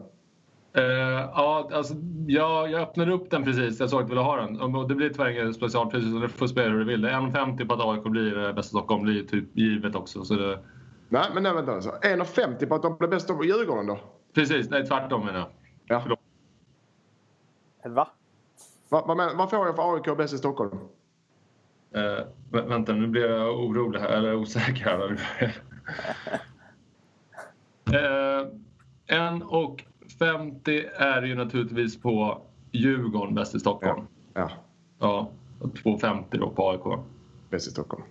Eh, 0.74 0.84
ja, 1.36 1.70
alltså, 1.74 1.93
jag, 2.28 2.72
jag 2.72 2.82
öppnade 2.82 3.14
upp 3.14 3.32
den 3.32 3.43
precis. 3.43 3.80
Jag 3.80 3.89
såg 3.89 4.02
att 4.02 4.08
du 4.08 4.10
ville 4.10 4.22
ha 4.22 4.36
den. 4.36 4.62
Och 4.62 4.88
Det 4.88 4.95
blir 4.95 5.10
tyvärr 5.10 5.30
inget 5.30 5.56
specialpris, 5.56 6.04
du 6.04 6.28
får 6.28 6.47
spela 6.47 6.70
hur 6.70 6.80
du 6.80 6.86
vill. 6.86 7.02
Det 7.02 7.10
är 7.10 7.14
1,50 7.14 7.68
på 7.68 7.74
att 7.74 7.82
AIK 7.82 8.04
blir 8.04 8.47
eh, 8.47 8.54
bäst 8.54 8.68
i 8.68 8.70
Stockholm. 8.70 9.06
Det 9.06 9.20
är 9.20 9.24
typ 9.24 9.58
givet 9.58 9.95
också. 9.95 10.24
Så 10.24 10.34
det, 10.34 10.60
Nej, 11.10 11.26
men 11.34 11.43
nej, 11.43 11.54
vänta. 11.54 11.72
Alltså. 11.72 11.89
1,50 11.89 12.66
på 12.66 12.76
att 12.76 12.82
de 12.82 12.97
blev 12.97 13.10
bäst 13.10 13.30
av 13.30 13.45
Djurgården 13.45 13.88
då? 13.88 14.00
Precis, 14.34 14.69
nej 14.69 14.86
tvärtom 14.86 15.25
menar 15.25 15.39
jag. 15.39 15.47
Ja. 15.86 15.99
Förlåt. 16.01 16.19
Va? 17.84 18.07
Vad, 18.89 19.07
vad, 19.07 19.17
men- 19.17 19.38
vad 19.38 19.49
får 19.49 19.65
jag 19.67 19.75
för 19.75 19.95
AIK 19.95 20.17
bäst 20.17 20.34
i 20.34 20.38
Stockholm? 20.38 20.77
Vä- 22.51 22.67
vänta, 22.67 22.93
nu 22.93 23.07
blir 23.07 23.30
jag 23.30 23.59
orolig 23.59 23.99
här, 23.99 24.09
eller 24.09 24.36
osäker 24.36 24.86
här. 24.86 25.11
eh, 27.86 28.47
1,50 29.07 30.89
är 30.95 31.21
ju 31.21 31.36
naturligtvis 31.36 32.01
på 32.01 32.41
Djurgården 32.71 33.36
bäst 33.36 33.55
i 33.55 33.59
Stockholm. 33.59 34.07
Ja, 34.34 34.49
Ja, 34.99 35.30
och 35.59 35.67
2,50 35.69 36.23
då 36.38 36.49
på 36.49 36.69
AIK. 36.69 36.99
bäst 37.49 37.67
i 37.67 37.71
Stockholm. 37.71 38.03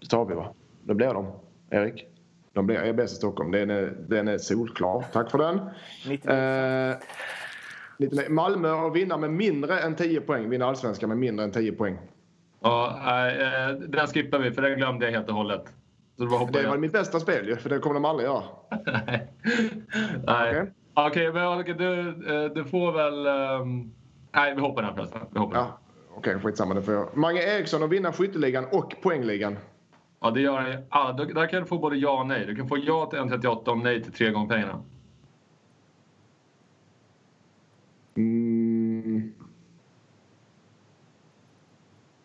Det 0.00 0.06
tar 0.06 0.24
vi 0.24 0.34
va? 0.34 0.52
Det 0.84 0.94
blir 0.94 1.14
de. 1.14 1.26
Erik? 1.70 2.06
De 2.56 2.66
blir 2.66 2.76
är 2.76 2.92
bäst 2.92 3.12
i 3.12 3.16
Stockholm. 3.16 3.50
Den 3.50 3.70
är, 3.70 3.94
den 4.08 4.28
är 4.28 4.38
solklar. 4.38 5.04
Tack 5.12 5.30
för 5.30 5.38
den. 5.38 5.60
90. 6.08 6.30
Eh, 6.30 6.96
99. 7.98 8.30
Malmö 8.30 8.70
och 8.70 8.96
vinna 8.96 9.16
med 9.16 9.30
mindre 9.30 9.78
än 9.80 9.96
10 9.96 10.20
poäng. 10.20 10.48
Vinna 10.50 10.66
allsvenskan 10.66 11.08
med 11.08 11.18
mindre 11.18 11.44
än 11.44 11.52
10 11.52 11.72
poäng. 11.72 11.98
Ja, 12.62 13.00
eh, 13.30 13.74
den 13.74 14.06
skippar 14.06 14.38
vi 14.38 14.50
för 14.50 14.62
den 14.62 14.76
glömde 14.76 15.04
jag 15.06 15.12
helt 15.12 15.28
och 15.28 15.34
hållet. 15.34 15.64
Så 16.16 16.24
det 16.24 16.30
var 16.30 16.38
hoppa 16.38 16.52
Det 16.52 16.62
var 16.62 16.74
jag. 16.74 16.80
mitt 16.80 16.92
bästa 16.92 17.20
spel 17.20 17.48
ju, 17.48 17.56
för 17.56 17.70
det 17.70 17.78
kommer 17.78 17.94
de 17.94 18.04
aldrig 18.04 18.28
göra. 18.28 18.42
Nej. 18.86 19.32
Nej. 20.26 20.50
Okej. 20.50 20.72
Okej, 20.94 21.32
men 21.32 21.64
du, 21.78 22.08
eh, 22.08 22.52
du 22.52 22.64
får 22.64 22.92
väl... 22.92 23.26
ehm, 23.26 23.92
nej, 24.34 24.54
vi 24.54 24.60
hoppar 24.60 24.82
den 24.82 24.94
förresten. 24.94 25.20
Vi 25.30 25.38
hoppar 25.38 25.54
den. 25.54 25.64
Ja. 25.64 25.78
Okej, 26.16 26.38
skitsamma. 26.42 26.74
Det 26.74 26.82
får 26.82 26.94
jag. 26.94 27.16
Mange 27.16 27.42
Eriksson 27.42 27.82
att 27.82 27.90
vinna 27.90 28.12
skytteligan 28.12 28.64
och 28.72 28.94
poängligan. 29.02 29.56
Ja, 30.20 30.30
det 30.30 30.40
gör 30.40 30.58
han. 30.60 30.82
Ja, 30.90 31.14
då- 31.18 31.24
där 31.24 31.46
kan 31.46 31.60
du 31.60 31.66
få 31.66 31.78
både 31.78 31.96
ja 31.96 32.20
och 32.20 32.26
nej. 32.26 32.46
Du 32.46 32.56
kan 32.56 32.68
få 32.68 32.78
ja 32.78 33.06
till 33.06 33.18
1,38 33.18 33.68
och 33.70 33.78
nej 33.78 34.02
till 34.02 34.12
tre 34.12 34.30
gånger 34.30 34.48
pengarna. 34.48 34.82
Mm. 38.16 39.32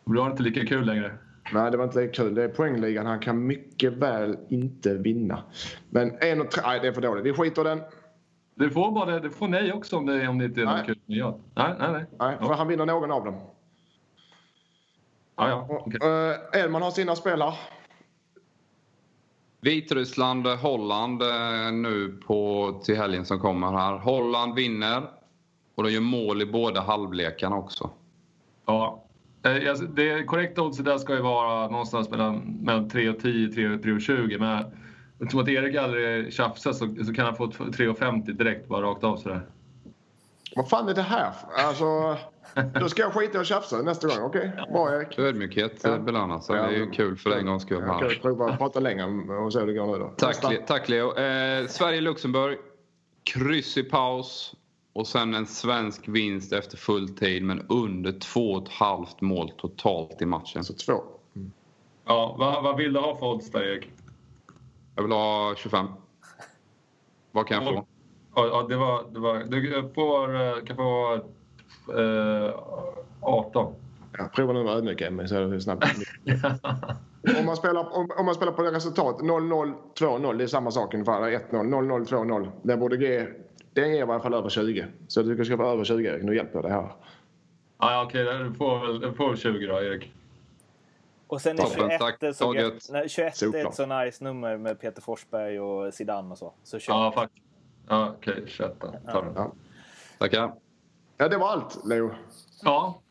Du 0.05 0.19
har 0.19 0.31
inte 0.31 0.43
lika 0.43 0.65
kul 0.65 0.85
längre. 0.85 1.17
Nej, 1.53 1.71
det 1.71 1.77
var 1.77 1.83
inte 1.85 2.01
lika 2.01 2.13
kul. 2.13 2.35
Det 2.35 2.43
är 2.43 2.47
poängligan. 2.49 3.05
Han 3.05 3.19
kan 3.19 3.47
mycket 3.47 3.93
väl 3.93 4.37
inte 4.49 4.93
vinna. 4.93 5.43
Men 5.89 6.17
en 6.21 6.41
och 6.41 6.51
tre... 6.51 6.61
Nej, 6.65 6.79
det 6.79 6.87
är 6.87 6.91
för 6.93 7.01
dåligt. 7.01 7.25
Vi 7.25 7.33
skiter 7.33 7.63
den. 7.63 7.81
Du 8.55 8.69
får, 8.69 8.91
bara, 8.91 9.19
du 9.19 9.29
får 9.29 9.47
nej 9.47 9.73
också 9.73 9.97
om 9.97 10.05
det, 10.05 10.27
om 10.27 10.37
det 10.37 10.45
inte 10.45 10.61
är 10.61 10.65
något 10.65 10.85
kul 10.85 10.99
ja. 11.05 11.37
Nej, 11.55 11.75
nej, 11.79 11.91
nej. 11.91 12.05
Nej, 12.19 12.37
för 12.37 12.53
han 12.53 12.67
vinner 12.67 12.85
någon 12.85 13.11
av 13.11 13.25
dem. 13.25 13.35
Ja, 15.35 15.49
ja. 15.49 15.67
Och, 15.69 15.87
okej. 15.87 15.99
eh, 16.53 16.61
Elman 16.63 16.81
har 16.81 16.91
sina 16.91 17.15
spelare. 17.15 17.53
Vitryssland, 19.61 20.47
Holland 20.47 21.21
eh, 21.21 21.71
nu 21.73 22.19
på, 22.27 22.71
till 22.83 22.97
helgen 22.97 23.25
som 23.25 23.39
kommer 23.39 23.71
här. 23.71 23.97
Holland 23.97 24.55
vinner 24.55 25.03
och 25.75 25.83
de 25.83 25.89
gör 25.91 26.01
mål 26.01 26.41
i 26.41 26.45
båda 26.45 26.81
halvlekarna 26.81 27.55
också. 27.55 27.89
Ja. 28.65 29.03
Eh, 29.43 29.73
Det 29.95 30.23
korrekta 30.23 30.61
oddset 30.61 30.85
där 30.85 30.97
ska 30.97 31.13
ju 31.15 31.21
vara 31.21 31.67
någonstans 31.67 32.09
mellan, 32.09 32.37
mellan 32.61 32.89
3 32.89 33.09
och 33.09 33.19
10, 33.19 33.47
3 33.53 33.69
och 33.73 33.83
3 33.83 33.91
och 33.91 34.01
20. 34.01 34.37
Men 34.39 34.65
eftersom 35.19 35.39
att 35.41 35.49
Erik 35.49 35.75
aldrig 35.75 36.33
tjafsar 36.33 36.73
så, 36.73 36.95
så 37.05 37.13
kan 37.13 37.25
han 37.25 37.35
få 37.35 37.45
3,50 37.47 38.31
direkt 38.31 38.67
bara 38.67 38.81
rakt 38.85 39.03
av 39.03 39.17
sådär. 39.17 39.41
Vad 40.55 40.69
fan 40.69 40.89
är 40.89 40.93
det 40.93 41.01
här? 41.01 41.33
Alltså, 41.67 42.17
då 42.79 42.89
ska 42.89 43.01
jag 43.01 43.13
skita 43.13 43.37
i 43.37 43.41
att 43.41 43.47
tjafsa 43.47 43.81
nästa 43.81 44.07
gång. 44.07 44.25
Okej, 44.25 44.51
bra 44.71 44.95
Erik. 44.95 45.19
Ödmjukhet 45.19 45.81
Ja. 45.83 45.97
belönas. 45.97 46.45
så 46.45 46.53
Det 46.53 46.59
är 46.59 46.69
ju 46.71 46.91
kul 46.91 47.17
för 47.17 47.31
en 47.31 47.45
gångs 47.45 47.63
skull. 47.63 47.83
Jag 47.87 47.99
kan 47.99 48.09
prova 48.21 48.49
att 48.49 48.57
prata 48.57 48.79
längre 48.79 49.05
och 49.35 49.53
se 49.53 49.59
hur 49.59 49.67
det 49.67 49.73
går 49.73 49.87
nu 49.87 49.97
då. 49.99 50.13
Tack, 50.17 50.65
tack 50.67 50.89
Leo. 50.89 51.17
Eh, 51.17 51.67
Sverige-Luxemburg. 51.67 52.57
Kryss 53.23 53.77
i 53.77 53.83
paus. 53.83 54.55
Och 54.93 55.07
sen 55.07 55.33
en 55.33 55.45
svensk 55.45 56.07
vinst 56.07 56.53
efter 56.53 56.77
full 56.77 57.09
tid 57.09 57.43
men 57.43 57.65
under 57.69 58.19
två 58.19 58.51
och 58.51 58.63
ett 58.63 58.73
halvt 58.73 59.21
mål 59.21 59.51
totalt 59.57 60.21
i 60.21 60.25
matchen. 60.25 60.57
Alltså 60.59 60.73
två. 60.73 61.03
Ja, 62.05 62.35
vad, 62.39 62.63
vad 62.63 62.77
vill 62.77 62.93
du 62.93 62.99
ha 62.99 63.15
för 63.15 63.25
odds 63.25 63.51
där 63.51 63.63
Erik? 63.63 63.89
Jag 64.95 65.03
vill 65.03 65.11
ha 65.11 65.55
25. 65.57 65.87
Vad 67.31 67.47
kan 67.47 67.63
jag 67.63 67.73
få? 67.73 67.85
Ja, 68.35 68.65
det 68.69 68.75
var, 68.75 69.03
det 69.13 69.19
var, 69.19 69.43
du 69.43 69.91
får, 69.95 70.35
eh, 70.35 70.63
kan 70.65 70.75
få 70.75 71.13
eh, 71.13 71.21
18. 73.21 73.75
Ja, 74.17 74.29
prova 74.35 74.53
nu 74.53 74.63
med 74.63 74.73
ödmjuk 74.73 75.01
Emmy 75.01 75.27
så 75.27 75.35
är 75.35 75.41
det 75.41 75.61
snabbt. 75.61 75.85
om, 77.39 77.45
man 77.45 77.55
spelar, 77.55 77.97
om, 77.97 78.09
om 78.17 78.25
man 78.25 78.35
spelar 78.35 78.51
på 78.51 78.63
resultat 78.63 79.19
0-0, 79.19 79.73
2-0, 79.99 80.37
det 80.37 80.43
är 80.43 80.47
samma 80.47 80.71
sak 80.71 80.93
ungefär. 80.93 81.21
1-0, 81.21 81.51
0-0, 81.51 82.05
2-0. 82.05 82.51
Den 82.61 82.79
borde 82.79 82.95
ge, 82.95 83.27
den 83.73 83.89
ger 83.91 83.99
i 83.99 84.01
alla 84.01 84.19
fall 84.19 84.33
över 84.33 84.49
20. 84.49 84.85
Så 85.07 85.19
jag 85.19 85.25
tycker 85.25 85.37
du 85.37 85.45
ska 85.45 85.57
få 85.57 85.65
över 85.65 85.83
20 85.83 86.07
Erik. 86.07 86.23
Nu 86.23 86.35
hjälper 86.35 86.55
jag 86.55 86.63
dig 86.63 86.71
här. 86.71 86.91
Ja, 87.79 87.91
ja, 87.91 88.03
okej, 88.03 88.23
du 88.23 88.53
får 88.53 88.87
väl 88.87 88.99
du 88.99 89.13
får 89.13 89.29
väl 89.29 89.37
20 89.37 89.67
då 89.67 89.81
Erik. 89.81 90.13
Och 91.27 91.41
sen 91.41 91.59
är 91.59 91.63
Toppen, 91.63 91.89
21, 91.89 91.99
tack, 91.99 92.35
så. 92.35 92.53
Nej, 92.91 93.09
21 93.09 93.41
är 93.41 93.67
ett 93.67 93.75
så 93.75 93.85
nice 93.85 94.23
nummer 94.23 94.57
med 94.57 94.79
Peter 94.79 95.01
Forsberg 95.01 95.59
och 95.59 95.93
Zidane 95.93 96.31
och 96.31 96.37
så. 96.37 96.53
Så 96.63 96.79
21. 96.79 96.87
Ja, 96.87 97.13
fuck. 97.15 97.31
Ja, 97.87 98.13
okej, 98.17 98.43
21 98.47 98.81
den. 98.81 98.93
Ja. 99.35 99.51
Tackar. 100.17 100.53
Ja, 101.21 101.27
det 101.27 101.37
var 101.37 101.49
allt 101.49 101.85
Leo. 101.85 102.11
Ja. 102.61 103.01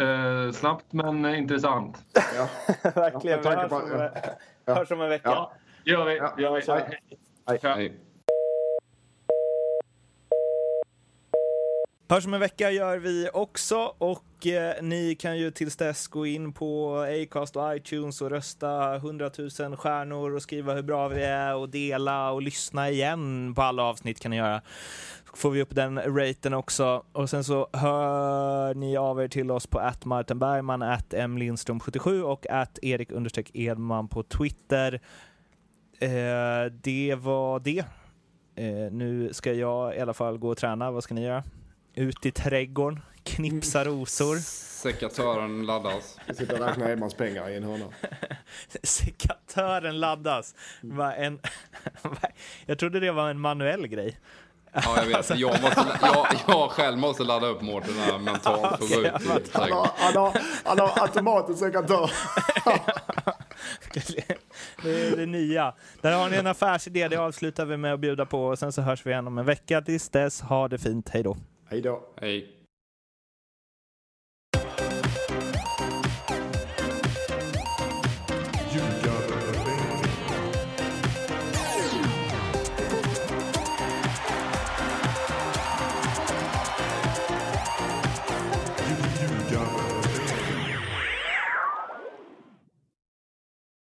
Eh, 0.00 0.52
snabbt 0.52 0.92
men 0.92 1.34
intressant. 1.34 1.96
Ja. 2.36 2.48
Verkligen. 2.94 3.40
Ja, 3.44 3.50
Vi 3.50 3.56
med 3.56 3.58
hörs 3.58 3.70
tanke 3.70 3.74
om, 3.74 3.80
på- 4.10 4.18
ja. 4.64 4.74
hörs 4.74 4.90
om 4.90 5.00
en 5.00 5.08
vecka. 5.08 5.28
Ja. 5.30 5.52
gör 5.84 6.04
vi. 6.04 6.16
Ja. 6.16 6.34
Gör 6.38 6.54
vi. 6.54 6.72
Hej. 7.46 7.58
Ja. 7.62 7.74
Hej. 7.74 8.00
Hörs 12.08 12.26
om 12.26 12.34
en 12.34 12.40
vecka 12.40 12.70
gör 12.70 12.98
vi 12.98 13.28
också 13.32 13.94
och 13.98 14.46
eh, 14.46 14.82
ni 14.82 15.14
kan 15.14 15.38
ju 15.38 15.50
tills 15.50 15.76
dess 15.76 16.06
gå 16.08 16.26
in 16.26 16.52
på 16.52 16.98
Acast 17.22 17.56
och 17.56 17.76
iTunes 17.76 18.20
och 18.22 18.30
rösta 18.30 18.94
100 18.96 19.30
000 19.60 19.76
stjärnor 19.76 20.34
och 20.34 20.42
skriva 20.42 20.74
hur 20.74 20.82
bra 20.82 21.08
vi 21.08 21.22
är 21.22 21.54
och 21.56 21.68
dela 21.68 22.30
och 22.30 22.42
lyssna 22.42 22.90
igen 22.90 23.54
på 23.54 23.62
alla 23.62 23.82
avsnitt 23.82 24.20
kan 24.20 24.30
ni 24.30 24.36
göra. 24.36 24.62
Får 25.36 25.50
vi 25.50 25.62
upp 25.62 25.74
den 25.74 26.16
raten 26.16 26.54
också 26.54 27.04
och 27.12 27.30
sen 27.30 27.44
så 27.44 27.68
hör 27.72 28.74
ni 28.74 28.96
av 28.96 29.22
er 29.22 29.28
till 29.28 29.50
oss 29.50 29.66
på 29.66 29.78
att 29.78 30.04
Martin 30.04 30.38
Bergman, 30.38 30.82
att 30.82 31.12
mlindström77 31.12 32.22
och 32.22 32.46
att 32.50 32.78
Erik 32.82 33.10
understreck 33.10 33.50
Edman 33.54 34.08
på 34.08 34.22
Twitter. 34.22 35.00
Eh, 35.98 36.72
det 36.72 37.14
var 37.18 37.60
det. 37.60 37.84
Eh, 38.54 38.92
nu 38.92 39.32
ska 39.32 39.52
jag 39.52 39.96
i 39.96 40.00
alla 40.00 40.14
fall 40.14 40.38
gå 40.38 40.48
och 40.48 40.56
träna. 40.56 40.90
Vad 40.90 41.04
ska 41.04 41.14
ni 41.14 41.24
göra? 41.24 41.44
Ut 41.94 42.26
i 42.26 42.30
trädgården, 42.30 43.00
knipsa 43.22 43.84
rosor. 43.84 44.36
Sekatören 44.36 45.66
laddas. 45.66 46.18
Sitter 46.34 46.60
och 46.60 46.66
räknar 46.66 46.90
Edmans 46.90 47.14
pengar 47.14 47.48
i 47.48 47.56
en 47.56 47.64
hörna. 47.64 47.86
Sekatören 48.82 50.00
laddas. 50.00 50.54
Va, 50.82 51.14
en, 51.14 51.40
jag 52.66 52.78
trodde 52.78 53.00
det 53.00 53.12
var 53.12 53.30
en 53.30 53.40
manuell 53.40 53.86
grej. 53.86 54.18
Ja, 54.84 54.96
jag 54.96 55.06
vet. 55.06 55.38
Jag, 55.38 55.62
måste, 55.62 55.86
jag, 56.02 56.26
jag 56.46 56.70
själv 56.70 56.98
måste 56.98 57.24
ladda 57.24 57.46
upp 57.46 57.62
Mårten 57.62 57.94
här 57.94 58.18
mentalt 58.18 58.78
för 58.78 59.04
att 59.04 59.24
gå 59.24 59.34
ut 59.34 59.50
Han 59.52 59.72
har, 59.72 59.90
han 59.96 60.16
har, 60.16 60.40
han 60.64 60.78
har 60.78 61.02
automatisk 61.02 61.58
sekatör. 61.58 62.10
Det 64.82 64.90
är 65.08 65.16
det 65.16 65.26
nya. 65.26 65.74
Där 66.00 66.12
har 66.12 66.30
ni 66.30 66.36
en 66.36 66.46
affärsidé, 66.46 67.08
det 67.08 67.16
avslutar 67.16 67.64
vi 67.64 67.76
med 67.76 67.94
att 67.94 68.00
bjuda 68.00 68.26
på 68.26 68.46
och 68.46 68.58
sen 68.58 68.72
så 68.72 68.82
hörs 68.82 69.06
vi 69.06 69.10
igen 69.10 69.26
om 69.26 69.38
en 69.38 69.44
vecka. 69.44 69.82
Tills 69.82 70.08
dess, 70.08 70.40
ha 70.40 70.68
det 70.68 70.78
fint, 70.78 71.08
hej 71.08 71.22
då. 71.22 71.36
Hej 71.70 71.80
då. 71.80 72.00
Hej. 72.20 72.55